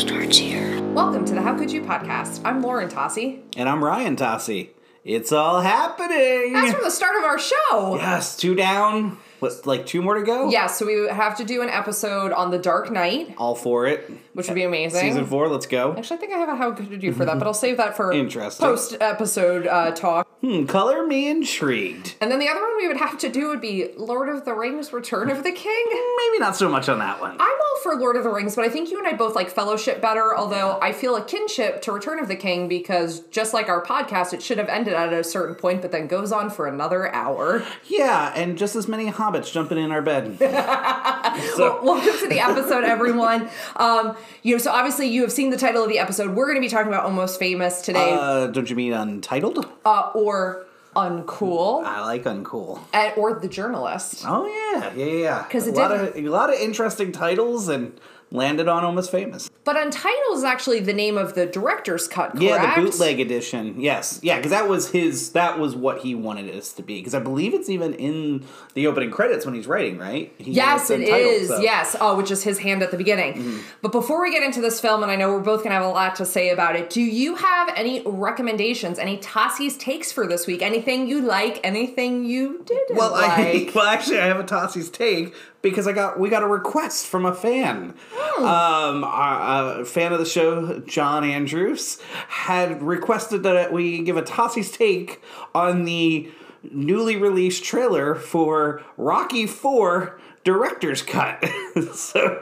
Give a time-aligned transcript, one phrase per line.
[0.00, 0.80] starts here.
[0.94, 2.40] Welcome to the How Could You podcast.
[2.44, 3.42] I'm Lauren Tossi.
[3.56, 4.70] And I'm Ryan Tossi.
[5.04, 6.52] It's all happening.
[6.54, 7.96] That's from the start of our show.
[7.96, 9.18] yes, two down.
[9.40, 10.50] What, like two more to go?
[10.50, 13.86] Yeah, so we would have to do an episode on The Dark Knight, All for
[13.86, 14.10] it.
[14.34, 15.00] which would be amazing.
[15.00, 15.94] Season four, let's go.
[15.96, 17.96] Actually, I think I have a How Could You for that, but I'll save that
[17.96, 18.66] for Interesting.
[18.66, 20.28] post episode uh, talk.
[20.42, 22.16] Hmm, color me intrigued.
[22.20, 24.52] And then the other one we would have to do would be Lord of the
[24.52, 25.84] Rings Return of the King.
[25.88, 27.32] Maybe not so much on that one.
[27.32, 27.38] I'm
[27.70, 30.00] all for Lord of the Rings, but I think you and I both like Fellowship
[30.00, 33.82] better, although I feel a kinship to Return of the King because just like our
[33.84, 37.12] podcast, it should have ended at a certain point, but then goes on for another
[37.14, 37.64] hour.
[37.86, 40.38] Yeah, and just as many hobbits jumping in our bed.
[41.56, 43.48] Well, welcome to the episode, everyone.
[43.76, 46.34] Um, you know, so obviously you have seen the title of the episode.
[46.34, 49.66] We're going to be talking about Almost Famous today, uh, don't you mean untitled?
[49.84, 52.80] uh, or Uncool, I like uncool.
[52.92, 54.24] and, or The Journalist.
[54.26, 55.42] Oh yeah, yeah, yeah, yeah.
[55.44, 57.98] 'Cause a lot of a lot of interesting titles and
[58.32, 59.50] landed on almost famous.
[59.64, 62.42] But Untitled is actually the name of the director's cut, correct?
[62.42, 63.80] Yeah, the bootleg edition.
[63.80, 65.32] Yes, yeah, because that was his.
[65.32, 66.98] That was what he wanted us to be.
[66.98, 70.32] Because I believe it's even in the opening credits when he's writing, right?
[70.38, 71.48] He Yes, it Untitled, is.
[71.48, 71.96] so- Yes.
[72.00, 73.34] Oh, which is his hand at the beginning.
[73.34, 73.58] Mm-hmm.
[73.82, 75.84] But before we get into this film, and I know we're both going to have
[75.84, 80.26] a lot to say about it, do you have any recommendations, any Tossi's takes for
[80.26, 80.62] this week?
[80.62, 81.60] Anything you like?
[81.64, 83.30] Anything you didn't Well, like?
[83.68, 87.06] I well actually I have a Tossi's take because I got we got a request
[87.06, 87.94] from a fan.
[88.12, 88.44] Hmm.
[88.44, 94.22] Um, a, a fan of the show, John Andrews, had requested that we give a
[94.22, 95.22] Tossi's take
[95.54, 96.30] on the
[96.62, 101.44] newly released trailer for Rocky Four director's cut.
[101.92, 102.40] so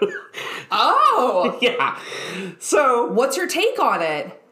[0.71, 1.99] oh, yeah,
[2.59, 4.43] so what's your take on it?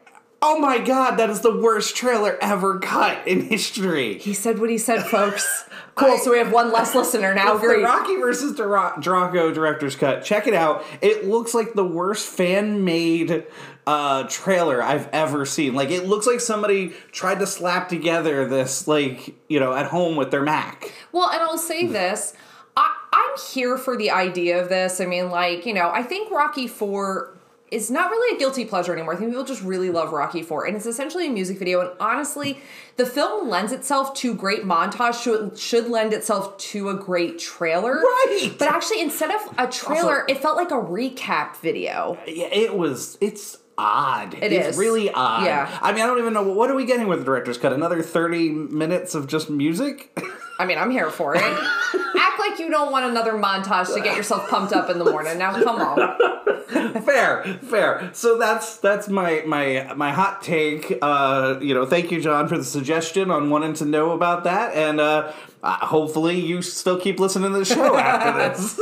[0.41, 4.17] Oh my god, that is the worst trailer ever cut in history.
[4.17, 5.65] He said what he said, folks.
[5.97, 6.19] Cool.
[6.19, 7.57] so we have one less listener now.
[7.57, 7.83] Great.
[7.83, 10.23] Rocky versus Dra- Drago director's cut.
[10.23, 10.85] Check it out.
[11.01, 13.47] It looks like the worst fan made
[13.87, 15.73] uh, trailer I've ever seen.
[15.73, 20.15] Like it looks like somebody tried to slap together this like you know at home
[20.17, 20.93] with their Mac.
[21.11, 22.35] Well, and I'll say this.
[22.75, 25.01] I, I'm here for the idea of this.
[25.01, 27.36] I mean, like, you know, I think Rocky Four
[27.69, 29.13] is not really a guilty pleasure anymore.
[29.13, 31.81] I think people just really love Rocky Four, and it's essentially a music video.
[31.81, 32.59] And honestly,
[32.95, 35.21] the film lends itself to great montage.
[35.21, 38.51] Should should lend itself to a great trailer, Right.
[38.57, 42.17] But actually, instead of a trailer, it felt like a recap video.
[42.25, 43.17] Yeah, it was.
[43.21, 44.33] It's odd.
[44.33, 44.77] It it's is.
[44.77, 45.45] really odd.
[45.45, 45.77] Yeah.
[45.81, 47.73] I mean, I don't even know what are we getting with the director's cut.
[47.73, 50.17] Another thirty minutes of just music.
[50.59, 51.41] I mean, I'm here for it.
[52.19, 55.37] Act like you don't want another montage to get yourself pumped up in the morning.
[55.37, 56.17] Now, come on.
[57.03, 58.09] fair, fair.
[58.13, 60.97] So that's that's my my my hot take.
[61.01, 64.73] Uh, you know, thank you, John, for the suggestion on wanting to know about that,
[64.75, 65.31] and uh,
[65.63, 68.79] uh, hopefully you still keep listening to the show after this.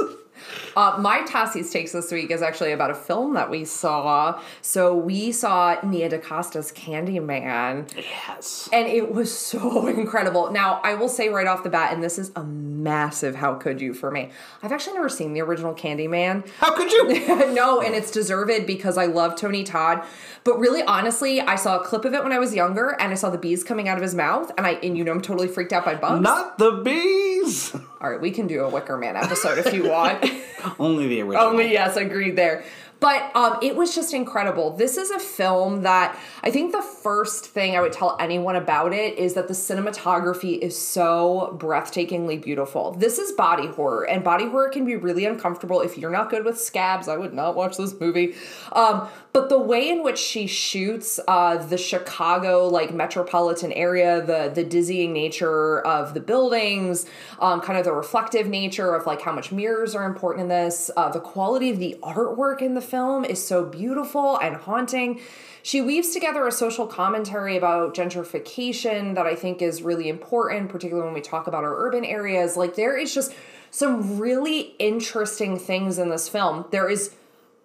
[0.75, 4.41] Uh, my Tossi's takes this week is actually about a film that we saw.
[4.61, 8.69] So we saw Nia DaCosta's Candyman, yes.
[8.71, 10.51] and it was so incredible.
[10.51, 13.81] Now, I will say right off the bat, and this is a massive how could
[13.81, 14.29] you for me.
[14.61, 16.47] I've actually never seen the original Candyman.
[16.59, 17.07] How could you?
[17.53, 20.03] no, and it's deserved because I love Tony Todd.
[20.43, 23.15] But really, honestly, I saw a clip of it when I was younger, and I
[23.15, 25.47] saw the bees coming out of his mouth, and I, and you know, I'm totally
[25.47, 26.21] freaked out by bugs.
[26.21, 27.75] Not the bees.
[28.05, 30.23] All right, we can do a Wicker Man episode if you want.
[30.79, 31.47] Only the original.
[31.47, 32.63] Only yes, agreed there.
[32.99, 34.69] But um, it was just incredible.
[34.77, 38.93] This is a film that I think the first thing I would tell anyone about
[38.93, 42.91] it is that the cinematography is so breathtakingly beautiful.
[42.91, 45.81] This is body horror, and body horror can be really uncomfortable.
[45.81, 48.35] If you're not good with scabs, I would not watch this movie.
[48.71, 54.49] Um, but the way in which she shoots uh, the Chicago like metropolitan area, the
[54.55, 57.05] the dizzying nature of the buildings,
[57.39, 60.89] um, kind of the reflective nature of like how much mirrors are important in this,
[60.95, 65.19] uh, the quality of the artwork in the film is so beautiful and haunting.
[65.63, 71.07] She weaves together a social commentary about gentrification that I think is really important, particularly
[71.07, 72.55] when we talk about our urban areas.
[72.55, 73.33] Like there is just
[73.69, 76.63] some really interesting things in this film.
[76.71, 77.13] There is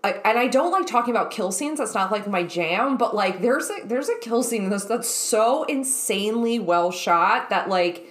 [0.02, 1.78] And I don't like talking about kill scenes.
[1.78, 2.96] That's not like my jam.
[2.96, 7.50] But like, there's a there's a kill scene in this that's so insanely well shot
[7.50, 8.10] that like,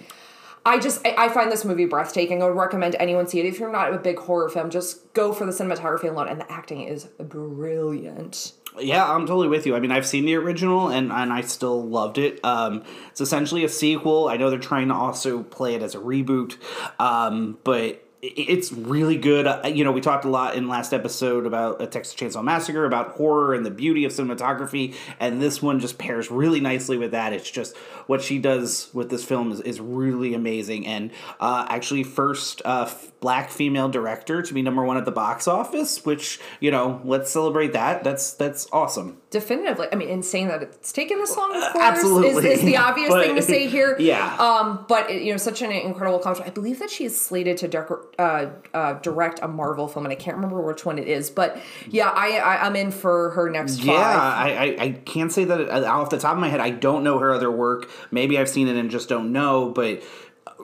[0.64, 2.42] I just I, I find this movie breathtaking.
[2.42, 3.46] I would recommend anyone see it.
[3.46, 6.28] If you're not a big horror film, just go for the cinematography alone.
[6.28, 8.52] And the acting is brilliant.
[8.78, 9.74] Yeah, I'm totally with you.
[9.74, 12.38] I mean, I've seen the original and, and I still loved it.
[12.44, 14.28] Um, it's essentially a sequel.
[14.28, 16.56] I know they're trying to also play it as a reboot,
[17.00, 19.46] um, but it's really good.
[19.74, 23.12] You know, we talked a lot in last episode about a Texas Chainsaw Massacre, about
[23.12, 27.32] horror and the beauty of cinematography, and this one just pairs really nicely with that.
[27.32, 27.76] It's just
[28.06, 32.90] what she does with this film is, is really amazing, and uh, actually, first uh,
[33.20, 36.04] black female director to be number one at the box office.
[36.04, 38.02] Which you know, let's celebrate that.
[38.02, 39.18] That's that's awesome.
[39.30, 41.54] Definitively, I mean, insane that it's taken this long.
[41.54, 42.50] Of course, absolutely.
[42.50, 43.96] is, is the obvious But- thing to say here.
[44.10, 44.34] Yeah.
[44.38, 46.50] Um, but it, you know, such an incredible accomplishment.
[46.50, 50.16] I believe that she is slated to uh, uh, direct a Marvel film, and I
[50.16, 51.28] can't remember which one it is.
[51.30, 53.84] But yeah, I, I I'm in for her next.
[53.84, 53.92] Yeah.
[53.94, 56.60] I, I, I can't say that uh, off the top of my head.
[56.60, 57.90] I don't know her other work.
[58.10, 59.68] Maybe I've seen it and just don't know.
[59.68, 60.04] But uh,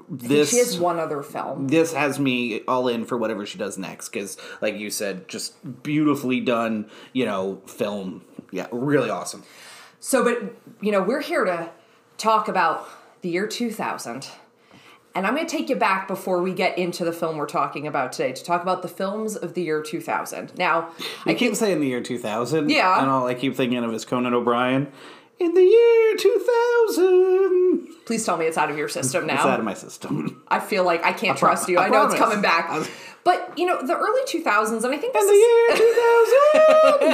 [0.09, 1.67] this she has one other film.
[1.69, 5.55] this has me all in for whatever she does next because like you said just
[5.83, 8.23] beautifully done you know film
[8.53, 9.43] yeah really awesome
[9.99, 11.71] So, but you know, we're here to
[12.19, 12.87] talk about
[13.23, 14.29] the year 2000.
[15.17, 17.87] And I'm going to take you back before we get into the film we're talking
[17.87, 20.53] about today to talk about the films of the year 2000.
[20.59, 20.91] Now,
[21.25, 23.01] i keep saying the year 2000 Yeah.
[23.01, 24.93] and all i keep thinking of is conan o'brien
[25.39, 29.35] in the year 2000 please tell me it's out of your system now.
[29.35, 31.79] it's out of my system I feel like I can't pro- trust you.
[31.79, 32.71] I I, know it's coming back.
[32.71, 32.89] I was-
[33.25, 35.77] But, you know, the early 2000s, and I think in the is, year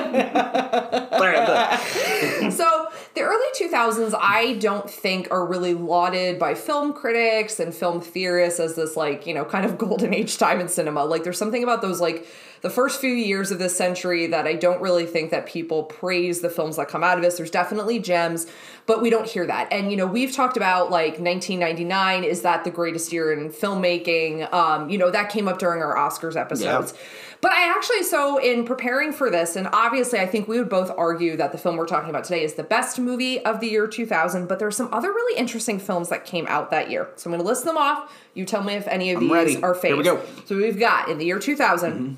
[0.02, 1.12] 2000
[2.52, 8.00] so the early 2000s i don't think are really lauded by film critics and film
[8.00, 11.38] theorists as this like you know kind of golden age time in cinema like there's
[11.38, 12.26] something about those like
[12.62, 16.40] the first few years of this century that i don't really think that people praise
[16.40, 18.46] the films that come out of this there's definitely gems
[18.86, 22.64] but we don't hear that and you know we've talked about like 1999 is that
[22.64, 26.94] the greatest year in filmmaking um you know that came up during our oscars episodes
[27.42, 30.92] but I actually, so in preparing for this, and obviously I think we would both
[30.96, 33.88] argue that the film we're talking about today is the best movie of the year
[33.88, 37.08] 2000, but there's some other really interesting films that came out that year.
[37.16, 38.16] So I'm going to list them off.
[38.34, 39.56] You tell me if any of I'm these ready.
[39.60, 39.82] are faves.
[39.82, 40.16] Here we go.
[40.18, 40.46] Mm-hmm.
[40.46, 42.16] So we've got in the year 2000,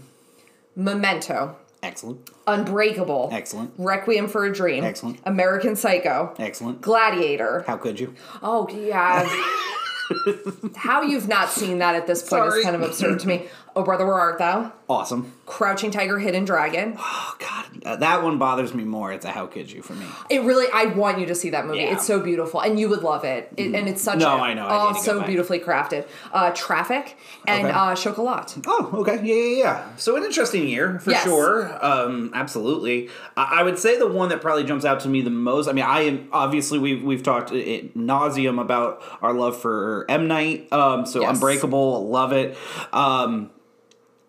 [0.77, 3.73] Memento, excellent Unbreakable, Excellent.
[3.79, 5.19] Requiem for a Dream, Excellent.
[5.25, 7.65] American Psycho, excellent Gladiator.
[7.67, 9.29] how could you Oh, yeah.
[10.77, 12.59] How you've not seen that at this point Sorry.
[12.59, 13.47] is kind of absurd to me.
[13.77, 14.73] Oh, Brother, Where Art Thou?
[14.89, 16.95] awesome Crouching Tiger, Hidden Dragon.
[16.99, 20.07] oh god uh, that one bothers me more it's a how could you for me
[20.31, 21.79] It really, I want you to see that movie.
[21.81, 21.95] Yeah.
[21.95, 23.51] It's so beautiful, and you would love it.
[23.57, 24.67] It- and it's such No, a, I know.
[24.67, 26.07] I oh, so beautifully crafted.
[26.33, 27.17] Uh, Traffic
[27.47, 27.75] and Okay.
[27.75, 28.57] uh, Chocolat.
[28.67, 29.21] Oh, okay.
[29.25, 29.97] Yeah, yeah, yeah.
[29.97, 31.25] So an interesting year for Yes.
[31.25, 31.79] sure.
[31.85, 33.09] Um, absolutely.
[33.37, 35.67] I, I would say the one that probably jumps out to me the most.
[35.69, 40.29] I mean, I am obviously we've we've talked at nauseum about our love for M
[40.29, 40.71] Night.
[40.73, 41.35] Um, so Yes.
[41.35, 42.57] Unbreakable, love it.
[42.93, 43.51] Um,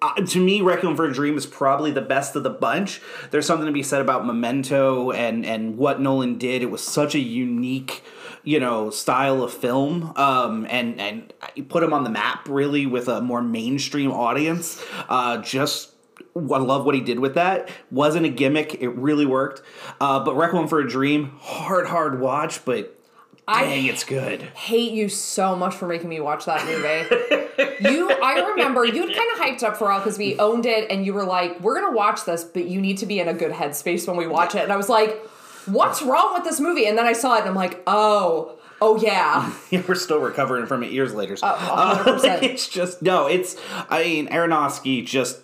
[0.05, 3.01] uh, to me, Requiem for a Dream is probably the best of the bunch.
[3.31, 6.61] There's something to be said about Memento and and what Nolan did.
[6.61, 8.03] It was such a unique,
[8.43, 11.33] you know, style of film, um, and and
[11.69, 14.83] put him on the map really with a more mainstream audience.
[15.09, 15.91] Uh, just.
[16.35, 17.69] I love what he did with that.
[17.91, 18.75] Wasn't a gimmick.
[18.81, 19.61] It really worked.
[20.01, 22.94] Uh, but Requiem for a Dream, hard, hard watch, but
[23.47, 24.41] I dang, it's good.
[24.41, 27.89] hate you so much for making me watch that movie.
[27.89, 31.05] you, I remember you'd kind of hyped up for all because we owned it, and
[31.05, 33.51] you were like, "We're gonna watch this, but you need to be in a good
[33.51, 35.23] headspace when we watch it." And I was like,
[35.67, 38.97] "What's wrong with this movie?" And then I saw it, and I'm like, "Oh, oh
[38.97, 39.53] yeah."
[39.87, 41.37] We're still recovering from it years later.
[41.43, 42.43] Oh, a hundred percent.
[42.43, 43.27] it's just no.
[43.27, 43.55] It's
[43.89, 45.39] I mean Aronofsky just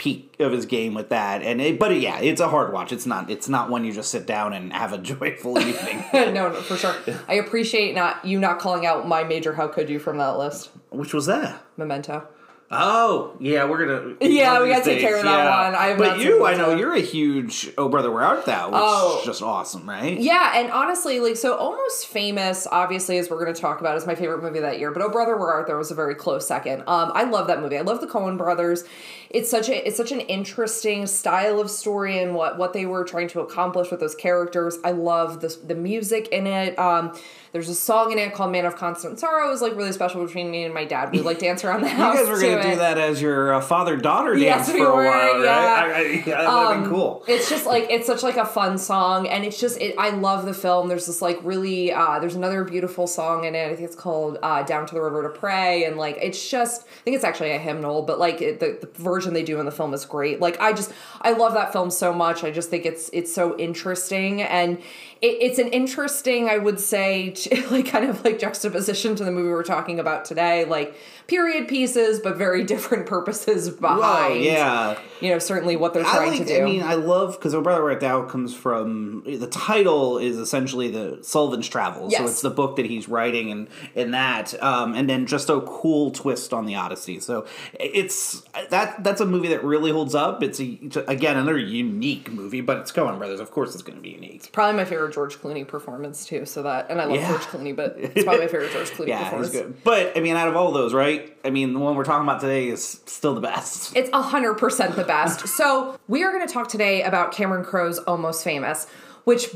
[0.00, 2.90] peak of his game with that, and it, but yeah, it's a hard watch.
[2.90, 3.28] It's not.
[3.28, 6.02] It's not one you just sit down and have a joyful evening.
[6.14, 6.96] no, no, for sure.
[7.28, 9.52] I appreciate not you not calling out my major.
[9.52, 10.70] How could you from that list?
[10.88, 11.62] Which was that?
[11.76, 12.26] Memento.
[12.72, 14.14] Oh yeah, we're gonna.
[14.20, 15.64] Yeah, we gotta take care of that yeah.
[15.66, 15.74] one.
[15.74, 18.74] I have but you, I know you're a huge Oh Brother Where Art Thou, which
[18.80, 19.18] Oh.
[19.18, 20.16] is just awesome, right?
[20.16, 22.68] Yeah, and honestly, like so, almost famous.
[22.70, 24.92] Obviously, as we're going to talk about, is my favorite movie that year.
[24.92, 26.82] But Oh Brother, Where Art Thou was a very close second.
[26.86, 27.76] Um, I love that movie.
[27.76, 28.84] I love the Coen Brothers.
[29.30, 33.02] It's such a it's such an interesting style of story and what what they were
[33.02, 34.78] trying to accomplish with those characters.
[34.84, 36.78] I love the the music in it.
[36.78, 37.18] Um,
[37.52, 40.24] there's a song in it called "Man of Constant Sorrow." It was like really special
[40.24, 41.10] between me and my dad.
[41.12, 42.14] We like dance around the house.
[42.20, 42.76] You guys were to gonna do it.
[42.76, 45.84] that as your uh, father daughter dance Yes, for we a were, while, yeah.
[45.86, 45.90] right?
[45.90, 47.24] I, I, yeah, that would have been cool.
[47.26, 50.44] It's just like it's such like a fun song, and it's just it, I love
[50.46, 50.88] the film.
[50.88, 53.64] There's this like really uh, there's another beautiful song in it.
[53.66, 56.82] I think it's called uh, "Down to the River to Pray," and like it's just
[56.82, 59.66] I think it's actually a hymnal, but like it, the, the version they do in
[59.66, 60.40] the film is great.
[60.40, 62.44] Like I just I love that film so much.
[62.44, 64.78] I just think it's it's so interesting and.
[65.22, 67.34] It, it's an interesting, I would say,
[67.70, 70.94] like kind of like juxtaposition to the movie we're talking about today, like
[71.26, 74.42] period pieces, but very different purposes behind.
[74.44, 74.98] Yeah.
[75.20, 76.38] You know, certainly what they're trying like.
[76.40, 76.62] to do.
[76.62, 80.90] I mean, I love because "O Brother Art Thou" comes from the title is essentially
[80.90, 85.10] the Sullivan's Travels, so it's the book that he's writing, and in that, um, and
[85.10, 87.20] then just a cool twist on the Odyssey.
[87.20, 87.44] So
[87.78, 90.42] it's that that's a movie that really holds up.
[90.42, 93.40] It's, a, it's again another unique movie, but it's Coen Brothers.
[93.40, 94.50] Of course, it's going to be unique.
[94.52, 96.46] probably my favorite George Clooney performance too.
[96.46, 97.28] So that, and I love Yeah.
[97.28, 99.08] George Clooney, but it's probably my favorite George Clooney performance.
[99.10, 99.52] Yeah, performance.
[99.52, 99.84] good.
[99.84, 101.19] But I mean, out of all those, right?
[101.44, 103.96] I mean, the one we're talking about today is still the best.
[103.96, 105.48] It's 100% the best.
[105.48, 108.86] so, we are going to talk today about Cameron Crowe's Almost Famous,
[109.24, 109.48] which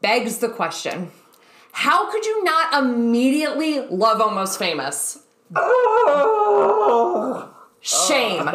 [0.00, 1.10] begs the question
[1.72, 5.18] how could you not immediately love Almost Famous?
[7.80, 8.50] Shame.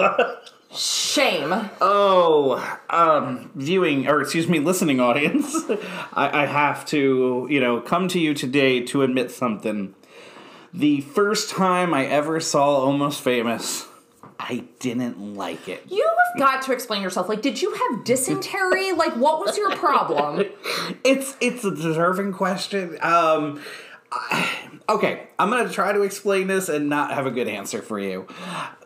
[0.75, 1.69] Shame.
[1.79, 5.55] Oh, um, viewing or excuse me, listening audience,
[6.13, 9.95] I, I have to you know come to you today to admit something.
[10.73, 13.87] The first time I ever saw Almost Famous,
[14.39, 15.83] I didn't like it.
[15.89, 17.29] You have got to explain yourself.
[17.29, 18.91] Like, did you have dysentery?
[19.03, 20.45] Like, what was your problem?
[21.03, 22.97] It's it's a deserving question.
[23.01, 23.61] Um,
[24.11, 24.49] I-
[24.89, 28.27] okay, I'm gonna try to explain this and not have a good answer for you.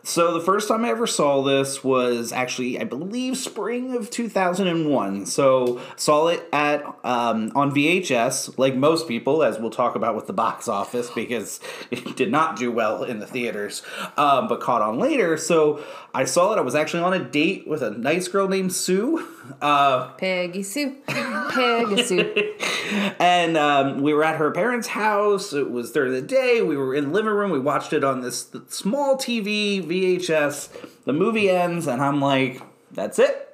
[0.04, 5.26] So the first time I ever saw this was actually, I believe, spring of 2001.
[5.26, 10.26] So saw it at um, on VHS, like most people, as we'll talk about with
[10.26, 13.82] the box office, because it did not do well in the theaters,
[14.16, 15.36] um, but caught on later.
[15.36, 16.58] So I saw it.
[16.58, 19.28] I was actually on a date with a nice girl named Sue.
[19.60, 20.96] Uh, Peggy Sue.
[21.06, 22.54] Peggy Sue.
[23.18, 25.52] and um, we were at her parents' house.
[25.52, 26.62] It was during the day.
[26.62, 27.50] We were in the living room.
[27.50, 31.04] We watched it on this small TV VHS.
[31.04, 33.44] The movie ends, and I'm like, "That's it."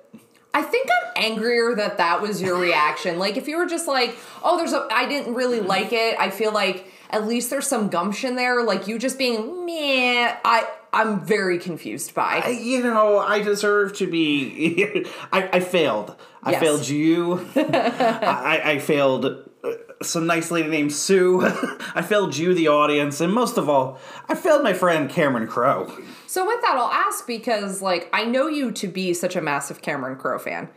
[0.52, 3.18] I think I'm angrier that that was your reaction.
[3.18, 6.30] Like if you were just like, "Oh, there's a I didn't really like it." I
[6.30, 8.62] feel like at least there's some gumption there.
[8.62, 10.36] Like you just being meh.
[10.44, 12.42] I I'm very confused by.
[12.44, 15.04] I- You know, I deserve to be.
[15.32, 16.14] I, I failed.
[16.42, 16.60] I Yes.
[16.62, 17.46] failed you.
[17.56, 19.24] I, I failed
[19.64, 19.70] uh,
[20.02, 21.40] some nice lady named Sue.
[21.94, 23.98] I failed you, the audience, and most of all,
[24.28, 25.86] I failed my friend Cameron Crowe.
[26.26, 29.80] so with that, I'll ask because like I know you to be such a massive
[29.82, 30.68] Cameron Crowe fan.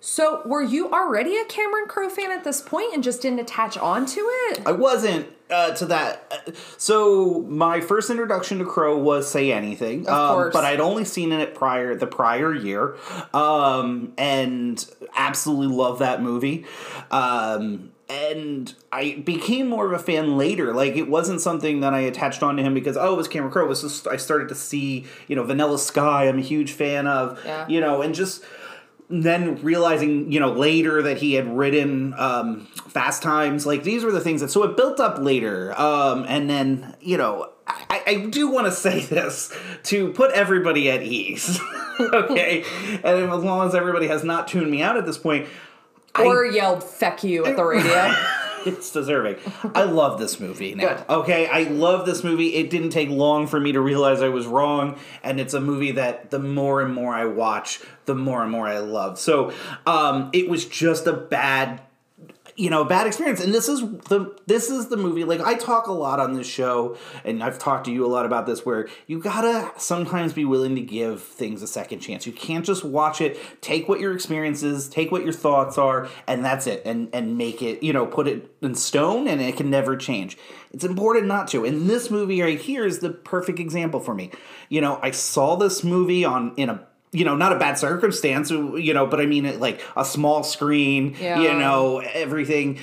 [0.00, 3.76] So were you already a Cameron Crowe fan at this point and just didn't attach
[3.78, 4.62] on to it?
[4.66, 6.54] I wasn't uh, to that.
[6.76, 10.52] So my first introduction to Crowe was Say Anything, um, course.
[10.52, 12.96] but I'd only seen it prior the prior year,
[13.32, 14.84] um, and
[15.16, 16.64] absolutely love that movie.
[17.10, 20.72] Um, and I became more of a fan later.
[20.72, 23.64] Like it wasn't something that I attached onto him because oh, it was Cameron Crowe.
[23.64, 26.28] It was just I started to see you know Vanilla Sky.
[26.28, 27.66] I'm a huge fan of Yeah.
[27.68, 28.44] you know, and just
[29.08, 34.10] then realizing you know later that he had written um, fast times like these were
[34.10, 38.14] the things that so it built up later um, and then you know I, I
[38.30, 41.60] do want to say this to put everybody at ease
[42.00, 42.64] okay
[43.04, 45.46] and as long as everybody has not tuned me out at this point
[46.18, 48.12] Or yelled "feck you" at the radio?
[48.66, 49.36] it's deserving.
[49.74, 50.94] I love this movie now.
[50.94, 51.04] Good.
[51.08, 52.54] Okay, I love this movie.
[52.54, 55.92] It didn't take long for me to realize I was wrong, and it's a movie
[55.92, 59.18] that the more and more I watch, the more and more I love.
[59.18, 59.52] So,
[59.86, 61.80] um, it was just a bad
[62.56, 63.40] you know bad experience.
[63.40, 66.46] And this is the this is the movie like i talk a lot on this
[66.46, 70.44] show and i've talked to you a lot about this where you gotta sometimes be
[70.44, 72.26] willing to give things a second chance.
[72.26, 76.44] You can't just watch it take what your experiences take what your thoughts are and
[76.44, 79.70] that's it and and make it you know put it in stone and it can
[79.70, 80.38] never change.
[80.72, 81.64] It's important not to.
[81.64, 84.30] And this movie right here is the perfect example for me.
[84.68, 86.86] You know i saw this movie on in a
[87.16, 90.42] you know, not a bad circumstance, you know, but I mean, it, like a small
[90.42, 91.40] screen, Yeah.
[91.40, 92.78] you know, everything.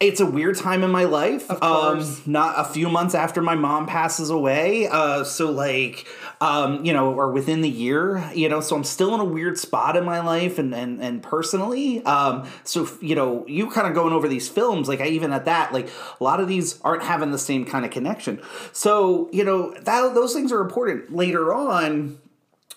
[0.00, 1.50] It's a weird time in my life.
[1.60, 4.86] Um, not a few months after my mom passes away.
[4.86, 6.06] Uh, so like,
[6.40, 9.58] um, you know, or within the year, you know, so I'm still in a weird
[9.58, 12.04] spot in my life and and and personally.
[12.04, 15.46] Um, so you know, you kind of going over these films, like I even at
[15.46, 15.88] that, like
[16.20, 18.40] a lot of these aren't having the same kind of connection.
[18.72, 22.20] So you know, that those things are important later on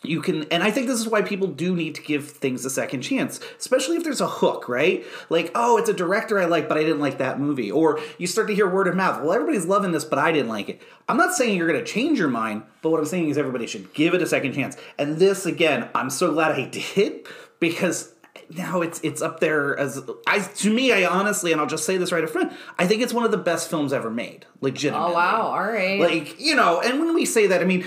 [0.03, 2.69] you can and i think this is why people do need to give things a
[2.69, 5.05] second chance especially if there's a hook right?
[5.29, 7.71] Like oh it's a director i like but i didn't like that movie.
[7.71, 10.49] Or you start to hear word of mouth well everybody's loving this but i didn't
[10.49, 10.81] like it.
[11.07, 13.67] I'm not saying you're going to change your mind but what i'm saying is everybody
[13.67, 14.77] should give it a second chance.
[14.97, 16.65] And this again i'm so glad i
[16.95, 17.27] did
[17.59, 18.10] because
[18.57, 21.97] now it's it's up there as I to me I honestly and I'll just say
[21.97, 25.11] this right up front I think it's one of the best films ever made legitimately
[25.11, 25.41] Oh wow!
[25.43, 25.99] All right.
[25.99, 27.85] like you know and when we say that i mean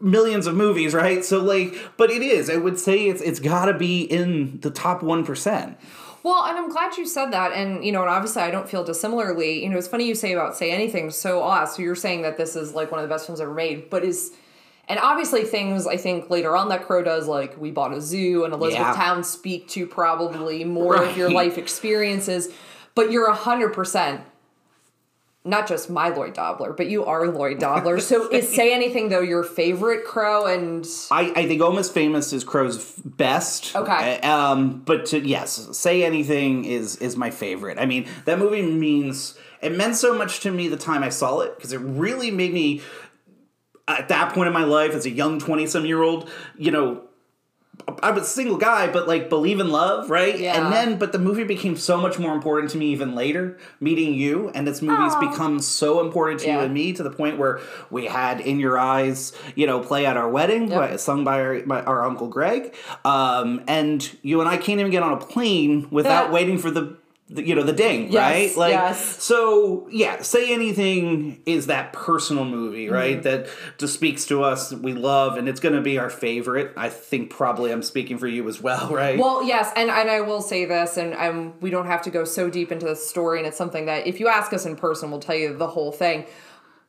[0.00, 3.66] millions of movies right so like but it is i would say it's it's got
[3.66, 5.76] to be in the top 1%
[6.24, 7.50] Well, and I'm glad you said that.
[7.52, 9.60] And, you know, and obviously I don't feel dissimilarly.
[9.64, 11.64] You know, it's funny you say about Say Anything so odd.
[11.64, 14.04] So you're saying that this is like one of the best films ever made, but
[14.04, 14.30] is.
[14.88, 18.44] And obviously, things I think later on that Crowe does, like We Bought a Zoo
[18.44, 18.92] and Elizabeth Yeah.
[18.94, 22.48] Town, speak to probably more of your life experiences.
[22.94, 24.20] But you're 100%,
[25.44, 28.00] not just my Lloyd Dobler, but you are Lloyd Dobler.
[28.00, 30.46] so is Say Anything, though, your favorite Crowe?
[30.46, 33.74] And I, I think Almost Famous is Crowe's best.
[33.74, 34.18] Okay.
[34.20, 37.78] Uh, Um, but to, yes, Say Anything is is my favorite.
[37.78, 41.40] I mean, that movie means it meant so much to me the time I saw
[41.40, 42.82] it because it really made me
[43.88, 47.02] at that point in my life as a young 20 some year old, you know,
[48.02, 50.38] I was a single guy, but like believe in love, right?
[50.38, 50.62] Yeah.
[50.62, 54.14] And then, but the movie became so much more important to me even later, meeting
[54.14, 55.30] you, and this movie's Aw.
[55.30, 57.60] become so important to you and me to the point where
[57.90, 60.78] we had "In Your Eyes," you know, play at our wedding, Yep.
[60.90, 62.74] by- sung by our, by our uncle Greg,
[63.04, 66.32] um, and you and I can't even get on a plane without Yeah.
[66.34, 66.96] waiting for the.
[67.28, 68.56] The you know the ding, Yes, right?
[68.56, 69.22] Like yes.
[69.22, 70.22] so, yeah.
[70.22, 73.14] Say anything is that personal movie, right?
[73.14, 73.22] Mm-hmm.
[73.22, 73.48] That
[73.78, 74.70] just speaks to us.
[74.70, 76.72] that We love, and it's going to be our favorite.
[76.76, 79.18] I think probably I'm speaking for you as well, right?
[79.18, 82.24] Well, yes, and, and I will say this, and um, we don't have to go
[82.24, 85.10] so deep into the story, and it's something that if you ask us in person,
[85.10, 86.26] we'll tell you the whole thing.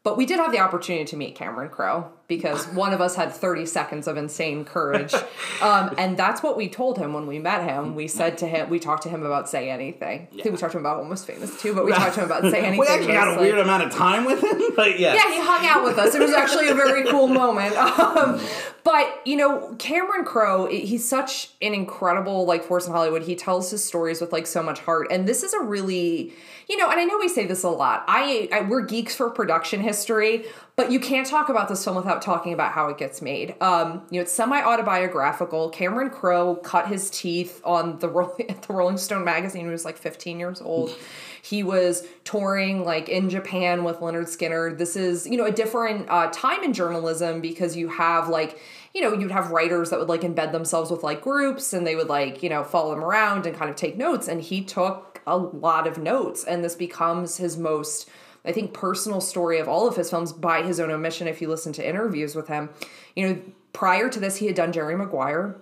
[0.04, 3.32] But we did have the opportunity to meet Cameron Crowe because one of us had
[3.32, 5.14] 30 seconds of insane courage.
[5.62, 7.96] Um, and that's what we told him when we met him.
[7.96, 10.28] We said to him, we talked to him about Say Anything.
[10.32, 12.26] I think we talked to him about Almost Famous too, but we talked to him
[12.26, 12.80] about Say Anything.
[12.82, 13.48] we actually got a mostly.
[13.48, 15.16] weird amount of time with him, but yes.
[15.16, 16.14] Yeah, he hung out with us.
[16.16, 17.76] It was actually a very cool moment.
[17.78, 18.42] Um,
[18.84, 23.24] but you know, Cameron Crowe, he's such an incredible like force in Hollywood.
[23.24, 26.34] He tells his stories with like so much heart, and this is a really,
[26.74, 28.04] you know, and I know we say this a lot.
[28.08, 32.24] I, I we're geeks for production history, but you can't talk about this film without
[32.24, 33.54] talking about how it gets made.
[33.62, 35.70] Um, you know, it's semi autobiographical.
[35.70, 39.66] Cameron Crowe cut his teeth on the Rolling, the Rolling Stone magazine.
[39.66, 40.96] He was like 15 years old.
[41.44, 44.80] He was touring like in Japan with Lynyrd Skynyrd.
[44.80, 48.58] This is, you know, a different uh, time in journalism because you have like,
[48.94, 51.96] you know, you'd have writers that would like embed themselves with like groups and they
[51.96, 54.28] would like, you know, follow them around and kind of take notes.
[54.28, 56.44] And he took a lot of notes.
[56.44, 58.08] And this becomes his most,
[58.46, 61.50] I think, personal story of all of his films by his own omission if you
[61.50, 62.70] listen to interviews with him.
[63.16, 63.42] You know,
[63.74, 65.56] prior to this, he had done Jerry Maguire.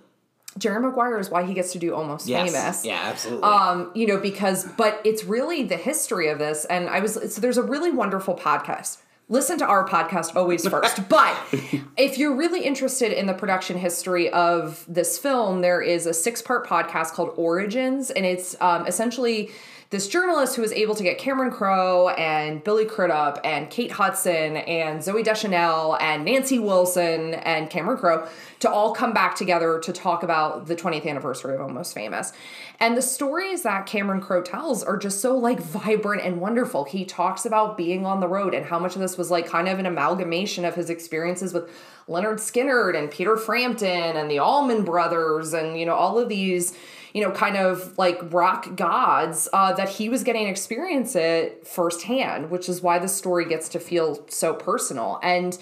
[0.58, 2.52] Jerry Maguire is why he gets to do Almost Yes.
[2.52, 3.44] Famous Yeah, absolutely.
[3.44, 7.40] um, you know, because but it's really the history of this, and I was so
[7.40, 8.98] there's a really wonderful podcast.
[9.28, 11.08] Listen to our podcast always first.
[11.08, 11.36] but
[11.96, 16.42] if you're really interested in the production history of this film, there is a six
[16.42, 19.50] part podcast called Origins, and it's um, essentially
[19.92, 24.56] this journalist who was able to get Cameron Crowe and Billy Crudup and Kate Hudson
[24.56, 28.26] and Zooey Deschanel and Nancy Wilson and Cameron Crowe
[28.60, 32.32] to all come back together to talk about the 20th anniversary of Almost Famous.
[32.80, 36.84] And the stories that Cameron Crowe tells are just so like vibrant and wonderful.
[36.84, 39.68] He talks about being on the road and how much of this was like kind
[39.68, 41.68] of an amalgamation of his experiences with
[42.08, 46.74] Lynyrd Skynyrd and Peter Frampton and the Allman Brothers and you know all of these
[47.12, 51.66] you know, kind of like rock gods, uh, that he was getting to experience it
[51.66, 55.20] firsthand, which is why the story gets to feel so personal.
[55.22, 55.56] And,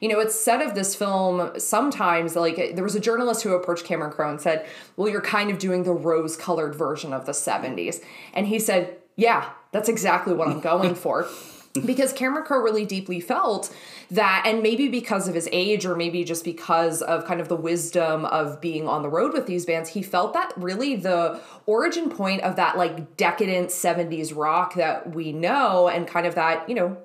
[0.00, 3.84] you know, it's said of this film sometimes, like, there was a journalist who approached
[3.84, 7.32] Cameron Crowe and said, Well, you're kind of doing the rose colored version of the
[7.32, 8.02] 70s.
[8.32, 11.28] And he said, Yeah, that's exactly what I'm going for.
[11.84, 13.74] because Cameron Crowe really deeply felt
[14.10, 17.56] that, and maybe because of his age, or maybe just because of kind of the
[17.56, 22.10] wisdom of being on the road with these bands, he felt that really the origin
[22.10, 26.76] point of that like decadent 70s rock that we know, and kind of that, you
[26.76, 26.96] know,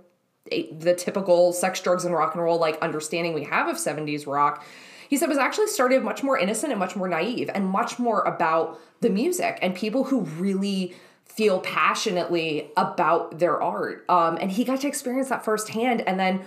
[0.71, 4.63] the typical sex, drugs, and rock and roll like understanding we have of 70s rock.
[5.09, 8.21] He said was actually started much more innocent and much more naive and much more
[8.21, 10.93] about the music and people who really
[11.39, 14.03] feel passionately about their art.
[14.09, 16.01] Um, and he got to experience that firsthand.
[16.01, 16.41] And then,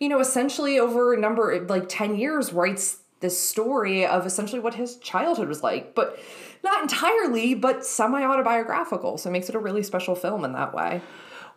[0.00, 4.72] you know, essentially over a number, like 10 years, writes this story of essentially what
[4.72, 6.18] his childhood was like, but
[6.64, 9.18] not entirely, but semi autobiographical.
[9.18, 11.02] So it makes it a really special film in that way.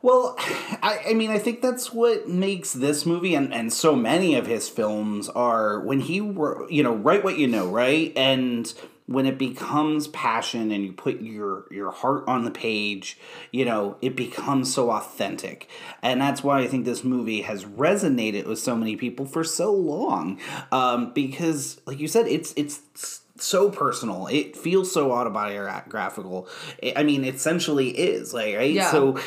[0.02, 0.36] Well,
[0.84, 4.48] I, I mean, I think that's what makes this movie and, and so many of
[4.48, 8.12] his films are when he, wr- you know, write what you know, right?
[8.18, 8.74] And
[9.12, 13.18] when it becomes passion and you put your your heart on the page,
[13.52, 15.70] you know, it becomes so authentic.
[16.02, 19.74] And that's why I think this movie has resonated with so many people for so
[19.74, 20.40] long.
[20.72, 24.28] Um, because like you said, it's it's so personal.
[24.28, 26.48] It feels so autobiographical.
[26.96, 28.72] I mean, it essentially is like right.
[28.72, 28.92] Yeah.
[28.92, 29.20] So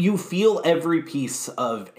[0.00, 1.90] you feel every piece of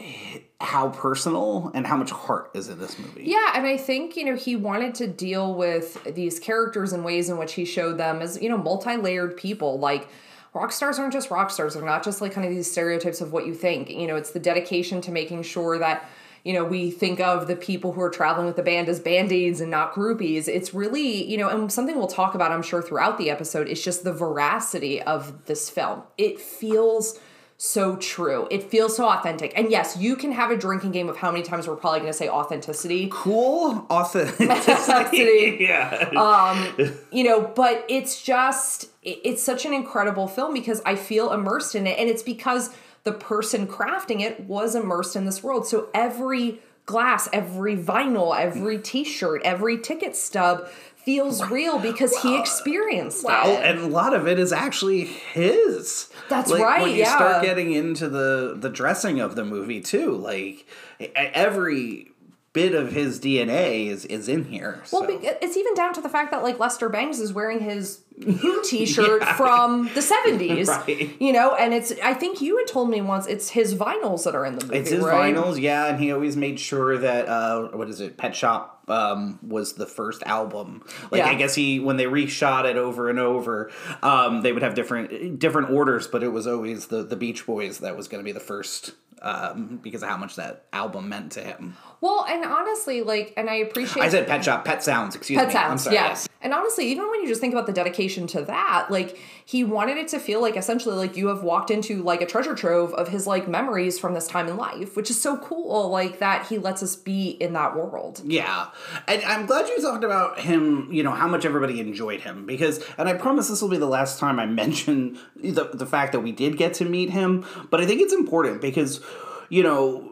[0.59, 3.23] how personal and how much heart is in this movie.
[3.25, 7.29] Yeah, and I think, you know, he wanted to deal with these characters in ways
[7.29, 9.79] in which he showed them as, you know, multi-layered people.
[9.79, 10.07] Like
[10.53, 11.73] rock stars aren't just rock stars.
[11.73, 13.89] They're not just like kind of these stereotypes of what you think.
[13.89, 16.09] You know, it's the dedication to making sure that
[16.43, 19.31] you know, we think of the people who are traveling with the band as band
[19.31, 20.47] aids and not groupies.
[20.47, 23.83] It's really, you know, and something we'll talk about, I'm sure, throughout the episode is
[23.83, 26.01] just the veracity of this film.
[26.17, 27.19] It feels
[27.63, 28.47] so true.
[28.49, 29.53] It feels so authentic.
[29.55, 32.11] And yes, you can have a drinking game of how many times we're probably going
[32.11, 33.07] to say authenticity.
[33.11, 35.57] Cool authenticity.
[35.59, 36.09] yeah.
[36.17, 41.75] Um, you know, but it's just it's such an incredible film because I feel immersed
[41.75, 42.71] in it and it's because
[43.03, 45.67] the person crafting it was immersed in this world.
[45.67, 50.67] So every glass, every vinyl, every t-shirt, every ticket stub
[51.03, 53.43] feels real because he experienced wow.
[53.47, 53.65] it.
[53.65, 56.09] And a lot of it is actually his.
[56.29, 56.81] That's like, right.
[56.81, 57.15] When you yeah.
[57.15, 60.67] start getting into the the dressing of the movie too, like
[61.15, 62.11] every
[62.53, 64.81] bit of his DNA is is in here.
[64.91, 65.19] Well, so.
[65.23, 69.21] it's even down to the fact that like Lester Bangs is wearing his Who T-shirt
[69.21, 69.35] yeah.
[69.35, 71.19] from the seventies, right.
[71.19, 71.91] you know, and it's.
[72.03, 74.77] I think you had told me once it's his vinyls that are in the movie.
[74.77, 75.33] It's his right?
[75.33, 79.39] vinyls, yeah, and he always made sure that uh, what is it, Pet Shop um,
[79.41, 80.83] was the first album.
[81.09, 81.29] Like yeah.
[81.29, 83.71] I guess he when they reshot it over and over,
[84.03, 87.79] um, they would have different different orders, but it was always the the Beach Boys
[87.79, 91.31] that was going to be the first um, because of how much that album meant
[91.33, 91.77] to him.
[92.01, 94.03] Well, and honestly, like, and I appreciate.
[94.03, 95.15] I said Pet Shop, Pet Sounds.
[95.15, 95.53] Excuse Pet me.
[95.53, 95.83] Pet Sounds.
[95.83, 96.27] Sorry, yes.
[96.41, 99.19] And honestly, even when you just think about the dedication to that, like,
[99.51, 102.55] he wanted it to feel like essentially like you have walked into like a treasure
[102.55, 105.89] trove of his like memories from this time in life, which is so cool.
[105.89, 108.21] Like that he lets us be in that world.
[108.23, 108.67] Yeah,
[109.09, 110.87] and I'm glad you talked about him.
[110.89, 113.87] You know how much everybody enjoyed him because, and I promise this will be the
[113.87, 117.45] last time I mention the the fact that we did get to meet him.
[117.69, 119.01] But I think it's important because
[119.49, 120.10] you know,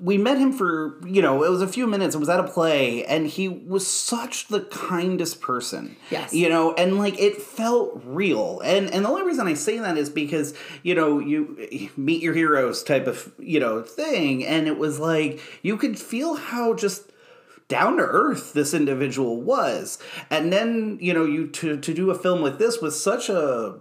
[0.00, 2.14] we met him for, you know, it was a few minutes.
[2.14, 5.96] It was at a play, and he was such the kindest person.
[6.10, 6.32] Yes.
[6.32, 8.60] You know, and like it felt real.
[8.60, 12.34] And and the only reason I say that is because, you know, you meet your
[12.34, 14.44] heroes type of, you know, thing.
[14.44, 17.12] And it was like you could feel how just
[17.68, 19.98] down to earth this individual was.
[20.30, 23.78] And then, you know, you to to do a film like this with such a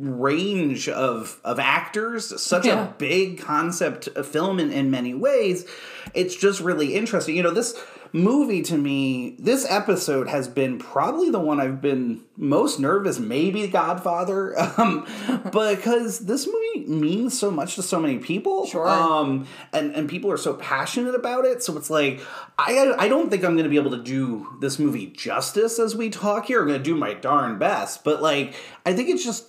[0.00, 2.88] range of of actors, such yeah.
[2.88, 5.66] a big concept film in, in many ways.
[6.14, 7.36] It's just really interesting.
[7.36, 7.74] You know, this
[8.12, 13.66] movie to me, this episode has been probably the one I've been most nervous, maybe
[13.68, 15.06] Godfather, um,
[15.52, 18.66] because this movie means so much to so many people.
[18.66, 18.88] Sure.
[18.88, 21.62] Um, and, and people are so passionate about it.
[21.62, 22.20] So it's like,
[22.58, 25.94] I, I don't think I'm going to be able to do this movie justice as
[25.94, 26.60] we talk here.
[26.62, 28.02] I'm going to do my darn best.
[28.02, 29.46] But like, I think it's just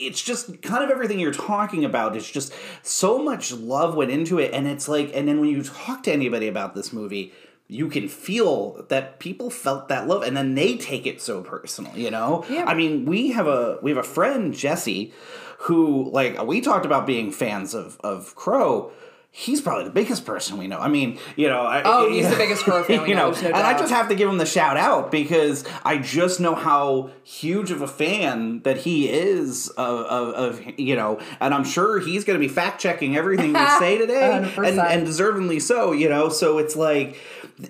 [0.00, 2.16] it's just kind of everything you're talking about.
[2.16, 5.62] It's just so much love went into it, and it's like, and then when you
[5.62, 7.32] talk to anybody about this movie,
[7.68, 11.96] you can feel that people felt that love, and then they take it so personal.
[11.96, 12.64] You know, yeah.
[12.64, 15.12] I mean, we have a we have a friend Jesse,
[15.58, 18.92] who like we talked about being fans of of Crowe
[19.32, 20.78] he's probably the biggest person we know.
[20.78, 23.46] I mean, you know, I, oh, he's the biggest fan we you know, know no
[23.48, 27.10] and I just have to give him the shout out because I just know how
[27.22, 32.00] huge of a fan that he is of, of, of you know, and I'm sure
[32.00, 35.92] he's going to be fact checking everything we say today, and, and deservingly so.
[35.92, 37.16] You know, so it's like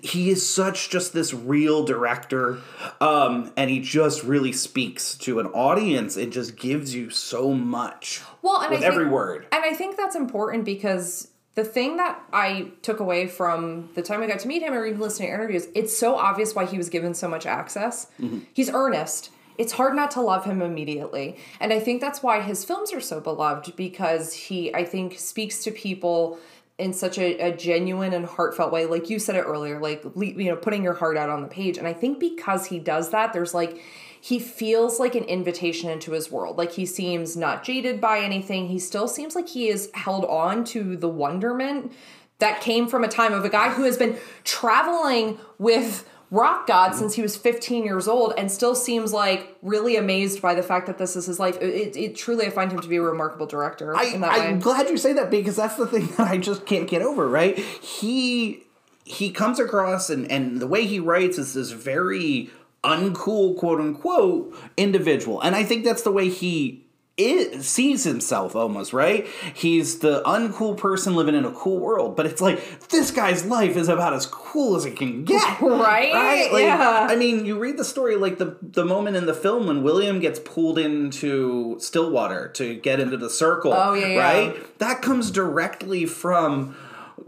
[0.03, 2.59] he is such just this real director
[3.01, 8.23] um, and he just really speaks to an audience it just gives you so much
[8.42, 12.23] well and with I every word and i think that's important because the thing that
[12.33, 15.35] I took away from the time I got to meet him or even listening to
[15.35, 18.07] interviews, it's so obvious why he was given so much access.
[18.21, 18.41] Mm-hmm.
[18.53, 19.31] He's earnest.
[19.59, 21.37] It's hard not to love him immediately.
[21.59, 25.63] And I think that's why his films are so beloved because he, I think, speaks
[25.65, 26.39] to people
[26.79, 28.87] in such a, a genuine and heartfelt way.
[28.87, 31.77] Like you said it earlier, like, you know, putting your heart out on the page.
[31.77, 33.83] And I think because he does that, there's like,
[34.21, 36.59] he feels like an invitation into his world.
[36.59, 38.69] Like he seems not jaded by anything.
[38.69, 41.93] He still seems like he is held on to the wonderment
[42.39, 46.95] that came from a time of a guy who has been traveling with rock god
[46.95, 50.87] since he was 15 years old and still seems like really amazed by the fact
[50.87, 53.47] that this is his life it, it truly i find him to be a remarkable
[53.47, 56.89] director I, i'm glad you say that because that's the thing that i just can't
[56.89, 58.63] get over right he
[59.05, 62.49] he comes across and and the way he writes is this very
[62.85, 66.87] uncool quote unquote individual and i think that's the way he
[67.19, 72.25] it sees himself almost right he's the uncool person living in a cool world but
[72.25, 76.51] it's like this guy's life is about as cool as it can get Right?
[76.51, 77.07] like Yeah.
[77.11, 80.19] i mean you read the story like the the moment in the film when william
[80.19, 84.19] gets pulled into stillwater to get into the circle Oh, yeah, yeah.
[84.19, 86.75] right that comes directly from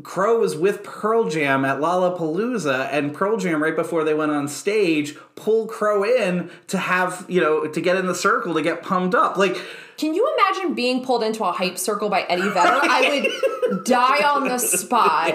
[0.03, 4.49] Crowe was with Pearl Jam at Lollapalooza, and Pearl Jam, right before they went on
[4.49, 8.83] stage, pulled Crowe in to have, you know, to get in the circle to get
[8.83, 9.37] pumped up.
[9.37, 9.57] Like,
[9.99, 12.81] Can you imagine being pulled into a hype circle by Eddie Vedder?
[12.83, 13.29] I
[13.71, 15.35] would die on the spot.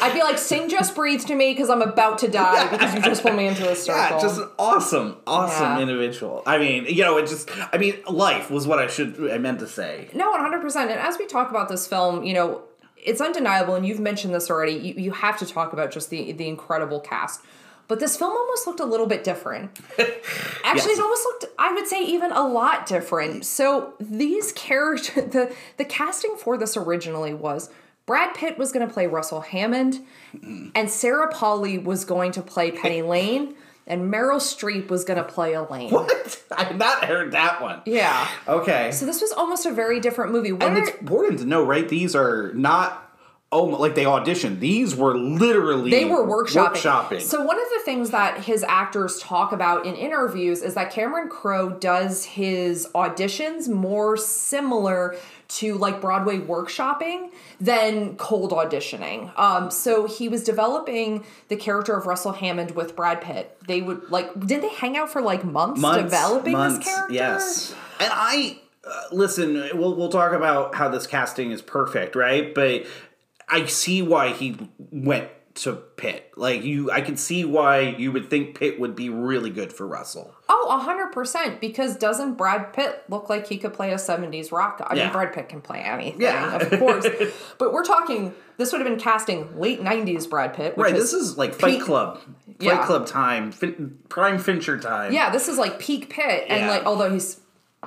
[0.00, 3.00] I'd be like, sing Just Breathe to me because I'm about to die because you
[3.02, 4.00] just pulled me into a circle.
[4.16, 5.80] yeah, just an awesome, awesome Yeah.
[5.80, 6.42] individual.
[6.46, 9.60] I mean, you know, it just, I mean, life was what I should, I meant
[9.60, 10.08] to say.
[10.14, 10.76] No, 100%.
[10.82, 12.62] And as we talk about this film, you know,
[13.02, 16.32] it's undeniable, and you've mentioned this already, you, you have to talk about just the,
[16.32, 17.40] the incredible cast.
[17.88, 19.78] But this film almost looked a little bit different.
[19.98, 20.98] Actually, Yes.
[20.98, 23.44] it almost looked, I would say, even a lot different.
[23.44, 27.70] So these characters, the, the casting for this originally was
[28.06, 30.00] Brad Pitt was going to play Russell Hammond,
[30.74, 33.54] and Sarah Polley was going to play Penny Lane,
[33.92, 35.90] and Meryl Streep was going to play Elaine.
[36.02, 36.42] What?
[36.50, 37.82] I had not heard that one.
[37.84, 38.26] Yeah.
[38.48, 38.90] Okay.
[38.90, 40.48] So this was almost a very different movie.
[40.50, 41.86] And it's important to know, right?
[41.86, 43.11] These are not,
[43.52, 44.58] oh, like they auditioned.
[44.58, 46.72] These were literally They were workshopping.
[46.74, 47.20] workshopping.
[47.20, 51.28] So one of the things that his actors talk about in interviews is that Cameron
[51.28, 55.16] Crowe does his auditions more similar
[55.48, 59.38] to like Broadway workshopping than cold auditioning.
[59.38, 63.56] Um, so he was developing the character of Russell Hammond with Brad Pitt.
[63.66, 67.14] They would like did they hang out for like months, months, developing months, this character?
[67.14, 69.54] Yes, and I uh, listen.
[69.74, 72.54] We'll we'll talk about how this casting is perfect, right?
[72.54, 72.86] But
[73.52, 76.32] I see why he went to Pitt.
[76.36, 79.86] Like you, I can see why you would think Pitt would be really good for
[79.86, 80.34] Russell.
[80.48, 84.80] Oh, 100% Because doesn't Brad Pitt look like he could play a seventies rock?
[84.86, 85.04] I Yeah.
[85.04, 86.56] mean, Brad Pitt can play anything, Yeah.
[86.56, 87.06] of course.
[87.58, 88.34] but we're talking.
[88.56, 90.76] This would have been casting late nineties Brad Pitt.
[90.78, 90.94] Which Right.
[90.94, 92.86] This is like Fight peak- Club, Fight Yeah.
[92.86, 95.12] Club time, fin- prime Fincher time.
[95.12, 95.28] yeah.
[95.30, 96.70] This is like peak Pitt, and Yeah.
[96.70, 97.40] like although he's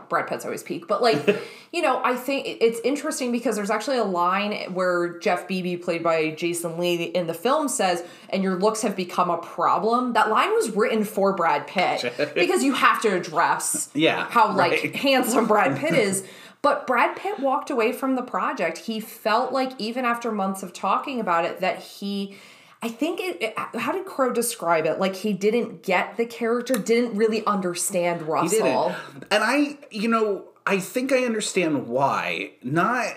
[0.09, 3.97] Brad Pitt's always peak, but like you know, I think it's interesting because there's actually
[3.97, 8.55] a line where Jeff Bebe, played by Jason Lee in the film, says, "And your
[8.55, 13.01] looks have become a problem." That line was written for Brad Pitt because you have
[13.01, 14.95] to address Yeah, how like right.
[14.95, 16.25] handsome Brad Pitt is.
[16.61, 18.79] But Brad Pitt walked away from the project.
[18.79, 22.37] He felt like even after months of talking about it that he
[22.85, 24.99] I think it, it- how did Crowe describe it?
[24.99, 28.95] Like he didn't get the character, didn't really understand Russell.
[29.31, 32.51] And I, you know, I think I understand why.
[32.61, 33.07] Not.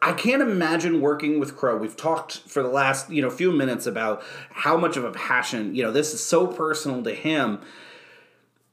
[0.00, 1.76] I can't imagine working with Crowe.
[1.76, 5.74] We've talked for the last, you know, few minutes about how much of a passion,
[5.74, 7.58] you know, this is so personal to him.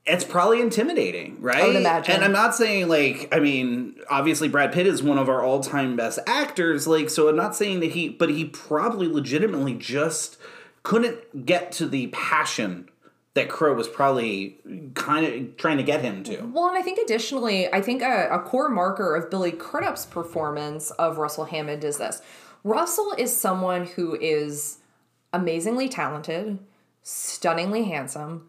[0.05, 1.63] It's probably intimidating, right?
[1.63, 2.13] I would imagine.
[2.13, 5.95] And I'm not saying like, I mean, obviously Brad Pitt is one of our all-time
[5.95, 10.37] best actors, like, so I'm not saying that he, but he probably legitimately just
[10.83, 12.87] couldn't get to the passion
[13.33, 14.57] that Crowe was probably
[14.93, 16.41] kind of trying to get him to.
[16.53, 20.91] Well, and I think additionally, I think a, a core marker of Billy Crudup's performance
[20.91, 22.21] of Russell Hammond is this.
[22.63, 24.77] Russell is someone who is
[25.33, 26.59] amazingly talented,
[27.03, 28.47] stunningly handsome,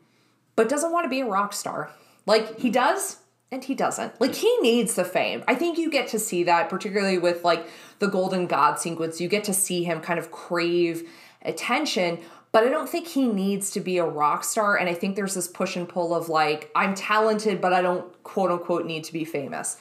[0.56, 1.90] but doesn't want to be a rock star.
[2.24, 3.18] Like he does
[3.52, 4.20] and he doesn't.
[4.20, 5.44] Like he needs the fame.
[5.46, 9.20] I think you get to see that particularly with like the Golden God sequence.
[9.20, 11.08] You get to see him kind of crave
[11.42, 12.18] attention,
[12.50, 15.34] but I don't think he needs to be a rock star and I think there's
[15.34, 19.12] this push and pull of like I'm talented but I don't quote unquote need to
[19.12, 19.76] be famous.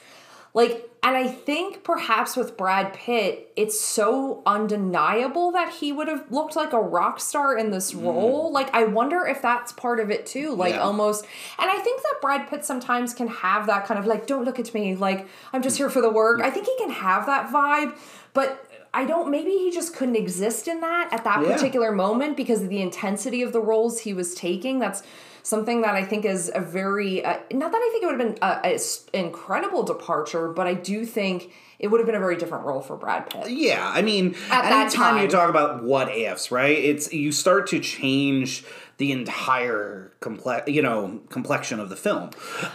[0.56, 6.24] Like, and I think perhaps with Brad Pitt, it's so undeniable that he would have
[6.32, 8.02] looked like a rock star in this mm.
[8.02, 8.50] role.
[8.50, 10.54] Like, I wonder if that's part of it too.
[10.54, 10.80] Like, Yeah.
[10.80, 11.26] almost.
[11.58, 14.58] And I think that Brad Pitt sometimes can have that kind of like, don't look
[14.58, 16.40] at me, like, I'm just here for the work.
[16.40, 17.94] I think he can have that vibe,
[18.32, 18.62] but.
[18.94, 19.30] I don't.
[19.30, 21.52] Maybe he just couldn't exist in that at that Yeah.
[21.52, 24.78] particular moment because of the intensity of the roles he was taking.
[24.78, 25.02] That's
[25.46, 28.34] something that I think is a very uh, not that I think it would have
[28.34, 32.20] been a, a s- incredible departure, but I do think it would have been a
[32.20, 33.50] very different role for Brad Pitt.
[33.50, 36.76] Yeah, I mean, At that time, you talk about what ifs, right?
[36.76, 38.64] It's you start to change
[38.98, 42.30] the entire complex, you know, complexion of the film,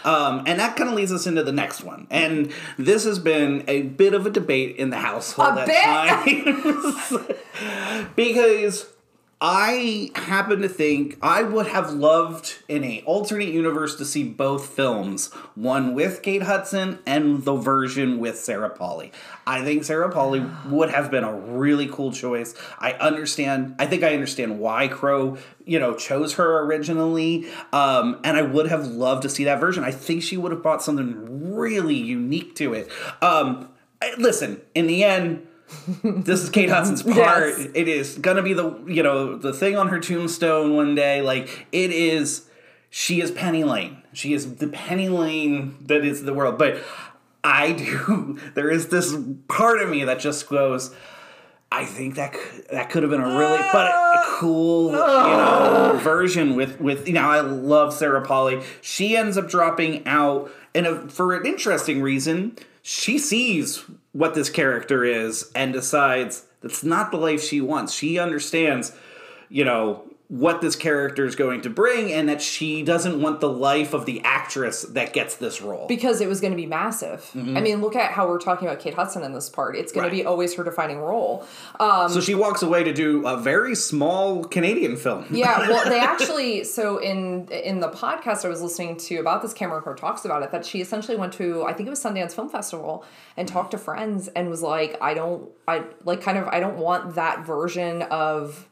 [0.05, 2.05] um, and that kind of leads us into the next one.
[2.12, 5.84] And this has been a bit of a debate in the household A at bit?
[5.84, 7.29] times
[8.15, 8.86] because
[9.43, 14.67] I happen to think I would have loved in a alternate universe to see both
[14.67, 19.12] films, one with Kate Hudson and the version with Sarah Polley.
[19.47, 22.54] I think Sarah Polley would have been a really cool choice.
[22.77, 23.77] I understand.
[23.80, 28.67] I think I understand why Crowe, you know, chose her originally, um, and I would
[28.67, 29.84] have loved to see that version.
[29.84, 32.91] I think she would have brought something really unique to it.
[33.23, 33.69] Um,
[34.19, 35.47] listen, in the end
[36.03, 37.57] this is Kate Hudson's part.
[37.57, 37.67] Yes.
[37.73, 41.21] It is gonna be the you know the thing on her tombstone one day.
[41.21, 42.47] Like it is,
[42.89, 44.01] she is Penny Lane.
[44.13, 46.57] She is the Penny Lane that is the world.
[46.57, 46.81] But
[47.43, 48.38] I do.
[48.53, 49.15] There is this
[49.47, 50.93] part of me that just goes.
[51.73, 52.36] I think that
[52.71, 54.38] that could have been a really but a ah.
[54.39, 55.99] cool you know ah.
[56.03, 58.62] version with with you know I love Sarah Polley.
[58.81, 62.57] She ends up dropping out and a, for an interesting reason.
[62.81, 67.93] She sees what this character is and decides that's not the life she wants.
[67.93, 68.93] She understands,
[69.50, 73.50] you know, what this character is going to bring and that she doesn't want the
[73.50, 75.86] life of the actress that gets this role.
[75.88, 77.30] because it was going to be massive.
[77.36, 79.76] I mean, look at how we're talking about Kate Hudson in this part.
[79.76, 80.10] It's going Right.
[80.10, 81.46] to be always her defining role.
[81.82, 85.26] Um, so she walks away to do a very small Canadian film.
[85.32, 89.52] yeah, well, they actually so in in the podcast I was listening to about this,
[89.54, 92.32] Cameron Crowe talks about it that she essentially went to I think it was Sundance
[92.32, 93.04] Film Festival
[93.36, 96.78] and talked to friends and was like, I don't, I like kind of I don't
[96.78, 98.70] want that version of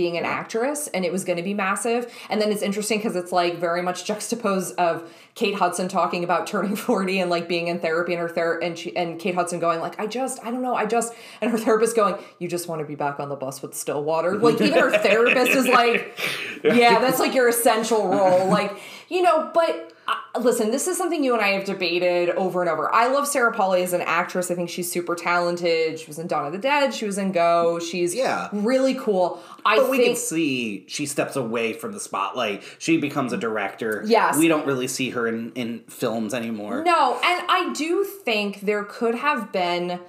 [0.00, 2.10] being an actress and it was going to be massive.
[2.30, 6.46] And then it's interesting because it's like very much juxtaposed of kate hudson talking about
[6.46, 9.60] turning 40 and like being in therapy and her ther- and she and kate hudson
[9.60, 12.66] going like i just i don't know i just and her therapist going you just
[12.66, 16.18] want to be back on the bus with stillwater like even her therapist is like
[16.64, 18.48] yeah that's like your essential role.
[18.48, 18.76] Like
[19.08, 19.89] you know but
[20.40, 23.52] listen this is something you and i have debated over and over i love sarah
[23.52, 26.58] Polley as an actress i think she's super talented she was in dawn of the
[26.58, 28.48] dead she was in go she's Yeah.
[28.52, 32.62] really cool i But we think can see she steps away from the spotlight.
[32.78, 34.02] She becomes a director.
[34.06, 34.38] Yes.
[34.38, 36.82] We don't really see her in, in films anymore.
[36.84, 40.00] No, and I do think there could have been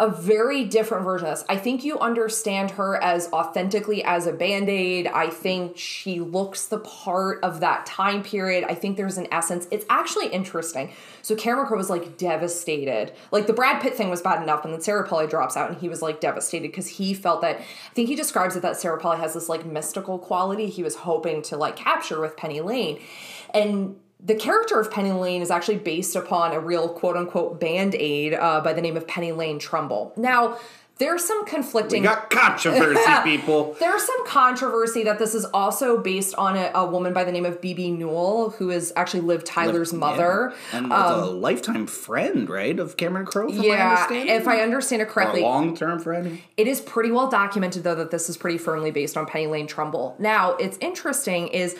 [0.00, 1.44] a very different version of this.
[1.48, 5.06] I think you understand her as authentically as a band aid.
[5.06, 8.64] I think she looks the part of that time period.
[8.64, 9.68] I think there's an essence.
[9.70, 10.92] It's actually interesting.
[11.22, 13.12] So Cameron Crowe was like devastated.
[13.30, 15.78] Like the Brad Pitt thing was bad enough, and then Sarah Polley drops out, and
[15.80, 17.60] he was like devastated because he felt that.
[17.60, 20.96] I think he describes it that Sarah Polley has this like mystical quality he was
[20.96, 23.00] hoping to like capture with Penny Lane,
[23.52, 27.94] and the character of Penny Lane is actually based upon a real quote unquote band
[27.94, 30.12] aid uh, by the name of Penny Lane Trumbull.
[30.16, 30.58] Now,
[30.98, 32.04] there's some We conflicting.
[32.04, 33.76] got controversy, people.
[33.80, 37.44] There's some controversy that this is also based on a, a woman by the name
[37.44, 40.54] of Bebe Buell, who is actually Liv Tyler's mother.
[40.72, 40.78] Yeah.
[40.78, 45.08] And was a lifetime friend, right, of Cameron Crowe, Um, Yeah, if I understand it
[45.08, 46.40] correctly, long term friend.
[46.56, 49.66] It is pretty well documented though that this is pretty firmly based on Penny Lane
[49.66, 50.14] Trumbull.
[50.20, 51.76] Now, it's interesting is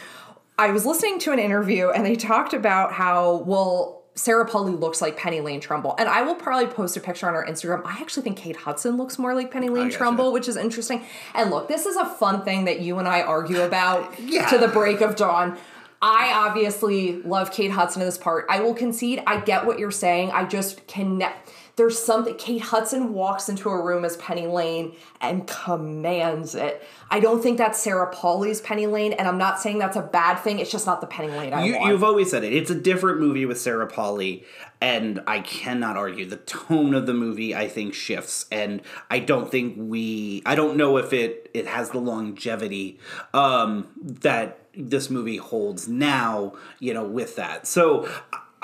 [0.59, 5.03] I was listening to an interview and they talked about how well Sarah Polley looks
[5.03, 5.97] like Penny Lane Trumbull.
[5.99, 7.83] And I will probably post a picture on our Instagram.
[7.85, 9.91] I actually think Kate Hudson looks more like Penny Lane.
[9.91, 11.05] Trumbull, which is interesting.
[11.35, 14.47] And look, this is a fun thing that you and I argue about Yeah.
[14.51, 15.59] to the break of dawn.
[16.01, 18.47] I obviously love Kate Hudson in this part.
[18.49, 20.31] I will concede, I get what you're saying.
[20.31, 21.44] I just connect.
[21.77, 22.37] There's something.
[22.37, 26.87] Kate Hudson walks into a room as Penny Lane and commands it.
[27.11, 30.37] I don't think that's Sarah Polley's Penny Lane, and I'm not saying that's a bad
[30.37, 30.61] thing.
[30.61, 31.87] It's just not the Penny Lane I You, want.
[31.91, 32.53] you've always said it.
[32.53, 34.45] It's a different movie with Sarah Polley,
[34.81, 36.25] and I cannot argue.
[36.27, 40.43] The tone of the movie, I think, shifts, and I don't think we.
[40.47, 43.01] I don't know if it it has the longevity
[43.33, 46.53] um, that this movie holds now.
[46.79, 48.09] You know, with that, so.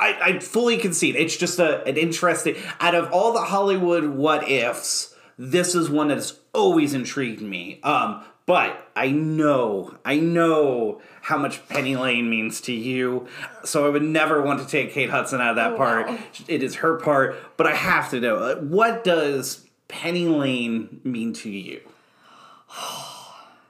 [0.00, 1.14] I, I fully concede.
[1.14, 2.56] It's just a, an interesting.
[2.80, 7.80] Out of all the Hollywood what ifs, this is one that has always intrigued me.
[7.82, 13.28] Um, but I know, I know how much Penny Lane means to you,
[13.62, 16.08] so I would never want to take Kate Hudson out of that part.
[16.08, 16.18] wow.
[16.48, 21.50] It is her part, but I have to know what does Penny Lane mean to
[21.50, 21.80] you?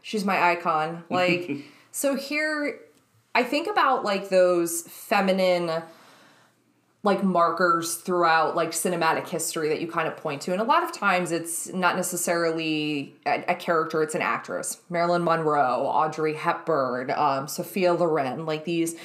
[0.03, 1.05] She's my icon.
[1.11, 1.51] Like,
[1.93, 2.81] so here,
[3.35, 5.83] I think about like those feminine
[7.03, 10.83] like markers throughout like cinematic history that you kind of point to and a lot
[10.83, 14.81] of times it's not necessarily a, a character it's an actress.
[14.91, 18.97] Marilyn monroe audrey hepburn um, sophia loren like these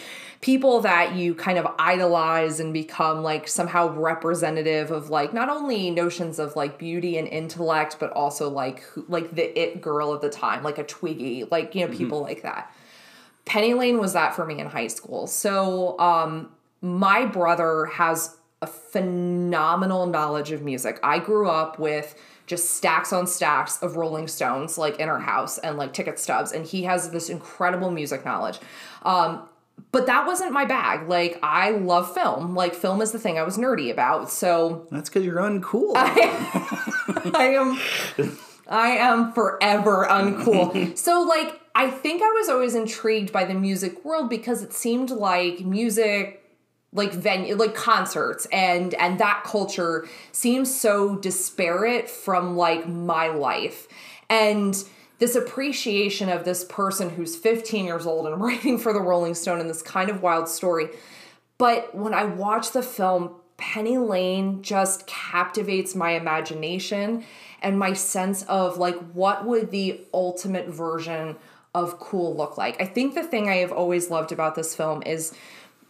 [0.41, 5.89] people that you kind of idolize and become like somehow representative of like not only
[5.89, 10.29] notions of like beauty and intellect but also like like the it girl of the
[10.29, 12.71] time like a twiggy like you know people like that.
[13.45, 15.27] Penny Lane was that for me in high school.
[15.27, 16.49] So, um,
[16.85, 20.99] my brother has a phenomenal knowledge of music.
[21.01, 25.57] I grew up with just stacks on stacks of Rolling Stones like in our house
[25.57, 28.59] and like ticket stubs, and he has this incredible music knowledge.
[29.01, 29.49] Um,
[29.91, 31.09] but that wasn't my bag.
[31.09, 32.53] Like I love film.
[32.53, 34.29] Like film is the thing I was nerdy about.
[34.29, 35.93] So That's because you're uncool.
[35.95, 37.79] I am
[38.67, 40.95] I am forever uncool.
[40.99, 45.09] so like I think I was always intrigued by the music world because it seemed
[45.09, 46.44] like music
[46.95, 53.87] like venue like concerts and and that culture seems so disparate from like my life.
[54.29, 54.75] And
[55.19, 59.59] this appreciation of this person who's 15 years old and writing for the Rolling Stone
[59.59, 60.89] in this kind of wild story.
[61.57, 67.23] But when I watch the film, Penny Lane just captivates my imagination
[67.61, 71.37] and my sense of like what would the ultimate version
[71.73, 72.81] of cool look like.
[72.81, 75.33] I think the thing I have always loved about this film is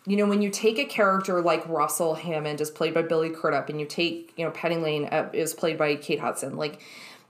[0.05, 3.69] you know when you take a character like Russell Hammond is played by Billy Crudup
[3.69, 6.81] and you take you know Penny Lane uh, is played by Kate Hudson like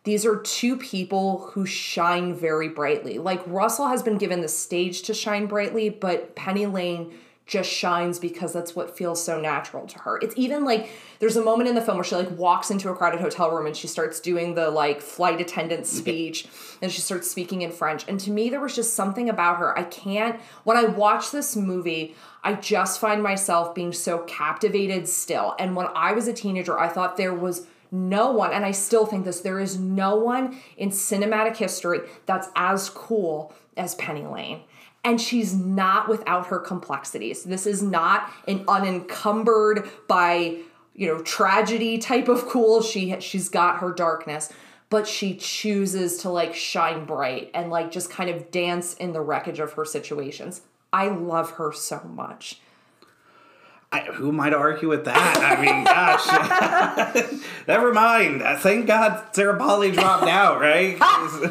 [0.05, 3.17] these are two people who shine very brightly.
[3.17, 7.11] Like Russell has been given the stage to shine brightly, but Penny Lane
[7.45, 10.17] just shines because that's what feels so natural to her.
[10.17, 10.89] It's even like
[11.19, 13.67] there's a moment in the film where she like walks into a crowded hotel room
[13.67, 16.47] and she starts doing the like flight attendant speech
[16.81, 18.03] and she starts speaking in French.
[18.07, 19.77] And to me there was just something about her.
[19.77, 25.55] I can't when I watch this movie, I just find myself being so captivated still.
[25.59, 29.05] And when I was a teenager, I thought there was no one, and I still
[29.05, 34.61] think this, there is no one in cinematic history that's as cool as Penny Lane.
[35.05, 37.43] And she's not without her complexities.
[37.43, 40.57] This is not an unencumbered by,
[40.95, 42.81] you know, tragedy type of cool.
[42.81, 44.51] She she's got her darkness,
[44.89, 49.21] but she chooses to like shine bright and like just kind of dance in the
[49.21, 50.61] wreckage of her situations.
[50.91, 52.59] I love her so much.
[53.91, 55.37] I, who might argue with that?
[55.37, 58.41] I mean, gosh, never mind.
[58.41, 60.97] Uh, thank God Sarah Polley dropped out, right?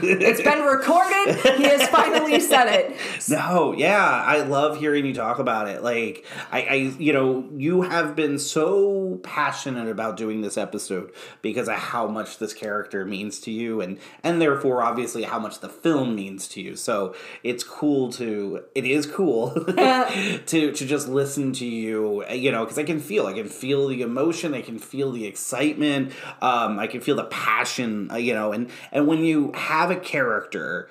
[0.02, 1.36] it's been recorded.
[1.56, 2.96] He has finally said it.
[3.26, 5.82] No, yeah, I love hearing you talk about it.
[5.82, 11.10] Like, I, I, you know, you have been so passionate about doing this episode
[11.40, 15.60] because of how much this character means to you, and and therefore, obviously, how much
[15.60, 16.76] the film means to you.
[16.76, 22.64] So it's cool to, it is cool to to just listen to you you know,
[22.64, 26.78] because I can feel, I can feel the emotion, I can feel the excitement, um,
[26.78, 30.88] I can feel the passion, uh, you know, and and when you have a character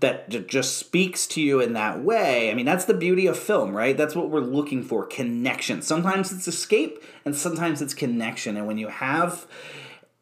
[0.00, 3.76] that just speaks to you in that way, I mean, that's the beauty of film,
[3.76, 3.96] right?
[3.96, 5.82] That's what we're looking for, connection.
[5.82, 9.46] Sometimes it's escape, and sometimes it's connection, and when you have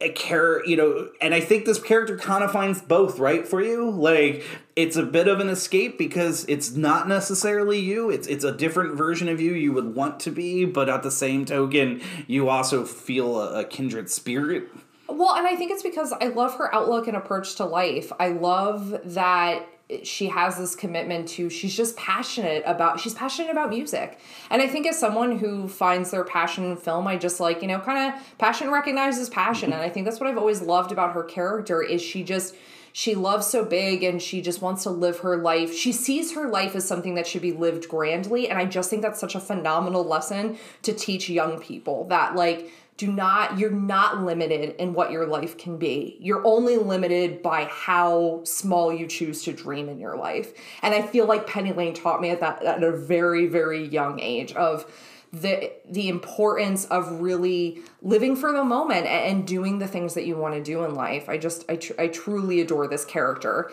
[0.00, 3.62] a character, you know, and I think this character kind of finds both, right, for
[3.62, 3.90] you.
[3.90, 4.44] Like
[4.74, 8.10] it's a bit of an escape because it's not necessarily you.
[8.10, 11.10] It's it's a different version of you you would want to be, but at the
[11.10, 14.68] same token, you also feel a, a kindred spirit.
[15.08, 18.12] Well, and I think it's because I love her outlook and approach to life.
[18.18, 19.66] I love that
[20.02, 24.18] she has this commitment to she's just passionate about she's passionate about music.
[24.50, 27.68] And i think as someone who finds their passion in film i just like you
[27.68, 29.70] know kind of passion recognizes passion.
[29.70, 29.80] Mm-hmm.
[29.80, 32.54] And i think that's what i've always loved about her character is she just
[32.92, 35.72] she loves so big and she just wants to live her life.
[35.72, 38.48] She sees her life as something that should be lived grandly.
[38.48, 42.70] And i just think that's such a phenomenal lesson to teach young people that like
[43.00, 46.18] do not you're not limited in what your life can be.
[46.20, 50.52] You're only limited by how small you choose to dream in your life.
[50.82, 54.20] And i feel like penny lane taught me at that at a very very young
[54.20, 54.84] age of
[55.32, 60.36] the the importance of really living for the moment and, doing the things that you
[60.36, 61.26] want to do in life.
[61.30, 63.72] I just i, tr- I truly adore this character.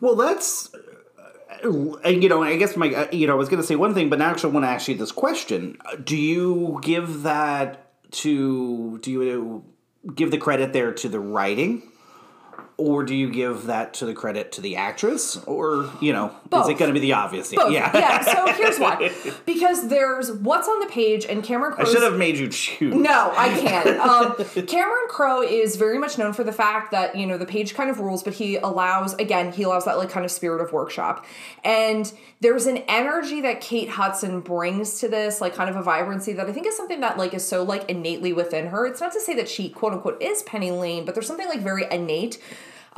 [0.00, 0.72] Well that's
[1.64, 3.92] uh, you know, I guess my, uh, you know, I was going to say one
[3.92, 5.78] thing, but now I actually want to ask you this question.
[6.04, 9.64] Do you give that to do you
[10.14, 11.82] give the credit there to the writing
[12.78, 15.36] or do you give that to the credit to the actress?
[15.46, 16.66] Or you know Both.
[16.66, 17.72] is it going to be the obvious Both.
[17.72, 17.90] yeah.
[17.92, 19.12] Yeah so here's why.
[19.44, 22.94] Because there's what's on the page and cameron crowe i should have made you choose.
[22.94, 23.98] No i can't.
[24.08, 27.74] Um, cameron crowe is very much known for the fact that you know the page
[27.74, 30.72] kind of rules but he allows again he allows that like kind of spirit of
[30.72, 31.26] workshop.
[31.64, 32.10] And
[32.40, 36.46] there's an energy that kate hudson brings to this like kind of a vibrancy that
[36.46, 38.86] i think is something that like is so like innately within her.
[38.86, 41.60] It's not to say that she quote unquote is penny lane but there's something like
[41.60, 42.38] very innate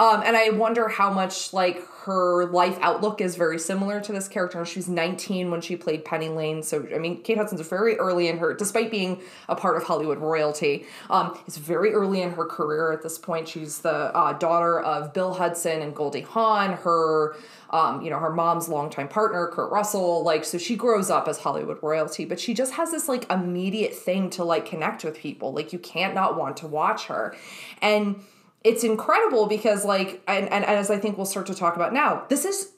[0.01, 4.29] um, and I wonder how much like her life outlook is very similar to this
[4.29, 4.65] character.
[4.65, 6.63] She was 19 when she played Penny Lane.
[6.63, 10.17] So, I mean, Kate Hudson's very early in her, despite being a part of Hollywood
[10.17, 13.47] royalty, um, is very early in her career at this point.
[13.47, 16.73] She's the uh, daughter of Bill Hudson and Goldie Hawn.
[16.79, 17.37] Her,
[17.69, 20.23] um, you know, her mom's longtime partner, Kurt Russell.
[20.23, 23.93] Like, so she grows up as Hollywood royalty, but she just has this like immediate
[23.93, 25.53] thing to like connect with people.
[25.53, 27.37] Like, you can't not want to watch her.
[27.83, 28.17] And
[28.65, 32.25] it's incredible because like and, and as I think we'll start to talk about now,
[32.29, 32.73] this is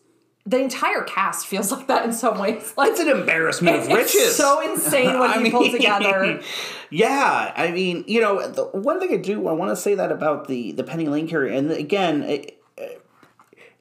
[0.44, 2.72] the entire cast feels like that in some ways.
[2.76, 4.14] Like It's an embarrassment of riches.
[4.14, 6.40] it's so insane what I he pulled together.
[6.90, 10.12] Yeah, I mean, you know, the one thing I do, I want to say that
[10.12, 12.62] about the the Penny Lane character, and again, it,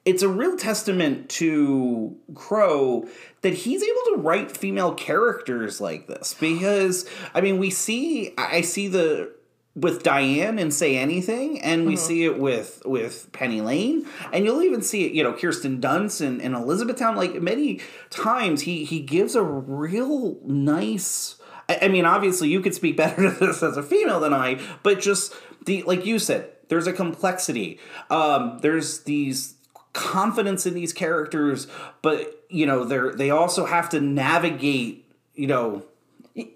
[0.06, 3.06] it's a real testament to Crowe
[3.42, 8.62] that he's able to write female characters like this because I mean, we see, I
[8.62, 9.32] see the
[9.74, 14.62] with Diane and Say Anything, and we see it with with Penny Lane, and you'll
[14.62, 17.16] even see it, you know, Kirsten Dunst and, and Elizabethtown.
[17.16, 21.36] Like many times, he he gives a real nice.
[21.68, 24.60] I, I mean, obviously, you could speak better to this as a female than I,
[24.82, 27.80] but just the like you said, there's a complexity.
[28.10, 29.54] Um, there's these
[29.94, 31.66] confidence in these characters,
[32.02, 34.98] but you know, they're they also have to navigate.
[35.34, 35.86] You know,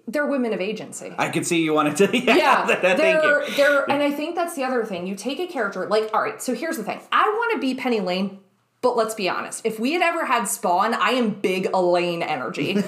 [0.07, 1.13] They're women of agency.
[1.17, 2.17] I could see you wanted to.
[2.17, 3.55] Yeah, yeah, thank they're, you.
[3.55, 5.05] they're, and I think that's the other thing.
[5.05, 6.41] You take a character like, all right.
[6.41, 6.99] So here's the thing.
[7.11, 8.39] I want to be Penny Lane,
[8.81, 9.65] but let's be honest.
[9.65, 12.73] If we had ever had Spawn, I am big Elaine energy.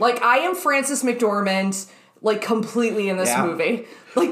[0.00, 1.86] like I am Frances McDormand,
[2.22, 3.44] like completely in this Yeah.
[3.44, 3.86] movie.
[4.14, 4.30] Like,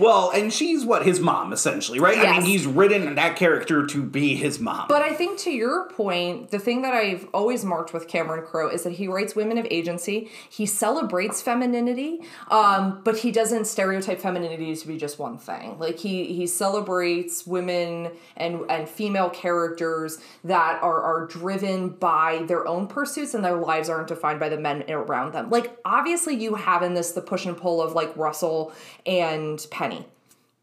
[0.00, 2.16] Well, and she's what his mom essentially, right?
[2.18, 4.86] I mean, he's written that character to be his mom.
[4.88, 8.70] but I think to your point, the thing that I've always marked with Cameron Crowe
[8.70, 10.30] is that he writes women of agency.
[10.48, 12.20] He celebrates femininity,
[12.50, 15.78] um, but he doesn't stereotype femininity to be just one thing.
[15.78, 22.66] Like he he celebrates women and and female characters that are are driven by their
[22.66, 25.50] own pursuits and their lives aren't defined by the men around them.
[25.50, 28.72] Like obviously you have in this the push and pull of like Russell
[29.04, 30.06] and Penny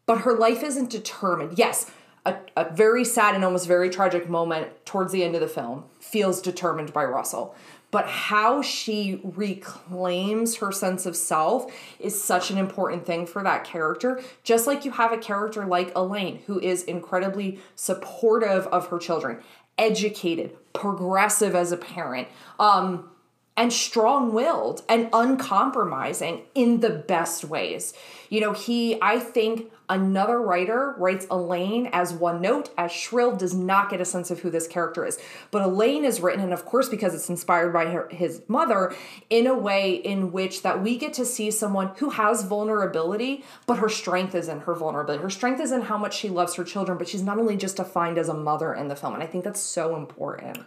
[0.08, 1.58] but her life isn't determined.
[1.58, 1.90] Yes,
[2.24, 5.84] a, a very sad and almost very tragic moment towards the end of the film
[6.00, 7.54] feels determined by Russell.
[7.90, 11.70] But how she reclaims her sense of self
[12.00, 14.22] is such an important thing for that character.
[14.44, 19.40] Just like you have a character like Elaine, who is incredibly supportive of her children,
[19.76, 23.10] educated, progressive as a parent, um,
[23.58, 27.92] and strong willed and uncompromising in the best ways.
[28.30, 33.54] You know, he, I think another writer writes Elaine as one note, as shrill, does
[33.54, 35.18] not get a sense of who this character is.
[35.50, 38.94] But Elaine is written, and of course, because it's inspired by her, his mother,
[39.28, 43.78] in a way in which that we get to see someone who has vulnerability, but
[43.78, 45.20] her strength is in her vulnerability.
[45.20, 47.78] Her strength is in how much she loves her children, but she's not only just
[47.78, 49.14] defined as a mother in the film.
[49.14, 50.58] And I think that's so important.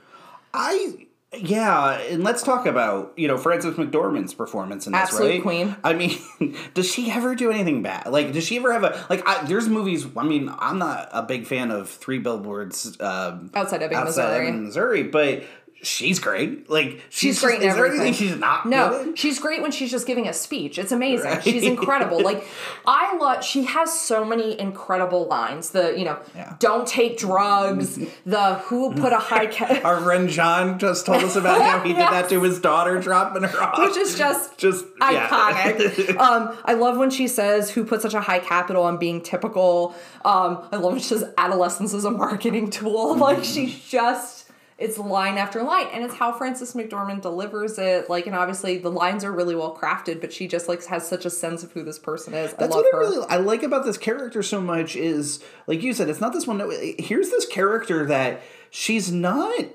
[0.53, 5.41] I yeah, and let's talk about you know Frances McDormand's performance in this, Absolute right?
[5.41, 5.75] queen.
[5.81, 6.17] I mean,
[6.73, 8.07] does she ever do anything bad?
[8.07, 9.25] Like, does she ever have a like?
[9.25, 10.05] I, there's movies.
[10.17, 14.47] I mean, I'm not a big fan of Three Billboards um, Outside Ebbing, outside Missouri.
[14.47, 15.43] Ebbing, Missouri, but
[15.83, 16.69] she's great.
[16.69, 18.65] Like, She's she's, great Just, is there anything she's not?
[18.65, 20.77] No, good she's great when she's just giving a speech.
[20.77, 21.25] It's amazing.
[21.31, 21.43] Right.
[21.43, 22.21] She's incredible.
[22.31, 22.45] Like
[22.85, 23.43] I love.
[23.43, 25.71] She has so many incredible lines.
[25.71, 26.55] The you know, Yeah.
[26.59, 27.99] don't take drugs.
[28.25, 31.89] The who put a high ca- Our friend John just told us about how he
[31.93, 33.79] did that to his daughter, dropping her off.
[33.79, 35.27] which is just just yeah.
[35.29, 36.17] iconic.
[36.17, 39.95] um, I love when she says, "Who put such a high capital on being typical?"
[40.23, 44.40] Um, I love when she says, "Adolescence is a marketing tool." Like she's just.
[44.81, 48.09] It's line after line, and it's how Frances McDormand delivers it.
[48.09, 51.23] Like, and obviously the lines are really well crafted, but she just like has such
[51.23, 52.51] a sense of who this person is.
[52.53, 53.11] That's I love what I her.
[53.11, 56.47] really I like about this character so much is like you said, it's not this
[56.47, 56.59] one.
[56.97, 59.65] Here's this character that she's not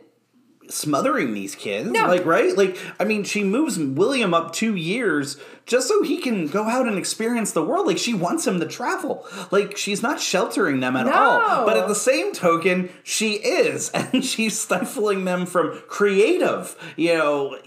[0.68, 1.90] smothering these kids.
[1.90, 2.06] No.
[2.06, 2.56] Like right?
[2.56, 5.36] Like I mean, she moves William up two years
[5.66, 7.86] just so he can go out and experience the world.
[7.86, 9.26] Like she wants him to travel.
[9.50, 11.12] Like she's not sheltering them at No.
[11.12, 11.66] all.
[11.66, 16.76] But at the same token, she is, and she's stifling them from creative.
[16.96, 17.58] You know.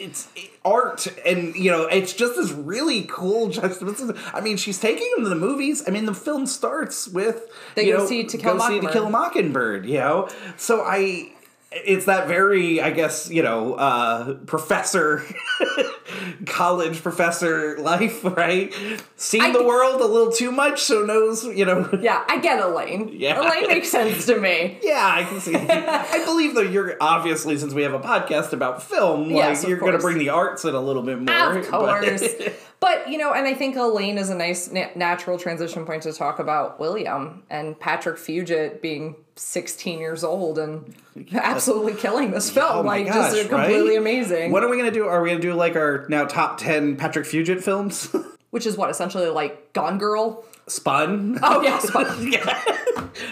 [0.00, 0.28] It's
[0.64, 4.16] art, and you know, it's just this really cool juxtaposition.
[4.32, 5.82] I mean, she's taking them to the movies.
[5.88, 7.42] I mean, the film starts with
[7.74, 9.86] They you go know, see To Kill go see To Kill a Mockingbird.
[9.86, 11.32] You know, so I,
[11.70, 15.22] it's that very, I guess, you know, uh, professor,
[16.46, 18.72] college professor life, right?
[19.16, 21.88] Seen I- the world a little too much, so knows, you know.
[22.00, 23.10] Yeah, I get Elaine.
[23.12, 23.40] Yeah.
[23.40, 24.78] Elaine makes sense to me.
[24.88, 25.54] Yeah, I can see.
[25.56, 29.78] I believe though you're obviously since we have a podcast about film, like of you're
[29.78, 31.58] going to bring the arts in a little bit more.
[31.58, 32.34] Of but- course.
[32.80, 36.12] But, you know, and I think Elaine is a nice na- natural transition point to
[36.12, 40.94] talk about William and Patrick Fugit being 16 years old and
[41.32, 42.68] absolutely killing this film.
[42.78, 43.98] Oh like, gosh, just completely right?
[43.98, 44.52] amazing.
[44.52, 45.06] What are we going to do?
[45.06, 48.14] Are we going to do like our now top 10 Patrick Fugit films?
[48.50, 50.44] Which is what, essentially like Gone Girl?
[50.68, 51.38] Spun?
[51.42, 51.90] Oh, yes.
[51.92, 52.60] But yeah.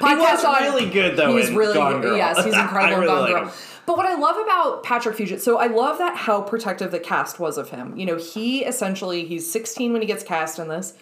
[0.00, 1.36] podcast was on- really good though.
[1.36, 2.08] He's in really Gone good.
[2.08, 2.16] Girl.
[2.16, 3.44] Yes, he's incredible I in Gone like Girl.
[3.46, 3.52] him.
[3.86, 7.38] But what I love about Patrick Fugit, so I love that how protective the cast
[7.38, 7.96] was of him.
[7.96, 10.94] You know, he essentially he's 16 when he gets cast in this.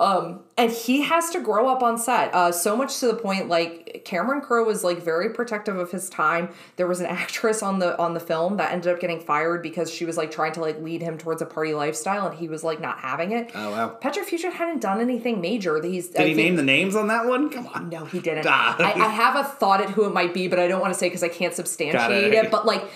[0.00, 2.34] Um, and he has to grow up on set.
[2.34, 6.08] Uh, so much to the point, like Cameron Crowe was like very protective of his
[6.08, 6.48] time.
[6.76, 9.90] There was an actress on the on the film that ended up getting fired because
[9.90, 12.64] she was like trying to like lead him towards a party lifestyle, and he was
[12.64, 13.50] like not having it.
[13.54, 13.88] Oh, wow.
[13.88, 15.82] Patrick hadn't done anything major.
[15.82, 17.50] He's Did he name the names on that one?
[17.50, 17.90] Come on.
[17.90, 18.46] no, he didn't.
[18.46, 20.98] I, I have a thought at who it might be, but I don't want to
[20.98, 22.44] say because I can't substantiate it.
[22.46, 22.50] it.
[22.50, 22.88] But like,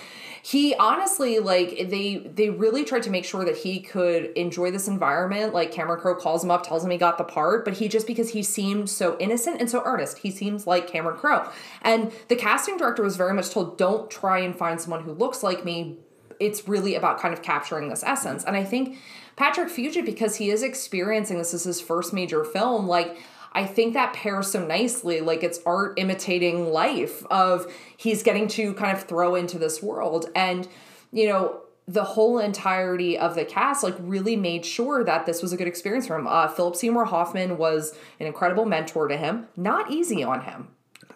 [0.45, 4.87] he honestly like they they really tried to make sure that he could enjoy this
[4.87, 5.55] environment.
[5.55, 8.05] Like Cameron Crowe calls him up, tells him he got the part, but he just
[8.05, 11.49] because he seemed so innocent and so earnest, he seems like Cameron Crowe.
[11.81, 15.41] And the casting director was very much told, "Don't try and find someone who looks
[15.41, 15.97] like me."
[16.39, 18.99] It's really about kind of capturing this essence, and I think.
[19.37, 23.17] Patrick Fugit, because he is experiencing this is his first major film, like
[23.55, 25.21] I think that pairs so nicely.
[25.21, 30.29] Like it's art imitating life of he's getting to kind of throw into this world.
[30.35, 30.67] And,
[31.11, 35.53] you know, the whole entirety of the cast like really made sure that this was
[35.53, 36.27] a good experience for him.
[36.27, 39.47] Uh, Philip Seymour Hoffman was an incredible mentor to him.
[39.55, 40.67] Not easy on him.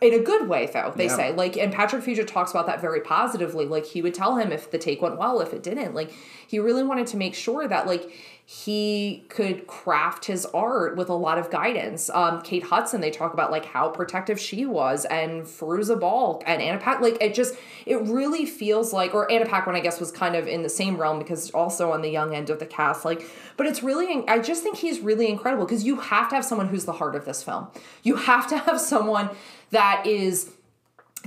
[0.01, 1.15] In a good way, though, they Yeah.
[1.15, 1.31] say.
[1.33, 3.65] Like, and Patrick Fugit talks about that very positively.
[3.65, 5.93] Like, he would tell him if the take went well, if it didn't.
[5.93, 6.11] Like,
[6.47, 8.09] he really wanted to make sure that, like,
[8.51, 12.09] he could craft his art with a lot of guidance.
[12.09, 16.59] Um, Kate Hudson, they talk about like how protective she was, and Fairuza Balk and
[16.59, 16.99] Anna Pack.
[16.99, 17.53] Like it just,
[17.85, 20.97] it really feels like, or Anna Paquin, I guess, was kind of in the same
[20.97, 23.05] realm because also on the young end of the cast.
[23.05, 23.23] Like,
[23.55, 26.69] but it's really, I just think he's really incredible because you have to have someone
[26.69, 27.67] who's the heart of this film.
[28.01, 29.29] You have to have someone
[29.69, 30.53] that is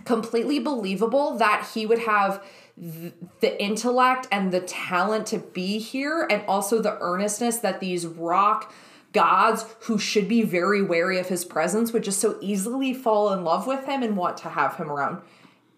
[0.04, 2.44] completely believable that he would have
[2.80, 8.06] th- the intellect and the talent to be here and also the earnestness that these
[8.06, 8.72] rock
[9.12, 13.44] gods who should be very wary of his presence would just so easily fall in
[13.44, 15.20] love with him and want to have him around.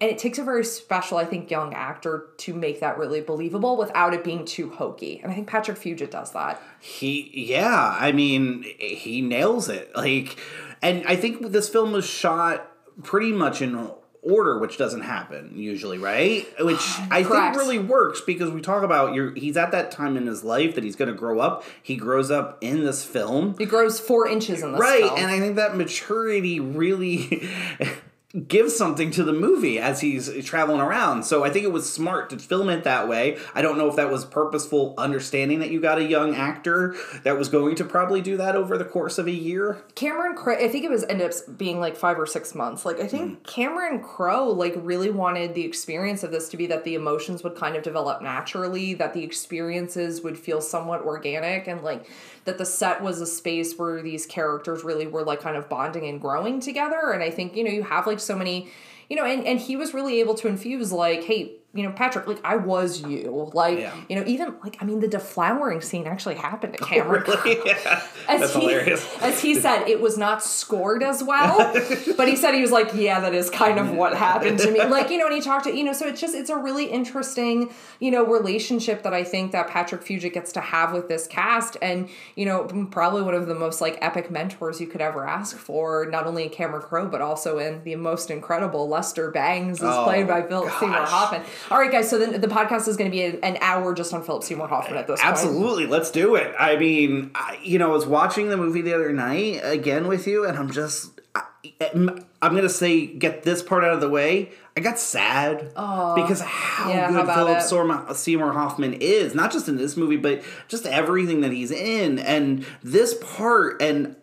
[0.01, 3.77] And it takes a very special i think young actor to make that really believable
[3.77, 5.19] without it being too hokey.
[5.21, 6.61] And i think patrick fugit does that.
[6.79, 9.95] He, yeah, I mean, he nails it.
[9.95, 10.37] Like,
[10.81, 12.71] and I think this film was shot
[13.03, 13.89] pretty much in
[14.25, 16.45] order, which doesn't happen usually, right?
[16.59, 16.79] Which
[17.11, 20.43] I think really works because we talk about you're, he's at that time in his
[20.43, 21.63] life that he's going to grow up.
[21.81, 23.55] He grows up in this film.
[23.57, 25.17] he grows four inches in this Right, film.
[25.17, 27.47] and I think that maturity really
[28.35, 31.23] gives something to the movie as he's traveling around.
[31.23, 33.37] So I think it was smart to film it that way.
[33.53, 37.37] I don't know if that was purposeful understanding that you got a young actor that
[37.37, 39.83] was going to probably do that over the course of a year.
[39.95, 42.85] Cameron Crowe, I think it was ended up being like five or six months.
[42.85, 43.43] Like I think hmm.
[43.43, 47.55] Cameron Crowe like really wanted the experience of this to be that the emotions would
[47.55, 52.05] kind of develop naturally, that the experiences would feel somewhat organic, and like
[52.45, 56.05] that the set was a space where these characters really were like kind of bonding
[56.05, 57.11] and growing together.
[57.11, 58.69] And I think you know you have like so many,
[59.09, 61.57] you know, and and he was really able to infuse like, hey.
[61.75, 63.51] You know, Patrick, like I was you.
[63.53, 63.93] Like, Yeah.
[64.09, 67.43] you know, even like I mean the deflowering scene actually happened to oh, Cameron Crowe.
[67.45, 69.17] yeah, As that's he, hilarious.
[69.21, 71.73] As he said, it was not scored as well,
[72.17, 74.83] but he said he was like, yeah, that is kind of what happened to me.
[74.85, 76.85] Like, you know, and he talked to, you know, so it's just, it's a really
[76.85, 81.27] interesting, you know, relationship that I think that Patrick Fugit gets to have with this
[81.27, 81.77] cast.
[81.81, 85.57] And, you know, probably one of the most like epic mentors you could ever ask
[85.57, 89.83] for, not only in Cameron Crowe, but also in the most incredible Lester Bangs is
[89.83, 91.05] Oh, played by Philip Seymour.
[91.05, 91.41] Hoffman.
[91.71, 94.23] All right, guys, so then the podcast is going to be an, hour just on
[94.23, 95.31] Philip Seymour Hoffman at this point.
[95.31, 96.53] Absolutely, let's do it.
[96.59, 100.27] I mean, I, you know, I was watching the movie the other night again with
[100.27, 101.43] you, and I'm just, I,
[101.91, 104.51] I'm gonna say, get this part out of the way.
[104.77, 108.15] I got sad because how Yeah, good about Philip it?
[108.15, 112.65] Seymour Hoffman is, not just in this movie, but just everything that he's in, and
[112.83, 114.15] this part, and.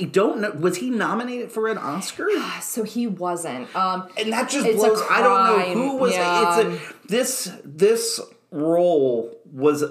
[0.00, 0.50] I- don't know.
[0.52, 2.28] Was he nominated for an Oscar?
[2.62, 3.74] So he wasn't.
[3.76, 5.02] Um, and that just blows.
[5.10, 6.12] I don't know who was.
[6.12, 6.60] yeah.
[6.60, 8.20] It's a this this
[8.50, 9.84] role was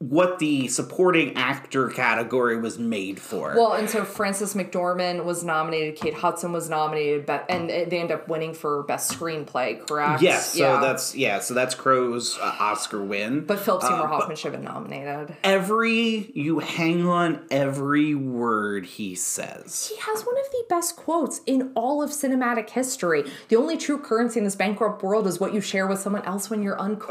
[0.00, 3.54] what the supporting actor category was made for.
[3.56, 8.12] Well, and so Frances McDormand was nominated, Kate Hudson was nominated, be- and they end
[8.12, 10.22] up winning for best screenplay, correct?
[10.22, 10.80] yes, so Yeah.
[10.80, 13.40] that's yeah, so that's Crowe's uh, Oscar win.
[13.44, 15.36] But Philip Seymour Uh, Hoffman should have been nominated.
[15.42, 19.88] every you hang on every word he says.
[19.92, 23.24] He has one of the best quotes in all of cinematic history.
[23.48, 26.48] The only true currency in this bankrupt world is what you share with someone else
[26.50, 27.08] when you're uncool.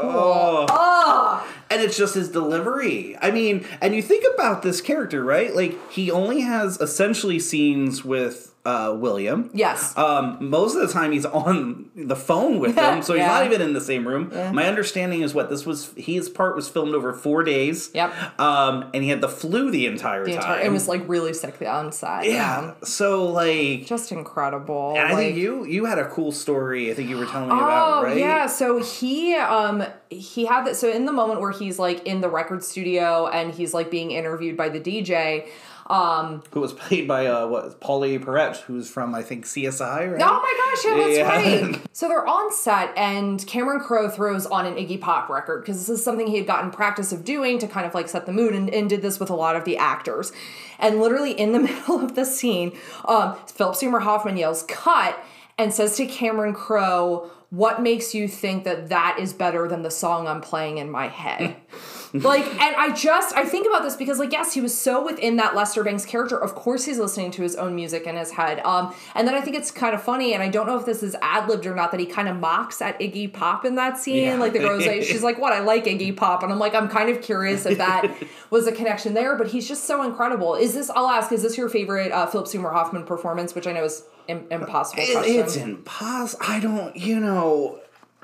[0.70, 1.46] Oh.
[1.70, 2.77] And it's just his delivery.
[3.20, 5.54] I mean, and you think about this character, right?
[5.54, 9.50] Like he only has essentially scenes with uh, William.
[9.54, 9.96] Yes.
[9.96, 13.28] Um, most of the time he's on the phone with him, so he's Yeah.
[13.28, 14.30] not even in the same room.
[14.54, 15.92] My understanding is what this was.
[15.96, 17.90] His part was filmed over four days.
[17.94, 18.38] Yep.
[18.40, 20.40] Um, and he had the flu the entire the time.
[20.40, 22.24] entire, it was like really sick on set.
[22.26, 22.74] yeah.
[22.84, 24.90] So like, Just incredible.
[24.96, 26.90] and I like, think you you had a cool story.
[26.90, 28.16] I think you were telling me about Oh right.
[28.18, 32.20] yeah, so he um he had that so in the moment where he's like in
[32.20, 35.48] the record studio and he's like being interviewed by the DJ,
[35.88, 40.22] Um, Who was played by uh, what Pauley Perrette, who's from I think CSI, right?
[40.22, 41.68] Oh my gosh, yeah, that's Yeah.
[41.74, 41.80] right.
[41.98, 45.88] So they're on set, and Cameron Crowe throws on an Iggy Pop record because this
[45.98, 48.54] is something he had gotten practice of doing to kind of like set the mood,
[48.54, 50.30] and, and did this with a lot of the actors.
[50.78, 52.76] And literally in the middle of the scene,
[53.06, 55.18] um, Philip Seymour Hoffman yells "cut"
[55.58, 59.90] and says to Cameron Crowe, "What makes you think that that is better than the
[59.90, 61.56] song I'm playing in my head?"
[62.14, 65.36] like and i just i think about this because like yes he was so within
[65.36, 66.40] that lester bangs character.
[66.40, 68.60] Of course he's listening to his own music in his head.
[68.60, 71.02] Um and then i think it's kind of funny and i don't know if this
[71.02, 74.24] is ad-libbed or not that he kind of mocks at iggy pop in that scene.
[74.24, 74.36] Yeah.
[74.36, 75.52] like the girl's like she's like what?
[75.52, 76.42] I like iggy pop.
[76.42, 78.10] And i'm like i'm kind of curious if that
[78.50, 80.54] was a connection there but he's just so incredible.
[80.54, 83.72] Is this i'll ask is this your favorite uh, philip seymour hoffman performance which i
[83.72, 86.44] know is impossible It- it's impossible.
[86.46, 87.80] I don't, you know.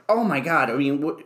[0.09, 0.71] Oh my god!
[0.71, 1.21] I mean, what,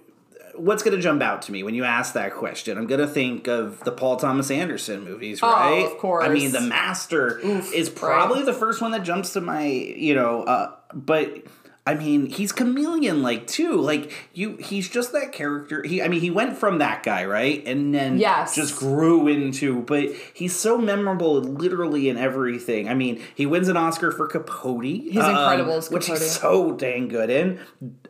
[0.55, 2.79] what's going to jump out to me when you ask that question?
[2.79, 5.83] I'm going to think of the Paul Thomas Anderson movies, right?
[5.85, 6.24] Oh, of course.
[6.24, 10.43] I mean, The Master is probably the first one that jumps to my, you know,
[10.45, 11.43] uh, but.
[11.89, 13.80] I mean, he's chameleon like too.
[13.80, 15.82] Like you, he's just that character.
[15.82, 18.55] He, I mean, he went from that guy, right, and then Yes.
[18.55, 19.80] just grew into.
[19.80, 22.91] But he's so memorable, literally in everything.
[22.91, 24.84] I mean, he wins an Oscar for Capote.
[24.84, 27.59] He's incredible as which he's so dang good in.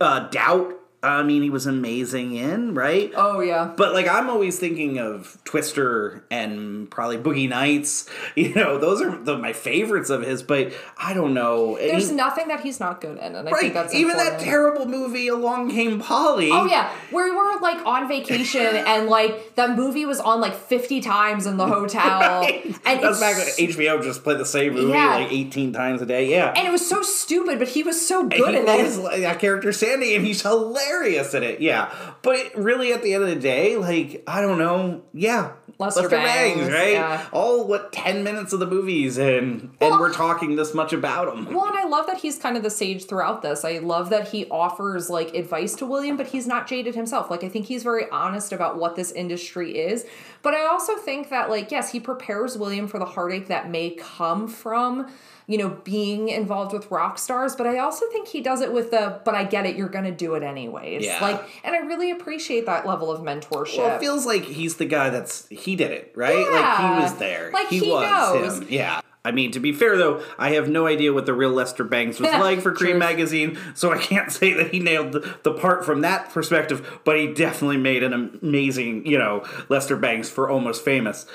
[0.01, 0.75] Uh, Doubt.
[1.01, 3.13] I mean, he was amazing in right.
[3.17, 8.09] oh yeah But like I'm always thinking of Twister and probably Boogie Nights.
[8.37, 10.43] You know, those are the, my favorites of his.
[10.43, 11.77] But I don't know.
[11.77, 13.61] There's he- nothing that he's not good in and i right.
[13.61, 14.39] think that's Even important.
[14.39, 16.51] that terrible movie, Along Came Polly.
[16.53, 20.55] Oh yeah, where we were like on vacation and like that movie was on like
[20.55, 24.75] fifty times in the hotel, and That's it's, back when HBO just played the same
[24.75, 25.17] movie Yeah.
[25.17, 26.29] like 18 times a day.
[26.31, 26.53] Yeah.
[26.57, 29.03] and it was so stupid, but he was so And good he in plays it.
[29.03, 30.88] like that character Sandy, and he's hilarious
[31.35, 31.61] in it.
[31.61, 35.03] Yeah, but really, at the end of the day, like I don't know.
[35.13, 36.93] Yeah, Lester Bangs, right?
[36.93, 37.29] yeah.
[37.33, 41.55] All what ten minutes of the movies, and and we're talking this much about him.
[41.55, 43.65] Well, and I love that he's kind of the sage throughout this.
[43.65, 47.31] I love that he offers like advice to William, but he's not jaded himself.
[47.31, 50.05] Like I think he's very honest about what this industry is.
[50.43, 53.91] But I also think that like yes, he prepares William for the heartache that may
[53.91, 55.11] come from
[55.49, 58.91] you know being involved with rock stars but i also think he does it with
[58.91, 61.19] the but i get it you're gonna do it anyways Yeah.
[61.21, 64.85] like and i really appreciate that level of mentorship Well, it feels like he's the
[64.85, 66.37] guy that's he did it, right?
[66.37, 66.97] Like Yeah.
[66.97, 67.51] he was there.
[67.53, 68.59] Like, he, he was knows.
[68.59, 68.67] him.
[68.71, 69.01] Yeah.
[69.25, 72.21] I mean, to be fair though, I have no idea what the real Lester Bangs
[72.21, 75.85] was like for Creem magazine, so I can't say that he nailed the, the part
[75.85, 80.85] from that perspective, but he definitely made an amazing, you know, Lester Bangs for Almost
[80.85, 81.27] Famous.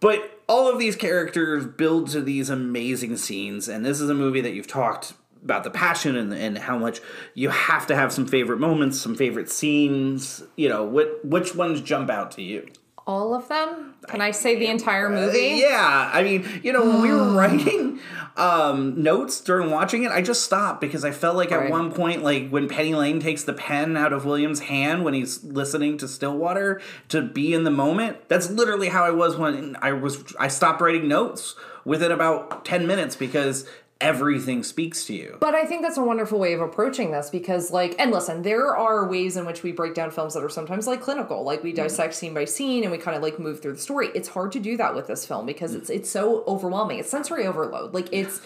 [0.00, 4.42] But all of these characters build to these amazing scenes, and this is a movie
[4.42, 7.00] that you've talked about the passion and, and how much
[7.32, 10.42] you have to have some favorite moments, some favorite scenes.
[10.56, 12.68] You know, what which ones jump out to you?
[13.06, 17.02] All of them can i say the entire movie Yeah, I mean, you know, when
[17.02, 17.98] we were writing
[18.36, 22.22] um, notes during watching it, I just stopped because I felt like at one point,
[22.22, 26.08] like when Penny Lane takes the pen out of William's hand when he's listening to
[26.08, 26.80] Stillwater
[27.10, 28.28] to be in the moment.
[28.28, 30.34] That's literally how I was when I was.
[30.38, 33.66] I stopped writing notes within about ten minutes because
[34.02, 35.36] everything speaks to you.
[35.40, 38.76] But I think that's a wonderful way of approaching this because, like, and listen, there
[38.76, 41.72] are ways in which we break down films that are sometimes like clinical, like we
[41.72, 44.08] dissect scene by scene and we kind of like move through the story.
[44.14, 45.96] It's hard to do that with this film because it's mm.
[45.96, 46.98] it's so overwhelming.
[46.98, 47.94] It's sensory overload.
[47.94, 48.40] Like it's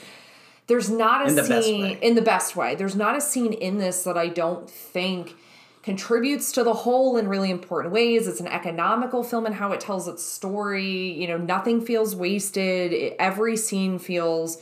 [0.67, 2.75] there's not a In scene in the best way.
[2.75, 5.37] There's not a scene in this that I don't think
[5.83, 8.27] contributes to the whole in really important ways.
[8.27, 11.13] It's an economical film in how it tells its story.
[11.13, 12.93] You know, nothing feels wasted.
[12.93, 14.61] It- every scene feels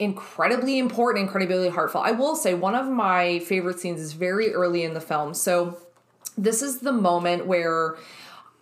[0.00, 2.04] incredibly important, incredibly heartfelt.
[2.06, 5.34] I will say one of my favorite scenes is very early in the film.
[5.34, 5.78] So
[6.36, 7.96] this is the moment where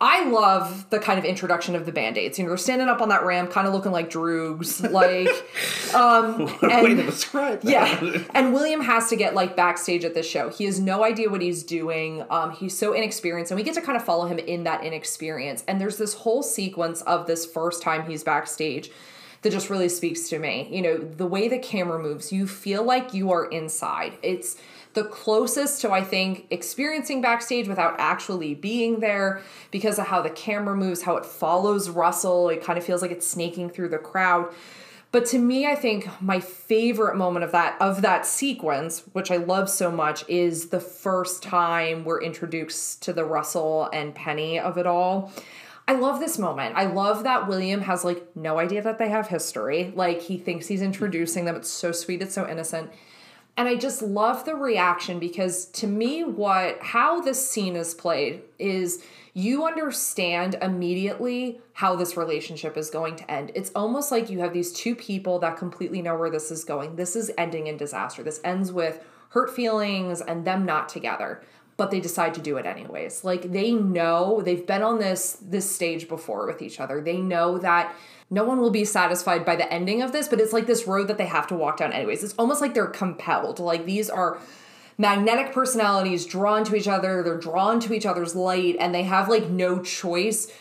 [0.01, 2.39] I love the kind of introduction of the band-aids.
[2.39, 5.29] You know, they're standing up on that ramp, kind of looking like droogs, like
[5.95, 8.03] um Way to and describe that.
[8.03, 8.23] yeah.
[8.35, 10.51] And William has to get like backstage at this show.
[10.51, 12.25] He has no idea what he's doing.
[12.31, 15.65] Um, he's so inexperienced, and we get to kind of follow him in that inexperience.
[15.67, 18.91] And there's this whole sequence of this first time he's backstage
[19.43, 20.69] that just really speaks to me.
[20.71, 24.19] You know, the way the camera moves, you feel like you are inside.
[24.23, 24.57] It's
[24.95, 30.31] the closest to I think experiencing backstage without actually being there because of how the
[30.31, 32.49] camera moves, how it follows Russell.
[32.49, 34.53] It kind of feels like it's snaking through the crowd.
[35.11, 39.37] But to me, I think my favorite moment of that of that sequence, which I
[39.37, 44.77] love so much, is the first time we're introduced to the Russell and Penny of
[44.77, 45.33] it all.
[45.89, 46.77] I love this moment.
[46.77, 49.91] I love that William has like no idea that they have history.
[49.97, 51.57] Like he thinks he's introducing them.
[51.57, 52.91] It's so sweet, it's so innocent.
[53.57, 58.43] And I just love the reaction because to me, what how this scene is played
[58.59, 63.51] is you understand immediately how this relationship is going to end.
[63.55, 66.97] It's almost like you have these two people that completely know where this is going.
[66.97, 68.23] This is ending in disaster.
[68.23, 71.43] This ends with hurt feelings and them not together
[71.79, 73.25] but they decide to do it anyways.
[73.25, 77.01] Like they know they've been on this this stage before with each other.
[77.01, 77.95] They know that
[78.29, 81.09] no one will be satisfied by the ending of this, but it's like this road
[81.09, 82.23] that they have to walk down anyways.
[82.23, 83.61] It's almost like they're compelled.
[83.61, 84.39] Like these are
[84.99, 89.29] magnetic personalities drawn to each other, they're drawn to each other's light and they have
[89.29, 90.53] like no choice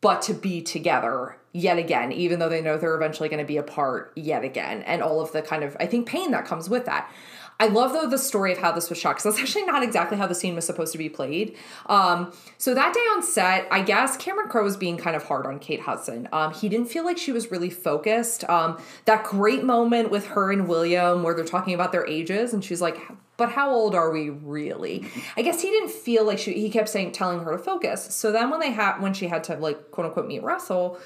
[0.00, 3.56] but to be together yet again, even though they know they're eventually going to be
[3.56, 6.84] apart yet again, and all of the kind of, I think, pain that comes with
[6.84, 7.10] that.
[7.58, 10.18] I love though the story of how this was shot because that's actually not exactly
[10.18, 11.56] how the scene was supposed to be played.
[11.86, 15.46] Um, so that day on set, I guess Cameron Crowe was being kind of hard
[15.46, 16.28] on Kate Hudson.
[16.32, 18.48] Um, he didn't feel like she was really focused.
[18.48, 22.64] Um, that great moment with her and William where they're talking about their ages, and
[22.64, 22.98] she's like,
[23.36, 26.52] "But how old are we really?" I guess he didn't feel like she.
[26.54, 28.14] He kept saying, telling her to focus.
[28.14, 30.98] So then when they had when she had to like quote unquote meet Russell.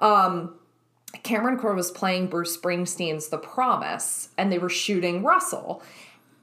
[0.00, 0.54] Um,
[1.22, 5.82] Cameron Crowe was playing Bruce Springsteen's The Promise, and they were shooting Russell.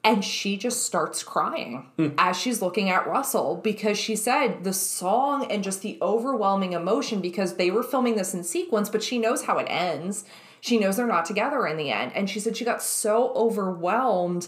[0.03, 2.09] And she just starts crying Hmm.
[2.19, 7.21] as she's looking at Russell because she said the song and just the overwhelming emotion
[7.21, 10.23] because they were filming this in sequence, but she knows how it ends.
[10.61, 12.11] She knows they're not together in the end.
[12.13, 14.47] And she said she got so overwhelmed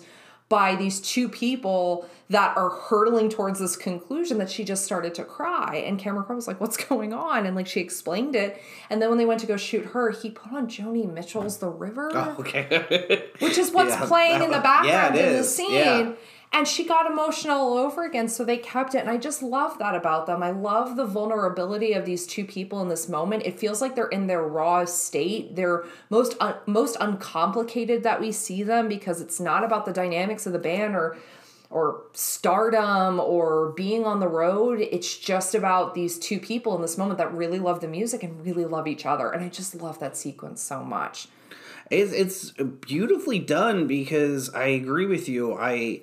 [0.50, 5.24] by these two people that are hurtling towards this conclusion that she just started to
[5.24, 5.76] cry.
[5.86, 7.46] And Cameron Crowe was like, What's going on?
[7.46, 8.62] And like she explained it.
[8.90, 11.70] And then when they went to go shoot her, he put on Joni Mitchell's The
[11.70, 13.30] River, Oh, okay.
[13.40, 15.74] which is what's Yeah, playing in the background yeah, in the scene.
[15.74, 16.12] Yeah.
[16.54, 19.00] And she got emotional all over again, so they kept it.
[19.00, 20.42] And I just love that about them.
[20.42, 23.46] I love the vulnerability of these two people in this moment.
[23.46, 25.56] It feels like they're in their raw state.
[25.56, 30.48] They're most un- most uncomplicated that we see them because it's not about the dynamics
[30.48, 31.18] of the band or
[31.70, 34.80] or stardom or being on the road.
[34.80, 38.44] It's just about these two people in this moment that really love the music and
[38.46, 39.32] really love each other.
[39.32, 41.28] And I just love that sequence so much.
[41.92, 45.58] It's, it's beautifully done because I agree with you.
[45.58, 46.02] I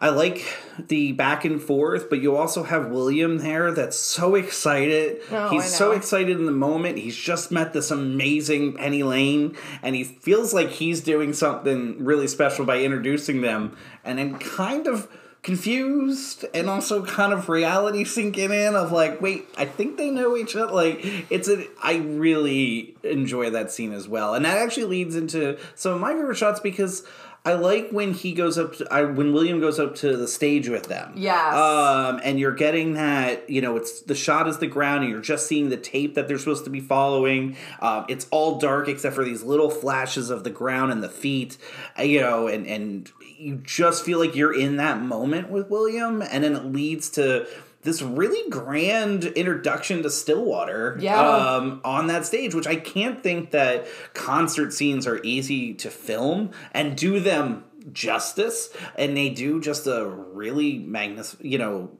[0.00, 0.44] I like
[0.78, 5.20] the back and forth, but you also have William there that's so excited.
[5.30, 6.98] Oh, He's so excited in the moment.
[6.98, 12.28] He's just met this amazing Penny Lane, and he feels like he's doing something really
[12.28, 15.08] special by introducing them, and then kind of
[15.42, 20.36] confused and also kind of reality sinking in of like wait i think they know
[20.36, 20.98] each other like
[21.30, 25.92] it's a i really enjoy that scene as well and that actually leads into some
[25.94, 27.06] of my favorite shots because
[27.48, 28.76] I like when he goes up.
[28.76, 31.12] To, I, when William goes up to the stage with them.
[31.16, 31.54] Yes.
[31.54, 33.48] Um, and you're getting that.
[33.48, 36.28] You know, it's the shot is the ground, and you're just seeing the tape that
[36.28, 37.56] they're supposed to be following.
[37.80, 41.56] Um, it's all dark except for these little flashes of the ground and the feet.
[41.98, 46.22] uh, You know, and and you just feel like you're in that moment with William,
[46.22, 47.46] and then it leads to
[47.82, 51.20] this really grand introduction to Stillwater Yeah.
[51.20, 56.50] um, on that stage, which I can't think that concert scenes are easy to film
[56.72, 58.70] and do them justice.
[58.96, 61.90] And they do just a really magnus, you know,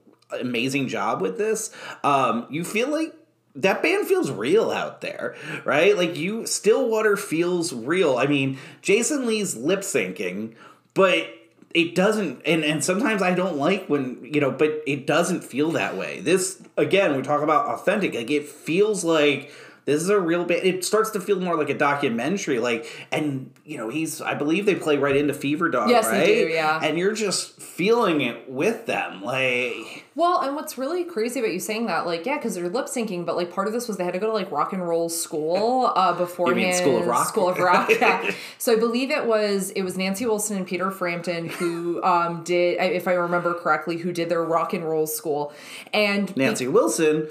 [0.40, 1.70] amazing job with this.
[2.04, 3.14] Um, you feel like
[3.54, 5.96] that band feels real out there, right?
[5.96, 8.18] Like you, Stillwater feels real.
[8.18, 10.54] I mean, Jason Lee's lip syncing,
[10.94, 11.28] but
[11.78, 15.70] it doesn't and and sometimes i don't like when you know but it doesn't feel
[15.70, 16.20] that way.
[16.20, 19.52] This again we talk about authentic like it feels like
[19.88, 23.50] this is a real band it starts to feel more like a documentary like and
[23.64, 26.52] you know he's i believe they play right into fever dog Yes, they right do,
[26.52, 26.80] yeah.
[26.82, 31.60] and you're just feeling it with them like Well, and what's really crazy about you
[31.60, 34.04] saying that, like, yeah, because they're lip syncing, but like part of this was they
[34.04, 36.74] had to go to like rock and roll school uh, beforehand.
[36.74, 37.28] School of Rock?
[37.28, 37.88] School of Rock.
[37.88, 38.32] Yeah.
[38.58, 42.78] so I believe it was it was Nancy Wilson and Peter Frampton who um, did,
[42.80, 45.52] if I remember correctly, who did their rock and roll school,
[45.94, 47.28] and nancy wilson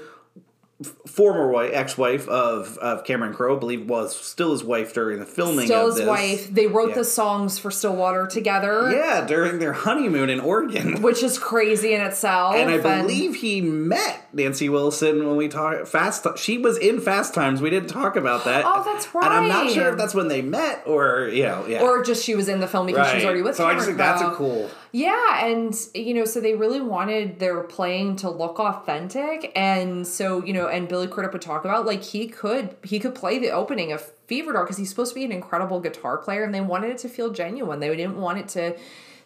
[1.06, 5.26] former wife, ex-wife of, of Cameron Crowe, I believe was still his wife during the
[5.26, 6.06] filming Still his this.
[6.06, 6.54] wife.
[6.54, 6.94] They wrote Yeah.
[6.96, 11.02] the songs for Stillwater together, Yeah, during their honeymoon in Oregon.
[11.02, 12.54] which is crazy in itself.
[12.54, 16.26] And I believe he met Nancy Wilson when we talked fast.
[16.36, 17.62] She was in Fast Times.
[17.62, 18.64] We didn't talk about that.
[18.66, 19.24] Oh, that's right.
[19.24, 21.80] And I'm not sure if that's when they met or you know, yeah.
[21.82, 23.56] or just she was in the film because she was already with.
[23.56, 24.70] So I just think that's a cool.
[24.92, 30.44] Yeah, and you know, so they really wanted their playing to look authentic, and so
[30.44, 33.50] you know, and Billy Crudup would talk about like he could he could play the
[33.50, 36.60] opening of Fever Dog because he's supposed to be an incredible guitar player and they
[36.60, 37.80] wanted it to feel genuine.
[37.80, 38.76] They didn't want it to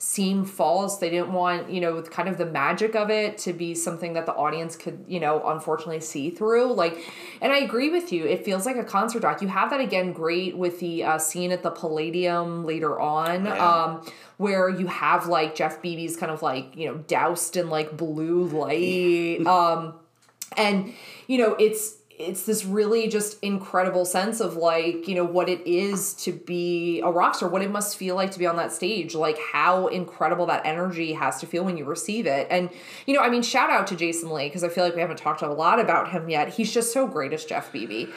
[0.02, 0.98] seem false.
[0.98, 4.26] They didn't want, you know, kind of the magic of it to be something that
[4.26, 6.72] the audience could, you know, unfortunately see through.
[6.72, 6.98] Like,
[7.40, 8.24] and I agree with you.
[8.24, 9.40] It feels like a concert doc.
[9.42, 13.44] You have that again great with the uh, scene at the Palladium later on.
[13.44, 13.64] Yeah.
[13.64, 17.96] Um, where you have like Jeff Bebe's kind of like, you know, doused in like
[17.96, 19.46] blue light.
[19.46, 19.94] um,
[20.56, 20.94] and,
[21.28, 25.66] you know, it's, it's this really just incredible sense of like you know what it
[25.66, 28.70] is to be a rock star what it must feel like to be on that
[28.72, 32.70] stage like how incredible that energy has to feel when you receive it and
[33.06, 35.16] you know i mean shout out to jason lee because i feel like we haven't
[35.18, 38.08] talked a lot about him yet he's just so great as jeff bebe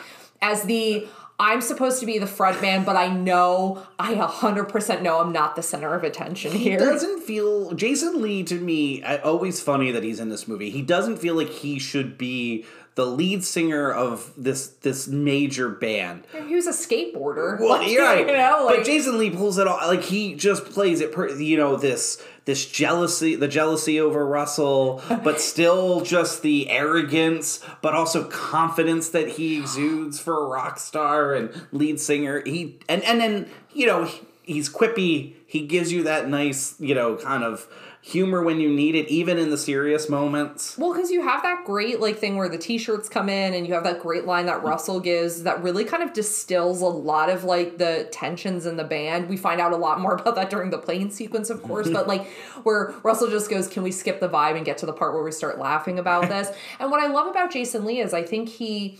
[0.41, 5.19] as the I'm supposed to be the front man, but I know, I 100% know
[5.19, 6.71] I'm not the center of attention here.
[6.71, 9.03] He doesn't feel Jason Lee to me.
[9.03, 10.69] I- Always funny that he's in this movie.
[10.69, 12.63] He doesn't feel like he should be
[12.95, 16.23] the lead singer of this this major band.
[16.47, 17.59] he was a skateboarder.
[17.59, 18.19] Well, Like, right.
[18.27, 19.85] You know, like, but Jason Lee pulls it off.
[19.87, 21.11] Like he just plays it.
[21.11, 27.59] Per, you know this this jealousy, the jealousy over Russell, but still just the arrogance,
[27.81, 32.41] but also confidence that he exudes for a rock star and lead singer.
[32.45, 35.33] He and and then you know he- he's quippy.
[35.47, 37.67] He gives you that nice you know kind of
[38.05, 40.77] humor when you need it, even in the serious moments.
[40.77, 43.73] Well, because you have that great like thing where the t-shirts come in, and you
[43.73, 47.43] have that great line that Russell gives that really kind of distills a lot of
[47.43, 49.27] like the tensions in the band.
[49.27, 52.07] We find out a lot more about that during the plane sequence, of course, but
[52.07, 52.27] like
[52.61, 55.23] where Russell just goes, "Can we skip the vibe and get to the part where
[55.23, 58.49] we start laughing about this?" and what I love about Jason Lee is I think
[58.49, 58.99] he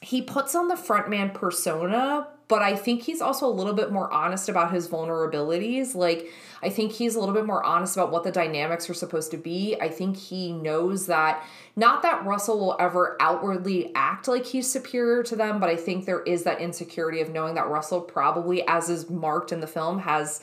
[0.00, 4.12] he puts on the frontman persona, but I think he's also a little bit more
[4.12, 5.94] honest about his vulnerabilities.
[5.94, 6.30] Like,
[6.62, 9.38] I think he's a little bit more honest about what the dynamics are supposed to
[9.38, 9.74] be.
[9.80, 11.46] I think he knows that,
[11.76, 16.04] not that Russell will ever outwardly act like he's superior to them, but I think
[16.04, 20.00] there is that insecurity of knowing that Russell probably, as is marked in the film,
[20.00, 20.42] has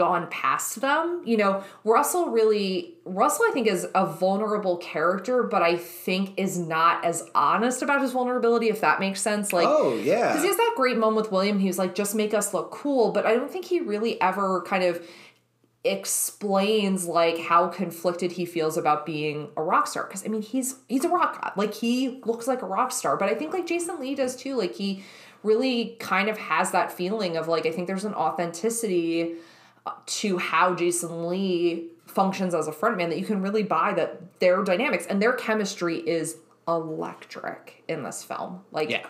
[0.00, 1.20] gone past them.
[1.26, 6.58] You know, Russell really Russell I think is a vulnerable character, but I think is
[6.58, 9.52] not as honest about his vulnerability if that makes sense.
[9.52, 10.28] Like Oh yeah.
[10.28, 11.58] because he has that great moment with William.
[11.58, 13.12] He was like, just make us look cool.
[13.12, 15.06] But I don't think he really ever kind of
[15.84, 20.04] explains like how conflicted he feels about being a rock star.
[20.04, 21.52] Because I mean, he's he's a rock god.
[21.56, 23.18] Like he looks like a rock star.
[23.18, 24.56] But I think like Jason Lee does too.
[24.56, 25.04] Like he
[25.42, 29.36] really kind of has that feeling of like I think there's an authenticity
[30.06, 34.62] to how Jason Lee functions as a frontman that you can really buy that their
[34.62, 38.62] dynamics and their chemistry is electric in this film.
[38.72, 39.06] Like Yeah.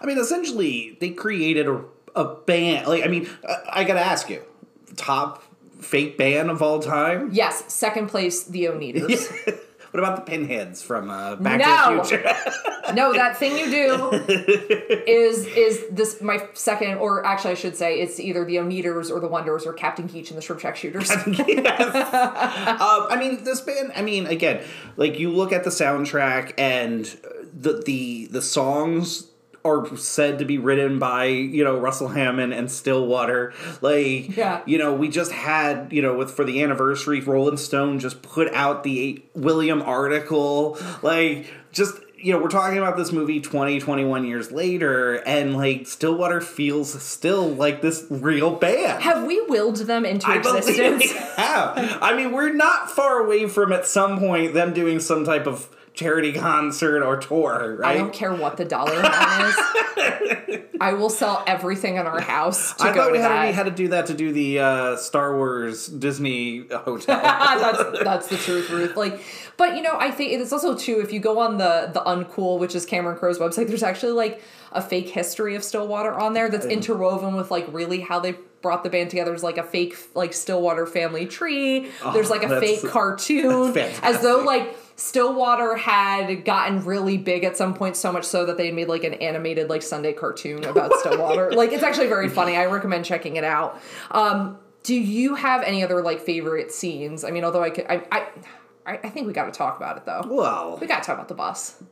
[0.00, 1.84] I mean, essentially, they created a,
[2.16, 2.86] a band.
[2.86, 4.42] Like, I mean, I, I gotta ask you,
[4.96, 5.42] top
[5.80, 7.30] fake band of all time?
[7.32, 9.58] Yes, second place, the Oneders.
[9.90, 11.90] what about the Pinheads from uh, Back No.
[11.90, 12.94] to the Future?
[12.94, 14.10] no, that thing you do
[15.06, 19.20] is is this my second, or actually I should say it's either the Oneders or
[19.20, 21.10] the Wonders or Captain Geech and the Shrimp Shack Shooters.
[21.10, 23.92] Um, I mean, this band.
[23.96, 24.62] I mean, again,
[24.96, 27.04] like you look at the soundtrack and
[27.52, 29.29] the the the songs
[29.64, 33.52] are said to be written by you know Russell Hammond and Stillwater.
[33.80, 34.60] Like, Yeah.
[34.66, 38.52] you know, we just had you know with for the anniversary, Rolling Stone just put
[38.54, 40.78] out the William article.
[41.02, 45.86] Like, just you know, we're talking about this movie 20, 21 years later, and like
[45.86, 49.02] Stillwater feels still like this real band.
[49.02, 51.02] Have we willed them into I believe existence?
[51.12, 51.98] we have.
[52.02, 55.68] I mean, we're not far away from at some point them doing some type of
[56.00, 57.94] charity concert or tour, right?
[57.96, 60.60] I don't care what the dollar amount is.
[60.80, 63.46] I will sell everything in our house to I go thought we to had, that.
[63.48, 67.20] we had to do that to do the uh, Star Wars Disney hotel.
[67.22, 68.96] that's that's the truth, Ruth.
[68.96, 69.22] Like,
[69.58, 71.00] but you know, I think it's also too.
[71.00, 74.42] If you go on the the uncool, which is Cameron Crowe's website, there's actually like
[74.72, 78.82] a fake history of Stillwater on there that's interwoven with like really how they brought
[78.82, 79.34] the band together.
[79.34, 81.90] is like a fake like Stillwater family tree.
[82.14, 84.74] there's like a fake cartoon, as though like.
[85.00, 89.02] Stillwater had gotten really big at some point, so much so that they made like
[89.02, 91.50] an animated like Sunday cartoon about Stillwater.
[91.52, 92.54] Like it's actually very funny.
[92.54, 93.80] I recommend checking it out.
[94.10, 97.24] Um, do you have any other like favorite scenes?
[97.24, 98.26] I mean, although I could, I, I,
[98.84, 100.22] I I think we got to talk about it though.
[100.28, 101.82] well, We got to talk about the bus.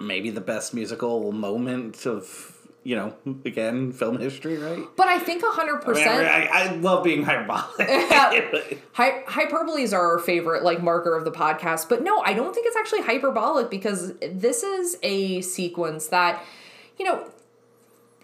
[0.00, 2.55] maybe the best musical moment of
[2.86, 3.12] you know
[3.44, 4.84] again film history, right?
[4.96, 6.28] But I think hundred I, mean, percent.
[6.28, 7.64] I, I love being hyperbolic.
[8.92, 12.64] Hy- hyperboles are our favorite like marker of the podcast, but no, I don't think
[12.64, 16.44] it's actually hyperbolic because this is a sequence that,
[16.96, 17.28] you know,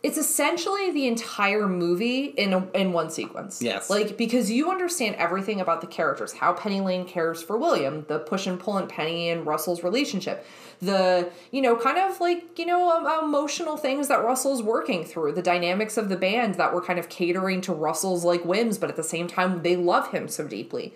[0.03, 3.63] it's essentially the entire movie in a, in one sequence.
[3.63, 3.89] Yes.
[3.89, 8.19] Like because you understand everything about the characters, how Penny Lane cares for William, the
[8.19, 10.45] push and pull in Penny and Russell's relationship,
[10.81, 15.33] the you know kind of like you know um, emotional things that Russell's working through,
[15.33, 18.91] the dynamics of the band that were kind of catering to Russell's like whims, but
[18.91, 20.95] at the same time they love him so deeply.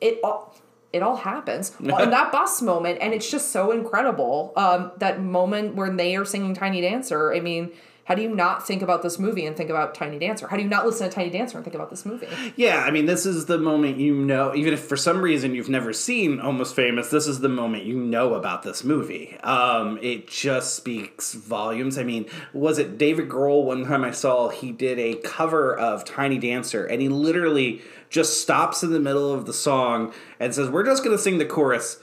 [0.00, 0.56] It all
[0.92, 5.76] it all happens in that bus moment and it's just so incredible um, that moment
[5.76, 7.70] when they are singing tiny dancer i mean
[8.08, 10.62] how do you not think about this movie and think about tiny dancer how do
[10.62, 13.26] you not listen to tiny dancer and think about this movie Yeah, I mean, this
[13.26, 17.10] is the moment you know, even if for some reason you've never seen Almost Famous,
[17.10, 19.36] this is the moment you know about this movie.
[19.40, 21.98] Um, it just speaks volumes.
[21.98, 23.64] I mean, was it David Grohl?
[23.64, 28.40] One time I saw he did a cover of Tiny Dancer, and he literally just
[28.40, 31.46] stops in the middle of the song and says, We're just going to sing the
[31.46, 31.98] chorus.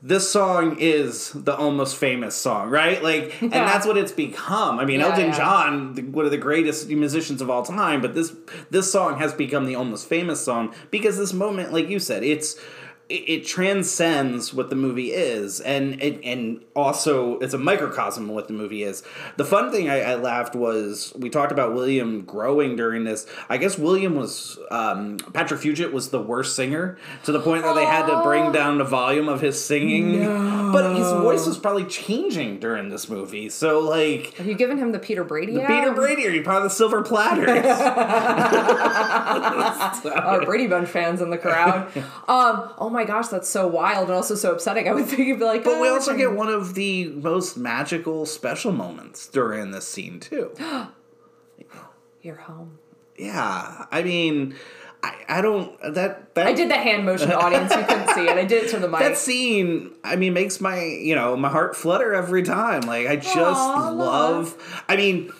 [0.00, 3.02] This song is the almost famous song, right?
[3.02, 4.78] Like, and that's what it's become.
[4.78, 5.36] I mean, Yeah, Elton yeah.
[5.36, 8.32] John, the- one of the greatest musicians of all time, but this
[8.70, 12.56] this song has become the almost famous song because this moment, like you said, it's
[13.08, 18.34] it, it transcends what the movie is, and it, and also it's a microcosm of
[18.34, 19.02] what the movie is.
[19.36, 23.26] The fun thing I, I laughed was we talked about William growing during this.
[23.48, 27.74] I guess William was um, Patrick Fugit was the worst singer to the point that
[27.74, 30.24] they had to bring down the volume of his singing.
[30.72, 34.34] But his voice was probably changing during this movie, so like.
[34.34, 35.60] have you given him the peter brady The?
[35.60, 37.48] Peter Brady, are you part of the silver platters?
[40.04, 41.94] uh, Brady Bunch fans in the crowd.
[42.28, 44.88] um, oh my gosh, that's so wild and also so upsetting.
[44.88, 47.56] I would think you'd be like, but we "Oh, also get one of the most
[47.56, 50.50] magical special moments during this scene too.
[52.22, 52.78] you're home.
[53.16, 54.56] Yeah, I mean,
[55.04, 57.72] I, I don't that that I did the hand motion, audience.
[57.72, 58.36] You couldn't see it.
[58.36, 58.98] I did it to the mic.
[58.98, 59.92] that scene.
[60.02, 62.80] I mean, makes my you know my heart flutter every time.
[62.80, 64.82] Like I just Aw, love.
[64.88, 65.32] I mean.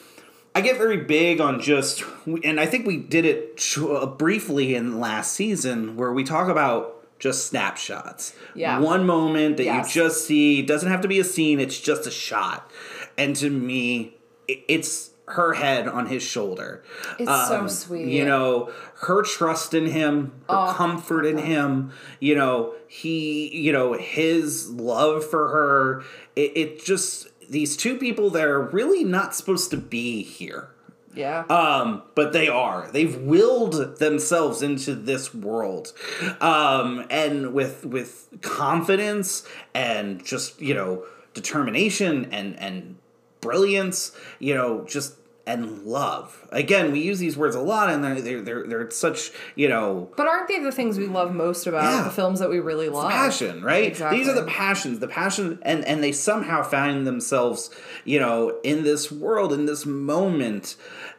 [0.55, 2.03] I get very big on just,
[2.43, 6.98] and I think we did it uh, briefly in last season where we talk about
[7.19, 8.35] just snapshots.
[8.55, 8.79] Yeah.
[8.79, 9.95] One moment that Yes.
[9.95, 12.71] you just see doesn't have to be a scene, it's just a shot.
[13.17, 14.15] And to me,
[14.47, 16.83] it's her head on his shoulder.
[17.19, 18.09] It's so um, sweet.
[18.09, 20.73] You know, her trust in him, her Oh.
[20.75, 21.91] comfort in him,
[22.21, 26.03] you know, he, you know, his love for her.
[26.35, 30.71] It, it just, these two people that are really not supposed to be here.
[31.15, 31.41] Yeah.
[31.49, 32.89] Um, but they are.
[32.93, 35.93] They've willed themselves into this world,
[36.41, 41.05] um, and with with confidence and just you know
[41.35, 42.97] determination and and
[43.41, 44.13] brilliance.
[44.39, 45.15] You know, just
[45.49, 46.47] and love.
[46.53, 50.11] Again, we use these words a lot, and they're they're they're, they're such you know
[50.17, 52.03] but aren't they the things we love most about Yeah.
[52.05, 53.11] the films that we really love?
[53.11, 53.85] passion, right?
[53.87, 54.19] Exactly.
[54.19, 57.71] These are the passions, the passion, and and they somehow find themselves,
[58.05, 60.77] you know, in this world, in this moment,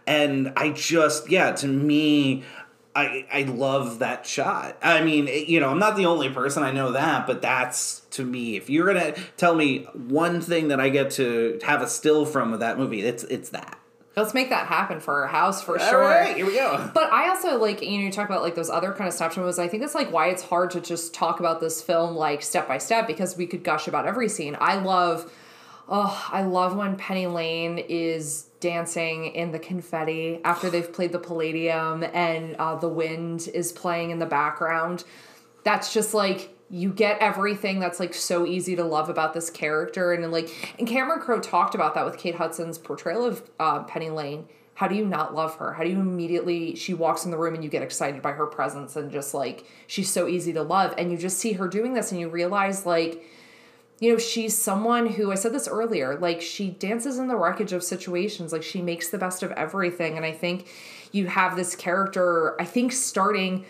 [0.08, 2.44] and I just, yeah, to me.
[2.96, 4.76] I, I love that shot.
[4.82, 8.02] I mean, it- you know, I'm not the only person I know that, but that's
[8.12, 8.58] to me.
[8.58, 12.50] If you're gonna tell me one thing that I get to have a still from
[12.52, 13.79] with that movie, it's it's that.
[14.16, 16.02] Let's make that happen for our house for All sure.
[16.02, 16.90] right, here we go.
[16.94, 19.44] But I also like you know you talk about like those other kind of snapshot
[19.44, 19.60] movies.
[19.60, 22.68] I think that's like why it's hard to just talk about this film like step
[22.68, 24.58] by step because we could gush about every scene.
[24.60, 25.32] I love,
[25.88, 31.20] oh, I love when Penny Lane is dancing in the confetti after they've played the
[31.20, 35.04] Palladium and uh, the wind is playing in the background.
[35.64, 40.14] That's just like you get everything that's like so easy to love about this character.
[40.14, 44.10] And like and Cameron Crowe talked about that with Kate Hudson's portrayal of uh, Penny
[44.10, 44.48] Lane.
[44.76, 45.74] How do you not love her?
[45.74, 48.46] How do you immediately she walks in the room and you get excited by her
[48.46, 50.94] presence and just like she's so easy to love.
[50.98, 53.26] And you just see her doing this and you realize like
[54.00, 57.74] you know she's someone who I said this earlier like she dances in the wreckage
[57.74, 58.54] of situations.
[58.54, 60.18] Like she makes the best of everything.
[60.18, 60.68] And I think
[61.12, 63.66] you have this character I think starting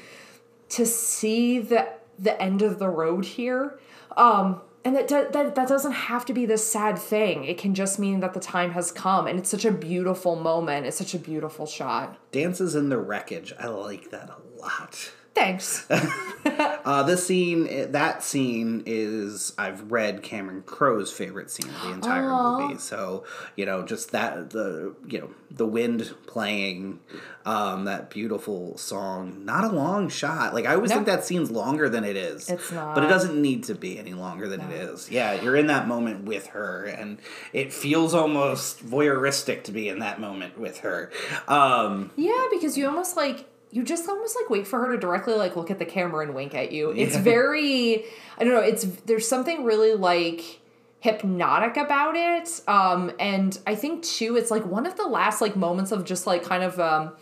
[0.70, 1.90] to see the
[2.22, 3.80] the end of the road here
[4.18, 8.00] um and that, that that doesn't have to be this sad thing it can just
[8.00, 11.20] mean that the time has come and it's such a beautiful moment it's such a
[11.20, 13.54] beautiful shot Dances in the wreckage.
[13.60, 15.12] I like that a lot.
[15.40, 15.88] Thanks
[16.46, 22.30] Uh, this scene, that scene is I've read Cameron Crowe's favorite scene of the entire
[22.30, 22.78] movie.
[22.80, 23.26] So
[23.58, 27.02] you know, just that the you know the wind playing,
[27.46, 29.44] um, that beautiful song.
[29.46, 30.54] Not a long shot.
[30.54, 30.96] Like I always No.
[30.96, 32.50] think that scene's longer than it is.
[32.50, 32.96] It's not.
[32.96, 35.12] but it doesn't need to be any longer than it is.
[35.12, 37.20] Yeah, you're in that moment with her, and
[37.54, 41.12] it feels almost voyeuristic to be in that moment with her.
[41.50, 45.34] Um, yeah because you almost like you just almost like wait for her to directly
[45.34, 48.04] like look at the camera and wink at you it's very
[48.38, 50.60] i don't know it's there's something really like
[51.02, 52.62] hypnotic about it.
[52.68, 56.28] Um, and I think too, it's like one of the last like moments of just
[56.28, 57.14] like kind of um,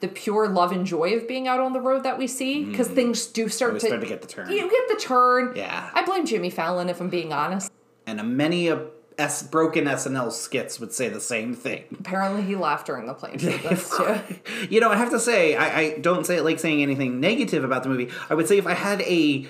[0.00, 2.88] the pure love and joy of being out on the road that we see because
[2.88, 4.50] things do start to, start to get the turn.
[4.50, 5.52] you get the turn.
[5.54, 5.90] Yeah.
[5.94, 7.70] I blame Jimmy Fallon if I'm being honest.
[8.06, 8.86] and a many a
[9.20, 11.84] S- broken SNL skits would say the same thing.
[12.00, 14.18] Apparently, he laughed during the plane sequence too.
[14.70, 17.62] You know, I have to say, I, I don't say it like saying anything negative
[17.62, 18.10] about the movie.
[18.28, 19.46] I would say if I had a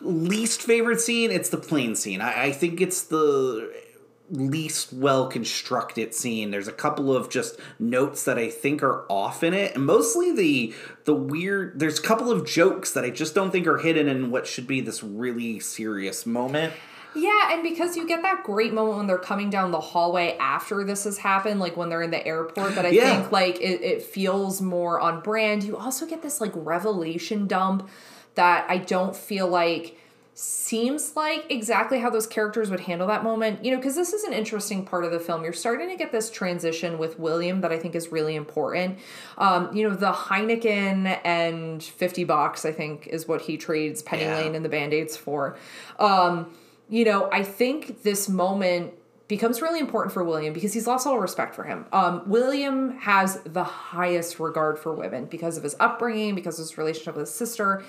[0.00, 2.20] least favorite scene, it's the plane scene.
[2.20, 3.72] I, I think it's the
[4.30, 6.50] least well constructed scene.
[6.50, 10.32] There's a couple of just notes that I think are off in it, and mostly
[10.32, 11.80] the the weird.
[11.80, 14.66] There's a couple of jokes that I just don't think are hidden in what should
[14.66, 16.74] be this really serious moment.
[17.14, 20.82] Yeah, and because you get that great moment when they're coming down the hallway after
[20.84, 23.20] this has happened, like when they're in the airport, that I Yeah.
[23.20, 25.62] think like it, it feels more on brand.
[25.64, 27.88] You also get this like revelation dump
[28.34, 29.96] that I don't feel like
[30.36, 33.64] seems like exactly how those characters would handle that moment.
[33.64, 35.44] You know, because this is an interesting part of the film.
[35.44, 38.98] You're starting to get this transition with William that I think is really important.
[39.38, 44.22] Um, you know, the Heineken and 50 bucks, I think, is what he trades Penny
[44.24, 44.38] Yeah.
[44.38, 45.56] Lane and the Band-Aids for.
[46.00, 46.52] Um,
[46.94, 48.94] you know, I think this moment
[49.26, 51.86] becomes really important for William because he's lost all respect for him.
[51.92, 56.78] Um, William has the highest regard for women because of his upbringing, because of his
[56.78, 57.82] relationship with his sister,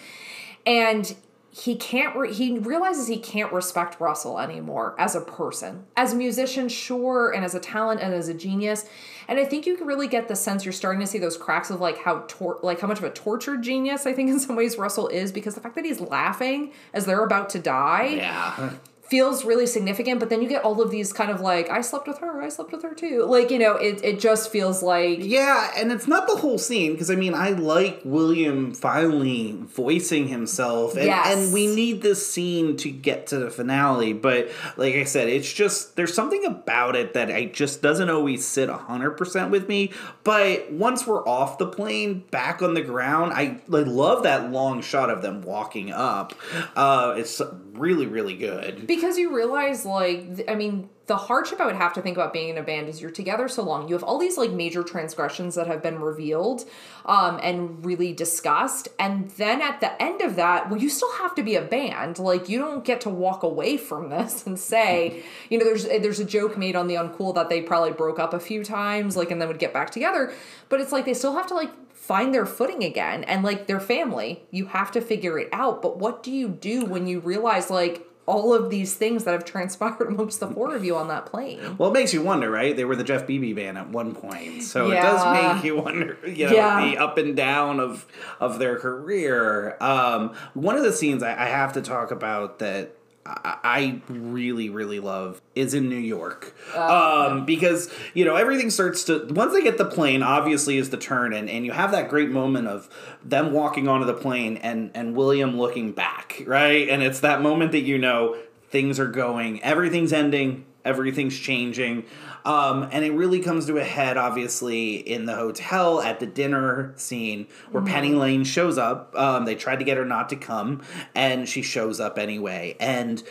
[0.65, 1.15] and
[1.52, 2.15] he can't.
[2.15, 7.32] Re- he realizes he can't respect Russell anymore as a person, as a musician, sure,
[7.32, 8.90] and as a talent and as a genius.
[9.27, 11.69] And I think you can really get the sense you're starting to see those cracks
[11.69, 14.56] of like how tor- like how much of a tortured genius I think in some
[14.56, 18.72] ways Russell is because the fact that he's laughing as they're about to die Yeah.
[19.10, 22.07] Feels really significant but then you get all of these kind of like i slept
[22.07, 25.19] with her i slept with her too like you know it, it just feels like
[25.22, 30.27] Yeah, and it's not the whole scene because I mean I like William finally voicing
[30.27, 31.36] himself, and, Yes.
[31.45, 34.14] and we need this scene to get to the finale.
[34.14, 38.45] But like I said, it's just there's something about it that I just doesn't always
[38.45, 39.91] sit hundred percent with me.
[40.23, 44.82] But once we're off the plane, back on the ground, I, I love that long
[44.82, 46.34] shot of them walking up.
[46.76, 47.41] Uh, it's
[47.73, 48.88] really really good.
[48.96, 52.50] Because you realize like i mean the hardship i would have to think about being
[52.50, 53.88] in a band is you're together so long.
[53.88, 56.66] You have all these like major transgressions that have been revealed
[57.06, 58.88] um, and really discussed.
[59.00, 62.20] And then at the end of that well you still have to be a band.
[62.20, 66.20] Like you don't get to walk away from this and say you know there's there's
[66.20, 69.32] a joke made on the uncool that they probably broke up a few times like
[69.32, 70.34] and then would get back together.
[70.70, 73.24] But it's like they still have to like find their footing again.
[73.24, 74.44] And like their family.
[74.52, 75.82] You have to figure it out.
[75.82, 79.45] But what do you do when you realize like all of these things that have
[79.53, 82.76] transpired amongst the four of you on that plane Well, it makes you wonder, right?
[82.76, 86.18] They were the Jeff Bebe band at one point, so it does make you wonder,
[86.26, 86.85] you know, Yeah.
[86.89, 88.06] the up and down of
[88.39, 89.77] of their career.
[89.81, 92.95] Um, one of the scenes I, I have to talk about that
[93.27, 99.26] I, really, really love is in New York, um, because you know everything starts to
[99.31, 100.22] once they get the plane.
[100.22, 102.88] Obviously, is the turn, and and you have that great moment of
[103.23, 106.88] them walking onto the plane and and William looking back, right?
[106.88, 108.38] And it's that moment that you know
[108.69, 112.06] things are going, everything's ending, everything's changing.
[112.46, 116.94] Um, and it really comes to a head, obviously, in the hotel at the dinner
[116.96, 119.16] scene where Penny Lane shows up.
[119.16, 120.84] Um, they tried to get her not to come,
[121.16, 122.78] and she shows up anyway.
[122.80, 123.24] And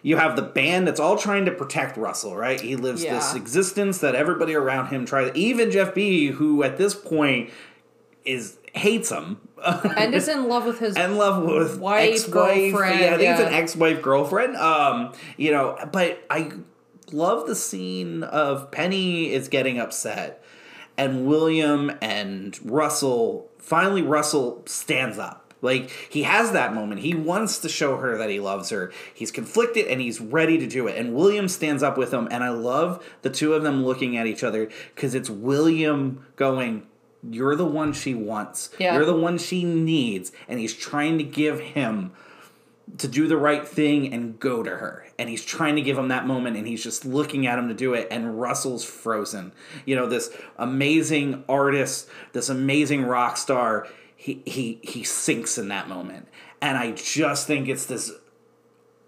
[0.00, 2.60] you have the band that's all trying to protect Russell, right?
[2.60, 5.32] He lives this existence that everybody around him tries.
[5.34, 7.50] Even Jeff B, who at this point
[8.24, 9.38] is hates him.
[9.96, 12.32] and is in love with his in love with Wife, ex-wife.
[12.32, 14.56] girlfriend, Yeah, I think it's an ex-wife girlfriend.
[14.56, 16.50] Um, you know, but I
[17.12, 20.42] love the scene of Penny is getting upset,
[20.96, 23.50] and William and Russell.
[23.58, 25.42] Finally, Russell stands up.
[25.62, 27.02] Like he has that moment.
[27.02, 28.92] He wants to show her that he loves her.
[29.14, 30.98] He's conflicted and he's ready to do it.
[30.98, 32.26] And William stands up with him.
[32.32, 36.82] And I love the two of them looking at each other because it's William going,
[37.22, 38.70] "You're the one she wants.
[38.80, 38.96] Yeah.
[38.96, 42.10] You're the one she needs." And he's trying to give him
[42.98, 45.06] to do the right thing and go to her.
[45.22, 47.74] And he's trying to give him that moment and he's just looking at him to
[47.74, 48.08] do it.
[48.10, 49.52] And Russell's frozen.
[49.86, 53.86] You know, this amazing artist, this amazing rock star,
[54.16, 56.26] he he he sinks in that moment.
[56.60, 58.10] And I just think it's this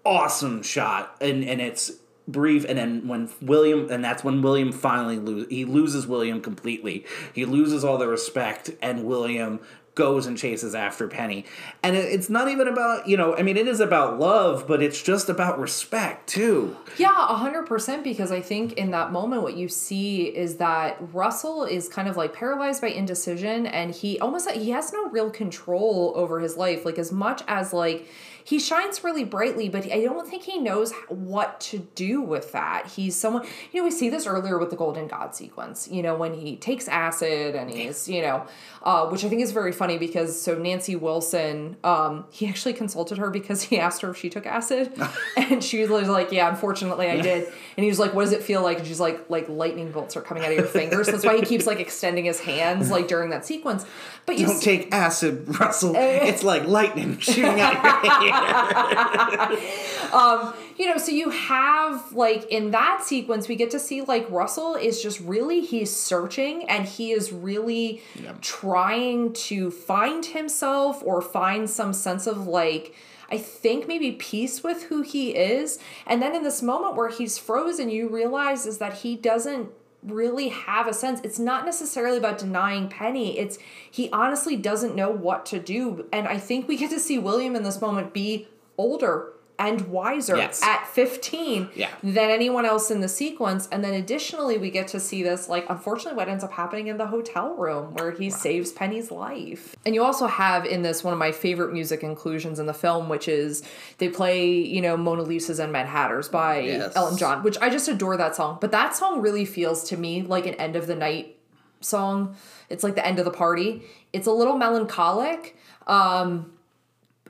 [0.05, 1.91] awesome shot and and it's
[2.29, 7.05] brief and then when William and that's when William finally lose he loses William completely.
[7.33, 9.59] He loses all the respect and William
[9.95, 11.45] goes and chases after Penny.
[11.81, 15.01] And it's not even about, you know, I mean, it is about love, but it's
[15.01, 16.75] just about respect too.
[16.97, 21.87] Yeah, 100% because I think in that moment what you see is that Russell is
[21.87, 26.39] kind of like paralyzed by indecision and he almost he has no real control over
[26.39, 28.07] his life like as much as like
[28.45, 32.85] he shines really brightly, but I don't think he knows what to do with that.
[32.85, 36.13] He's someone, you know, we see this earlier with the Golden God sequence, you know,
[36.15, 38.45] when he takes acid and he's, you know,
[38.83, 43.17] uh, which I think is very funny because so Nancy Wilson, um, he actually consulted
[43.17, 44.93] her because he asked her if she took acid,
[45.37, 47.47] and she was like, "Yeah, unfortunately, I did."
[47.77, 50.15] And he was like, "What does it feel like?" And she's like, "Like lightning bolts
[50.15, 53.07] are coming out of your fingers." That's why he keeps like extending his hands like
[53.07, 53.87] during that sequence.
[54.27, 55.93] But you don't take acid, Russell.
[55.95, 58.34] it's like lightning shooting out of your hand.
[60.13, 64.29] um, you know, so you have like in that sequence, we get to see like
[64.29, 68.33] Russell is just really he's searching and he is really yeah.
[68.41, 72.93] trying to find himself or find some sense of like
[73.31, 75.79] I think maybe peace with who he is.
[76.05, 79.69] And then in this moment where he's frozen, you realize is that he doesn't
[80.05, 81.19] really have a sense.
[81.23, 83.37] It's not necessarily about denying Penny.
[83.37, 83.57] It's
[83.89, 86.07] he honestly doesn't know what to do.
[86.11, 90.35] And I think we get to see William in this moment be older and wiser
[90.35, 90.61] yes.
[90.63, 91.89] at 15 yeah.
[92.03, 93.67] than anyone else in the sequence.
[93.71, 96.97] And then additionally, we get to see this, like, unfortunately, what ends up happening in
[96.97, 98.33] the hotel room where he right.
[98.33, 99.75] saves Penny's life.
[99.85, 103.09] And you also have in this one of my favorite music inclusions in the film,
[103.09, 103.63] which is
[103.97, 106.95] they play, you know, Mona Lisa's and Mad Hatters by yes.
[106.95, 108.57] Elton John, which I just adore that song.
[108.59, 111.37] But that song really feels to me like an end of the night
[111.81, 112.35] song.
[112.69, 113.83] It's like the end of the party.
[114.11, 115.57] It's a little melancholic.
[115.87, 116.51] Um,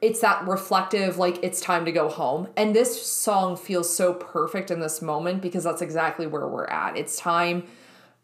[0.01, 2.47] it's that reflective like it's time to go home.
[2.57, 6.97] And this song feels so perfect in this moment because that's exactly where we're at.
[6.97, 7.63] It's time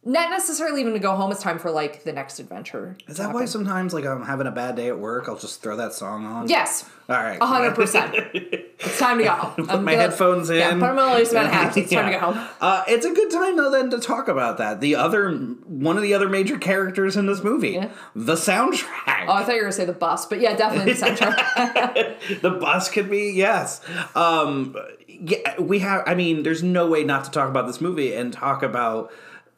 [0.03, 3.31] not necessarily even to go home it's time for like the next adventure is that
[3.33, 6.25] why sometimes like i'm having a bad day at work i'll just throw that song
[6.25, 6.47] on?
[6.47, 6.89] Yes.
[7.09, 7.39] All right.
[7.41, 9.31] 100% it's time to go.
[9.31, 10.57] Home put I'm my headphones in.
[10.57, 12.01] yeah, put them on at half it's yeah.
[12.01, 12.47] time to go home.
[12.61, 14.79] Uh, it's a good time though then to talk about that.
[14.79, 17.71] The other one of the other major characters in this movie.
[17.71, 17.89] Yeah.
[18.15, 19.25] the soundtrack.
[19.27, 22.41] Oh i thought you were gonna say the bus but yeah definitely the soundtrack.
[22.41, 23.81] The bus could be yes.
[24.15, 24.75] Um
[25.07, 28.31] yeah we have i mean there's no way not to talk about this movie and
[28.33, 29.11] talk about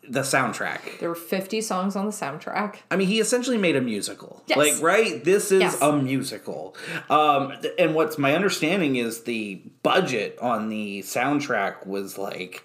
[0.07, 0.99] the soundtrack.
[0.99, 2.77] There were 50 songs on the soundtrack.
[2.91, 4.43] I mean, he essentially made a musical.
[4.47, 4.57] Yes.
[4.57, 5.23] Like, right?
[5.23, 5.81] This is yes.
[5.81, 6.75] a musical.
[7.09, 12.63] Um, and what's my understanding is the budget on the soundtrack was like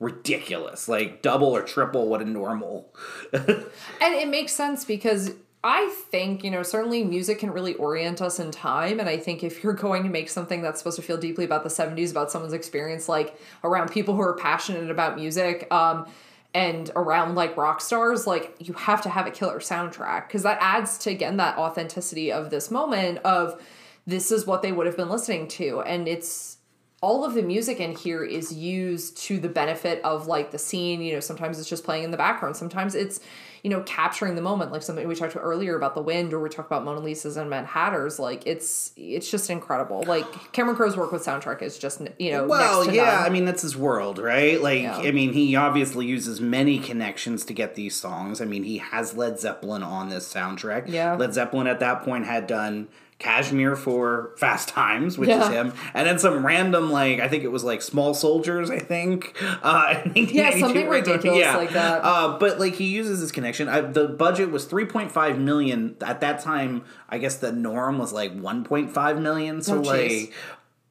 [0.00, 2.92] ridiculous, like double or triple what a normal.
[3.32, 3.64] and
[4.00, 8.50] it makes sense because I think, you know, certainly music can really orient us in
[8.50, 8.98] time.
[8.98, 11.64] And I think if you're going to make something that's supposed to feel deeply about
[11.64, 16.06] the 70s, about someone's experience, like around people who are passionate about music, um,
[16.52, 20.58] and around like rock stars like you have to have a killer soundtrack because that
[20.60, 23.60] adds to again that authenticity of this moment of
[24.06, 25.80] this is what they would have been listening to.
[25.82, 26.58] And it's
[27.02, 31.00] all of the music in here is used to the benefit of like the scene
[31.00, 33.20] you know sometimes it's just playing in the background sometimes it's
[33.62, 36.40] you know, capturing the moment, like something we talked about earlier about the wind, or
[36.40, 38.18] we talked about Mona Lisa's and Mad Hatters.
[38.18, 40.02] Like it's it's just incredible.
[40.06, 42.46] Like Cameron Crowe's work with soundtrack is just you know.
[42.46, 43.24] Well, yeah, none.
[43.24, 44.60] I mean that's his world, right?
[44.60, 44.96] Like yeah.
[44.96, 48.40] I mean, he obviously uses many connections to get these songs.
[48.40, 50.84] I mean, he has Led Zeppelin on this soundtrack.
[50.88, 52.88] Yeah, Led Zeppelin at that point had done
[53.20, 55.42] Kashmir for Fast Times, which yeah.
[55.42, 58.70] is him, and then some random like I think it was like Small Soldiers.
[58.70, 59.36] I think.
[59.62, 61.56] Uh, yeah, something ridiculous yeah.
[61.56, 62.02] like that.
[62.02, 63.68] Uh, but like he uses his connection.
[63.68, 66.84] I, the budget was three point five million at that time.
[67.10, 69.60] I guess the norm was like one point five million.
[69.60, 70.32] So oh, like,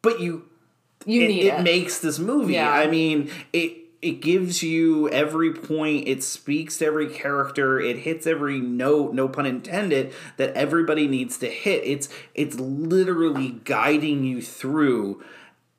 [0.01, 0.45] but you.
[1.05, 2.53] You it, need it, it makes this movie.
[2.53, 2.71] Yeah.
[2.71, 8.25] I mean, it it gives you every point it speaks to every character it hits
[8.25, 11.83] every note no pun intended that everybody needs to hit.
[11.83, 15.23] It's it's literally guiding you through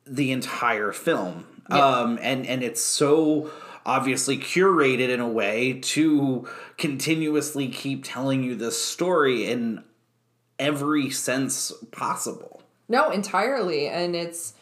[0.05, 1.45] the entire film.
[1.69, 1.85] Yeah.
[1.85, 3.49] um and and it's so
[3.85, 9.83] obviously curated in a way to continuously keep telling you this story in
[10.59, 12.61] every sense possible.
[12.87, 13.87] No entirely.
[13.87, 14.53] And it's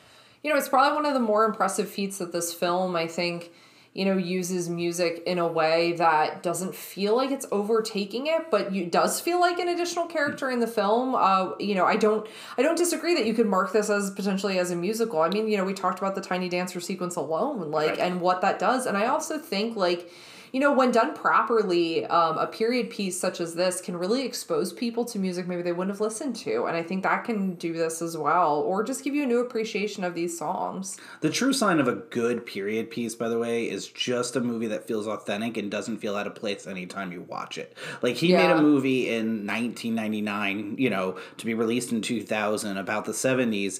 [0.43, 3.51] you know, it's probably one of the more impressive feats that this film, I think,
[3.93, 8.71] you know, uses music in a way that doesn't feel like it's overtaking it, but
[8.71, 11.15] you does feel like an additional character in the film.
[11.15, 14.59] Uh, you know, I don't, I don't disagree that you could mark this as potentially
[14.59, 15.21] as a musical.
[15.21, 17.99] I mean, you know, we talked about the Tiny Dancer sequence alone, like, right.
[17.99, 20.09] and what that does, and I also think like
[20.51, 24.73] you know, when done properly, um, a period piece such as this can really expose
[24.73, 26.65] people to music maybe they wouldn't have listened to.
[26.65, 29.39] And I think that can do this as well, or just give you a new
[29.39, 30.97] appreciation of these songs.
[31.21, 34.67] The true sign of a good period piece, by the way, is just a movie
[34.67, 37.75] that feels authentic and doesn't feel out of place anytime you watch it.
[38.01, 38.47] Like he Yeah.
[38.47, 43.79] made a movie in 1999, you know, to be released in 2000 about the 70s.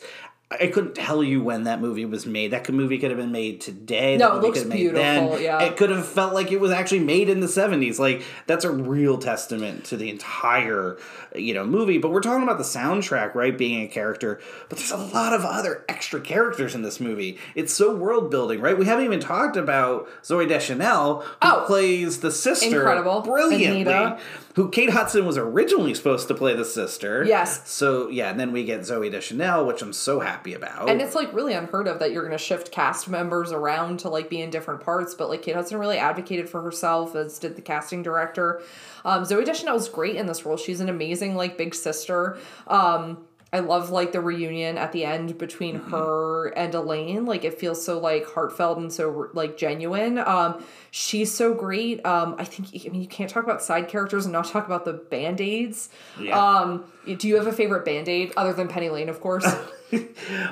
[0.51, 2.49] I couldn't tell you when that movie was made.
[2.51, 4.17] That movie could have been made today.
[4.17, 5.01] No, it looks could have beautiful,
[5.33, 5.41] Then.
[5.43, 5.61] yeah.
[5.61, 7.99] It could have felt like it was actually made in the 70s.
[7.99, 10.97] Like that's a real testament to the entire,
[11.35, 11.99] you know, movie.
[11.99, 14.41] But we're talking about the soundtrack, right, being a character.
[14.69, 17.37] But there's a lot of other extra characters in this movie.
[17.53, 18.75] It's so world building, right?
[18.75, 21.63] We haven't even talked about Zooey Deschanel, who Oh.
[21.67, 23.21] plays the sister, Incredible.
[23.21, 23.81] brilliantly.
[23.81, 24.17] Anita.
[24.59, 27.23] Who Kate Hudson was originally supposed to play the sister.
[27.23, 27.71] Yes.
[27.71, 30.89] So yeah, and then we get Zooey Deschanel, which I'm so happy about.
[30.89, 34.09] And it's like really unheard of that you're going to shift cast members around to
[34.09, 35.13] like be in different parts.
[35.13, 38.61] But like Kate Hudson really advocated for herself, as did the casting director.
[39.05, 40.57] Um, Zooey Deschanel is great in this role.
[40.57, 42.37] She's an amazing like big sister.
[42.67, 43.19] Um,
[43.51, 45.91] I love like the reunion at the end between Mm-hmm.
[45.91, 47.25] her and Elaine.
[47.25, 50.19] Like it feels so like heartfelt and so like genuine.
[50.19, 52.05] Um, she's so great.
[52.05, 54.85] Um, I think I mean you can't talk about side characters and not talk about
[54.85, 55.89] the band aids.
[56.21, 56.37] Yeah.
[56.39, 59.45] Um, do you have a favorite band aid other than Penny Lane, of course?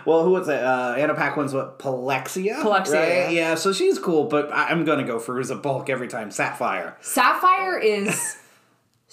[0.05, 0.63] Well, who was it?
[0.63, 1.77] Uh, Anna Paquin's what?
[1.77, 2.55] Polexia?
[2.59, 3.07] Polexia, Right?
[3.09, 3.29] yeah.
[3.29, 6.31] Yeah, so she's cool, but I'm going to go for Fairuza Balk every time.
[6.31, 6.97] Sapphire.
[7.01, 8.35] Sapphire is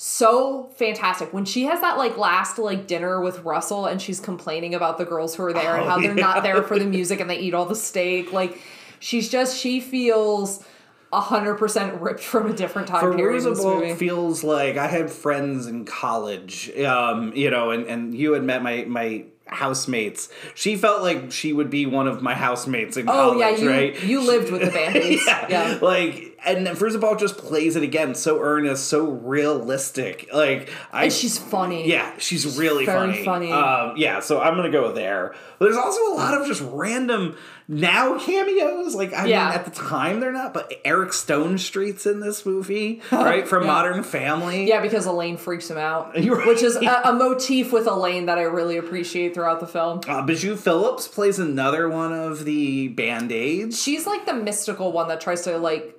[0.06, 4.74] so fantastic when she has that like last like dinner with Russell and she's complaining
[4.74, 6.26] about the girls who are there and Oh, how they're yeah.
[6.26, 8.30] not there for the music and they eat all the steak.
[8.30, 8.60] Like
[9.00, 10.62] she's just she feels
[11.10, 13.44] hundred percent ripped from a different time For period.
[13.44, 13.94] movie.
[13.94, 18.62] feels like I had friends in college, um, you know, and, and you had met
[18.62, 20.28] my, my housemates.
[20.54, 23.70] She felt like she would be one of my housemates in Oh college, yeah, you
[23.70, 24.02] right?
[24.02, 25.22] you lived with the band-aids.
[25.26, 25.46] yeah.
[25.48, 25.78] yeah.
[25.80, 30.28] Like, and then Fairuza Balk just plays it again, so earnest, so realistic.
[30.32, 31.88] Like, I And she's funny.
[31.88, 33.24] Yeah, she's really very funny.
[33.24, 33.52] funny.
[33.52, 35.34] Um, yeah, so I'm gonna go there.
[35.58, 37.36] But there's also a lot of just random
[37.68, 38.94] now cameos.
[38.94, 39.44] Like, I Yeah.
[39.48, 43.46] mean, at the time they're not, but Eric Stonestreet's in this movie, right?
[43.48, 43.68] From Yeah.
[43.72, 44.66] Modern Family.
[44.68, 46.46] Yeah, because Elaine freaks him out, right.
[46.46, 50.00] which is a, a motif with Elaine that I really appreciate throughout the film.
[50.06, 53.80] Uh, Bijou Phillips plays another one of the band aids.
[53.82, 55.93] She's like the mystical one that tries to like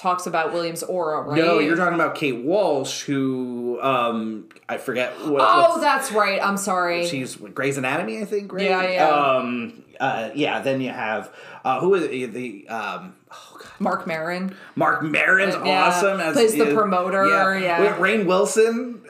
[0.00, 1.38] talks about William's aura, right?
[1.38, 5.42] No, you're talking about Kate Walsh, who um, I forget what.
[5.44, 6.42] Oh, that's right.
[6.42, 7.06] I'm sorry.
[7.06, 8.52] she's Grey's Anatomy, I think.
[8.52, 8.64] Right?
[8.64, 9.08] Yeah, yeah.
[9.08, 10.60] Um, uh, yeah.
[10.60, 11.32] Then you have
[11.64, 14.56] uh, who is the um, oh god, Mark Maron.
[14.74, 15.84] Mark Maron's Uh, yeah.
[15.84, 17.80] awesome as Plays the promoter, yeah.
[17.80, 19.02] Wait, Rainn Wilson.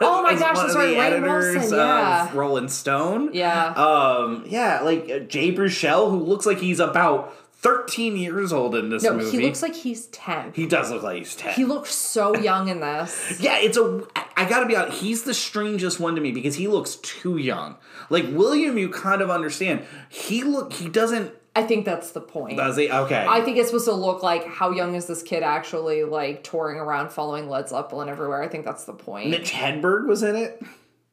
[0.00, 2.30] Oh my gosh, that's right, editors Wilson, yeah.
[2.34, 3.30] Rolling Stone.
[3.34, 3.68] Yeah.
[3.68, 7.32] Um, yeah, like uh, Jay Bruchel, who looks like he's about
[7.64, 9.30] 13 years old in this No, movie.
[9.38, 10.52] he looks like he's 10.
[10.54, 11.54] He does look like he's 10.
[11.54, 13.36] He looks so young in this.
[13.40, 14.04] Yeah, it's a.
[14.14, 14.98] I- I gotta be honest.
[15.00, 17.76] He's the strangest one to me because he looks too young.
[18.10, 19.84] Like William, you kind of understand.
[20.08, 20.72] He look.
[20.72, 21.32] He doesn't.
[21.56, 22.56] I think that's the point.
[22.56, 22.90] Does he?
[22.90, 23.24] Okay.
[23.28, 26.78] I think it's supposed to look like how young is this kid actually like touring
[26.80, 28.42] around following Led Zeppelin everywhere.
[28.42, 29.30] I think that's the point.
[29.30, 30.60] Mitch Hedberg was in it.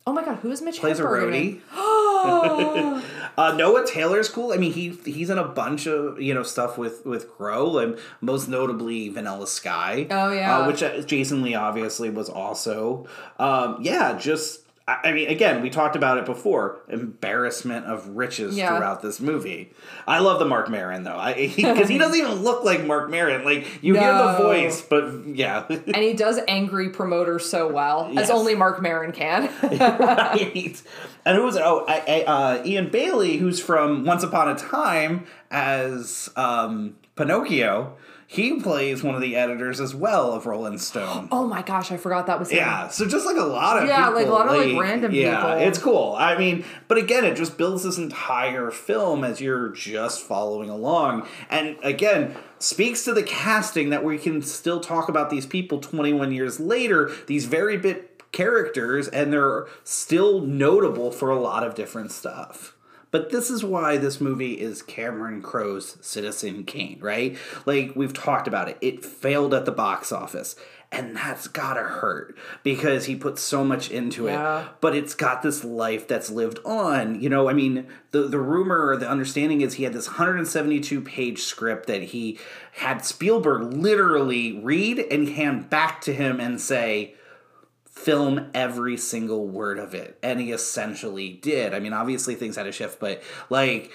[0.08, 1.32] oh my god, who is Mitch Plays a Hedberg it?
[1.32, 1.62] roadie.
[2.24, 3.04] Oh,
[3.38, 4.52] Uh, Noah Taylor's cool.
[4.54, 7.98] I mean, he he's in a bunch of you know stuff with with Crowe and
[8.20, 10.08] most notably Vanilla Sky.
[10.10, 10.60] Oh, yeah.
[10.60, 13.08] uh, which uh, Jason Lee obviously was also.
[13.40, 14.61] Um, yeah, just
[15.04, 16.80] I mean, again, we talked about it before.
[16.88, 18.76] Embarrassment of riches Yeah.
[18.76, 19.72] throughout this movie.
[20.08, 21.56] I love the Mark Maron though, because
[21.90, 23.44] he, doesn't even look like Mark Maron.
[23.46, 25.66] Like you hear the voice, but yeah.
[25.70, 28.24] and he does angry promoters so well, Yes.
[28.26, 29.50] as only Mark Maron can.
[29.64, 30.82] right.
[31.26, 31.62] And who was it?
[31.64, 37.98] Oh, I, I, uh, Eion Bailey, who's from Once Upon a Time as um, Pinocchio.
[38.34, 41.28] He plays one of the editors as well of Rolling Stone.
[41.34, 42.60] oh my gosh, I forgot that was him.
[42.60, 45.12] Yeah, so just like a lot of Yeah, people, like a lot of, like, random
[45.12, 45.68] yeah, people.
[45.68, 46.16] it's cool.
[46.18, 51.28] I mean, but again, it just builds this entire film as you're just following along,
[51.50, 56.32] and again, speaks to the casting that we can still talk about these people 21
[56.32, 57.12] years later.
[57.28, 62.78] These very bit characters, and they're still notable for a lot of different stuff.
[63.12, 67.38] But this is why this movie is Cameron Crowe's Citizen Kane, right?
[67.66, 68.78] Like we've talked about it.
[68.82, 70.56] It failed at the box office.
[70.94, 74.64] And that's gotta hurt because he put so much into Yeah.
[74.64, 74.68] it.
[74.82, 77.22] But it's got this life that's lived on.
[77.22, 81.00] You know, I mean, the, the rumor or the understanding is he had this 172
[81.02, 82.38] page script that he
[82.74, 87.16] had Spielberg literally read and hand back to him and say,
[88.02, 91.74] film every single word of it and he essentially did.
[91.74, 93.92] I mean obviously things had to shift but like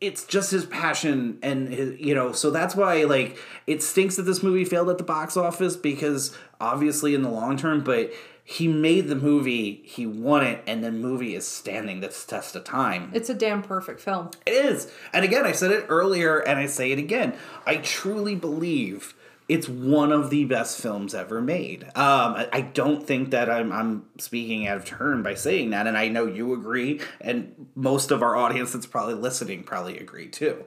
[0.00, 4.22] it's just his passion and his, you know so that's why like it stinks that
[4.22, 8.12] this movie failed at the box office because obviously in the long term but
[8.44, 12.62] he made the movie he won it and the movie is standing this test of
[12.62, 13.10] time.
[13.12, 14.30] It's a damn perfect film.
[14.46, 14.88] it is.
[15.12, 17.34] And again i said it earlier and i say it again.
[17.66, 19.15] I truly believe
[19.48, 21.84] it's one of the best films ever made.
[21.84, 25.86] Um, I, I don't think that I'm, I'm speaking out of turn by saying that,
[25.86, 30.28] and I know you agree, and most of our audience that's probably listening probably agree
[30.28, 30.64] too.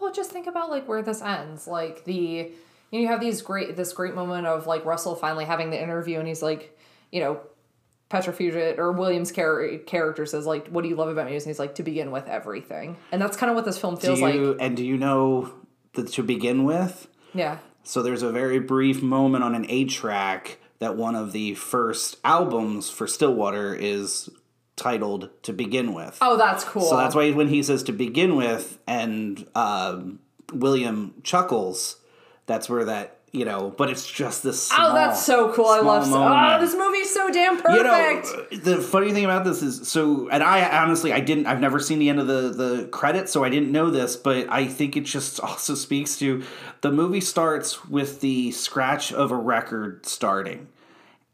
[0.00, 1.66] Well, just think about like where this ends.
[1.66, 2.52] Like the you,
[2.92, 6.18] know, you have these great this great moment of like Russell finally having the interview,
[6.18, 6.76] and he's like,
[7.12, 7.40] you know,
[8.08, 11.50] Patrick Fugit or Williams' char- character says like, "What do you love about music?" And
[11.50, 14.52] he's like, "To begin with, everything." And that's kind of what this film feels you,
[14.52, 14.56] like.
[14.60, 15.52] and do you know
[15.94, 17.08] that to begin with?
[17.32, 17.58] Yeah.
[17.86, 22.16] So there's a very brief moment on an eight track that one of the first
[22.24, 24.28] albums for Stillwater is
[24.74, 26.82] titled "To Begin With." Oh, that's cool.
[26.82, 30.18] So that's why when he says to begin with, and um,
[30.52, 31.96] William chuckles,
[32.46, 33.74] that's where that you know.
[33.76, 34.68] But it's just this.
[34.68, 35.66] Small, Oh, that's so cool.
[35.66, 36.04] I love.
[36.06, 36.54] Oh, moment.
[36.54, 38.52] Oh, this movie's so damn perfect.
[38.52, 41.60] You know, the funny thing about this is so, and I honestly, I didn't, I've
[41.60, 44.66] never seen the end of the the credits, so I didn't know this, but I
[44.66, 46.42] think it just also speaks to
[46.80, 50.68] the movie starts with the scratch of a record starting,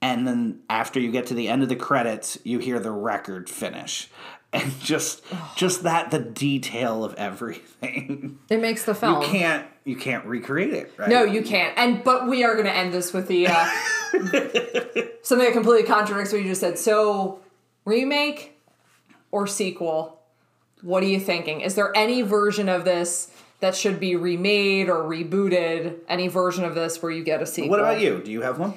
[0.01, 3.49] and then after you get to the end of the credits, you hear the record
[3.49, 4.09] finish,
[4.53, 5.23] and just
[5.57, 9.23] just that the detail of everything, it makes the film.
[9.23, 11.09] you can't you can't recreate it, right?
[11.09, 11.77] No, you can't.
[11.77, 13.53] And but we are going to end this with the uh,
[15.23, 16.79] something that completely contradicts what you just said.
[16.79, 17.41] So,
[17.85, 18.59] remake
[19.31, 20.21] or sequel?
[20.83, 21.61] What are you thinking?
[21.61, 23.31] Is there any version of this
[23.61, 25.99] that should be remade or rebooted?
[26.09, 27.71] Any version of this where you get a sequel?
[27.71, 28.21] What about you?
[28.23, 28.75] Do you have one?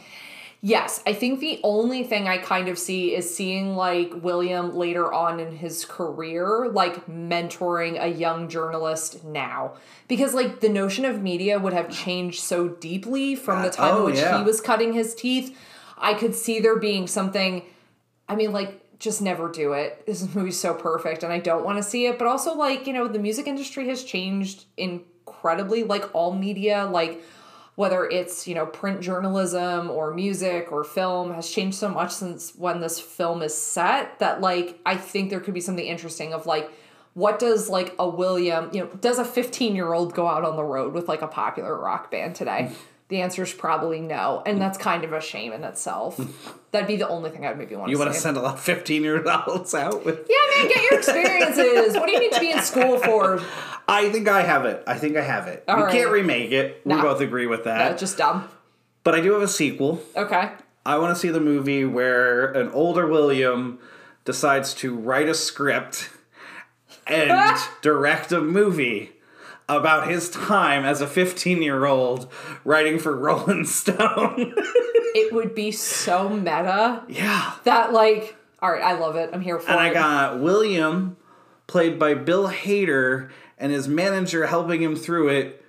[0.68, 5.14] Yes, I think the only thing I kind of see is seeing like William later
[5.14, 9.76] on in his career, like mentoring a young journalist now.
[10.08, 13.98] Because like the notion of media would have changed so deeply from the time Oh,
[14.00, 14.40] in which yeah.
[14.40, 15.56] he was cutting his teeth.
[16.00, 17.62] I could see there being something,
[18.28, 20.08] I mean, like, just never do it.
[20.08, 22.18] This movie's so perfect and I don't want to see it.
[22.18, 27.22] But also, like, you know, the music industry has changed incredibly, like all media, like
[27.76, 32.56] whether it's you know print journalism or music or film has changed so much since
[32.56, 36.46] when this film is set that like i think there could be something interesting of
[36.46, 36.72] like
[37.14, 40.56] what does like a william you know does a 15 year old go out on
[40.56, 42.72] the road with like a popular rock band today
[43.10, 46.20] the answer is probably no and that's kind of a shame in itself
[46.72, 48.56] that'd be the only thing i'd maybe want You to want to send a lot
[48.56, 50.28] of fifteen year olds out with?
[50.30, 53.42] yeah man get your experiences what do you need to be in school for
[53.88, 54.84] I think I have it.
[54.88, 55.64] I think I have it.
[55.68, 55.92] All we right.
[55.92, 56.82] can't remake it.
[56.86, 57.92] We both agree with that.
[57.92, 58.50] uh, just dumb
[59.04, 60.02] but I do have a sequel.
[60.16, 60.50] okay
[60.88, 63.78] I want to see the movie where an older William
[64.24, 66.10] decides to write a script
[67.08, 69.12] and direct a movie
[69.68, 72.32] about his time as a 15 year old
[72.64, 74.54] writing for Rolling Stone.
[74.58, 77.54] it would be so meta yeah.
[77.64, 81.18] that like all right i love it i'm here for And I got William,
[81.68, 85.64] played by Bill Hader, and his manager helping him through it,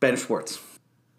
[0.00, 0.60] Ben Schwartz.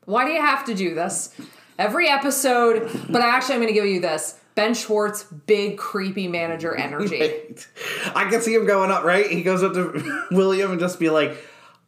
[0.06, 1.34] Why do you have to do this?
[1.78, 6.74] Every episode, but actually, I'm going to give you this Ben Schwartz, big creepy manager
[6.74, 7.22] energy.
[8.16, 9.28] I can see him going up, right?
[9.28, 11.38] He goes up to William and just be like,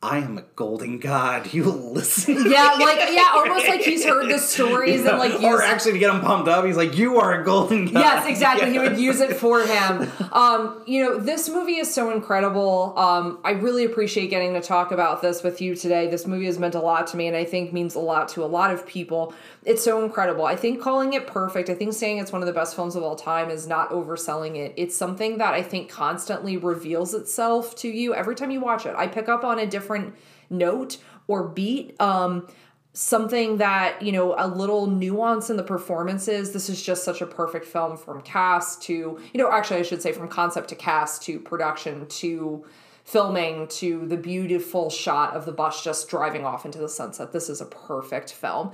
[0.01, 1.51] I am a golden god.
[1.51, 2.35] You will listen.
[2.35, 6.13] yeah, like, yeah, almost like he's heard the stories and like or actually to get
[6.13, 8.69] him pumped up, he's like, "You are a golden god." Yes, exactly.
[8.71, 10.07] He would use it for him.
[10.31, 12.93] Um, you know, this movie is so incredible.
[12.95, 16.07] Um, I really appreciate getting to talk about this with you today.
[16.07, 18.43] This movie has meant a lot to me, and I think means a lot to
[18.43, 19.33] a lot of people.
[19.65, 20.45] It's so incredible.
[20.45, 23.01] I think calling it perfect, I think saying it's one of the best films of
[23.03, 24.73] all time is not overselling it.
[24.77, 28.95] It's something that I think constantly reveals itself to you every time you watch it.
[28.95, 30.15] I pick up on a different
[30.49, 30.97] note
[31.27, 31.99] or beat.
[32.01, 32.47] Um,
[32.93, 36.51] something that you know a little nuance in the performances.
[36.51, 40.01] This is just such a perfect film from cast to you know actually i should
[40.01, 42.65] say from concept to cast to production to
[43.03, 47.31] filming to the beautiful shot of the bus just driving off into the sunset.
[47.31, 48.71] This is a perfect film.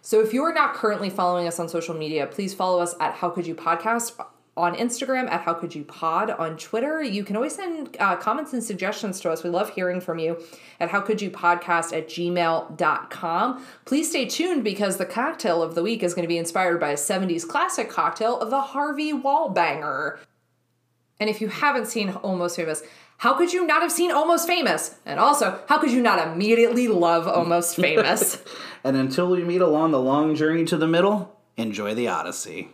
[0.00, 3.14] So if you are not currently following us on social media please follow us at
[3.14, 4.12] how could you podcast
[4.56, 7.02] on Instagram at How Could You Pod, on Twitter.
[7.02, 9.44] You can always send uh, comments and suggestions to us.
[9.44, 10.42] We love hearing from you
[10.80, 13.66] at How Could You Podcast at gmail.com.
[13.84, 16.90] Please stay tuned because the cocktail of the week is going to be inspired by
[16.90, 20.18] a 70s classic cocktail of the Harvey Wallbanger.
[21.20, 22.82] And if you haven't seen Almost Famous,
[23.18, 24.96] how could you not have seen Almost Famous?
[25.04, 28.42] And also, how could you not immediately love Almost Famous?
[28.84, 32.70] And until we meet along the long journey to the middle, enjoy the Odyssey.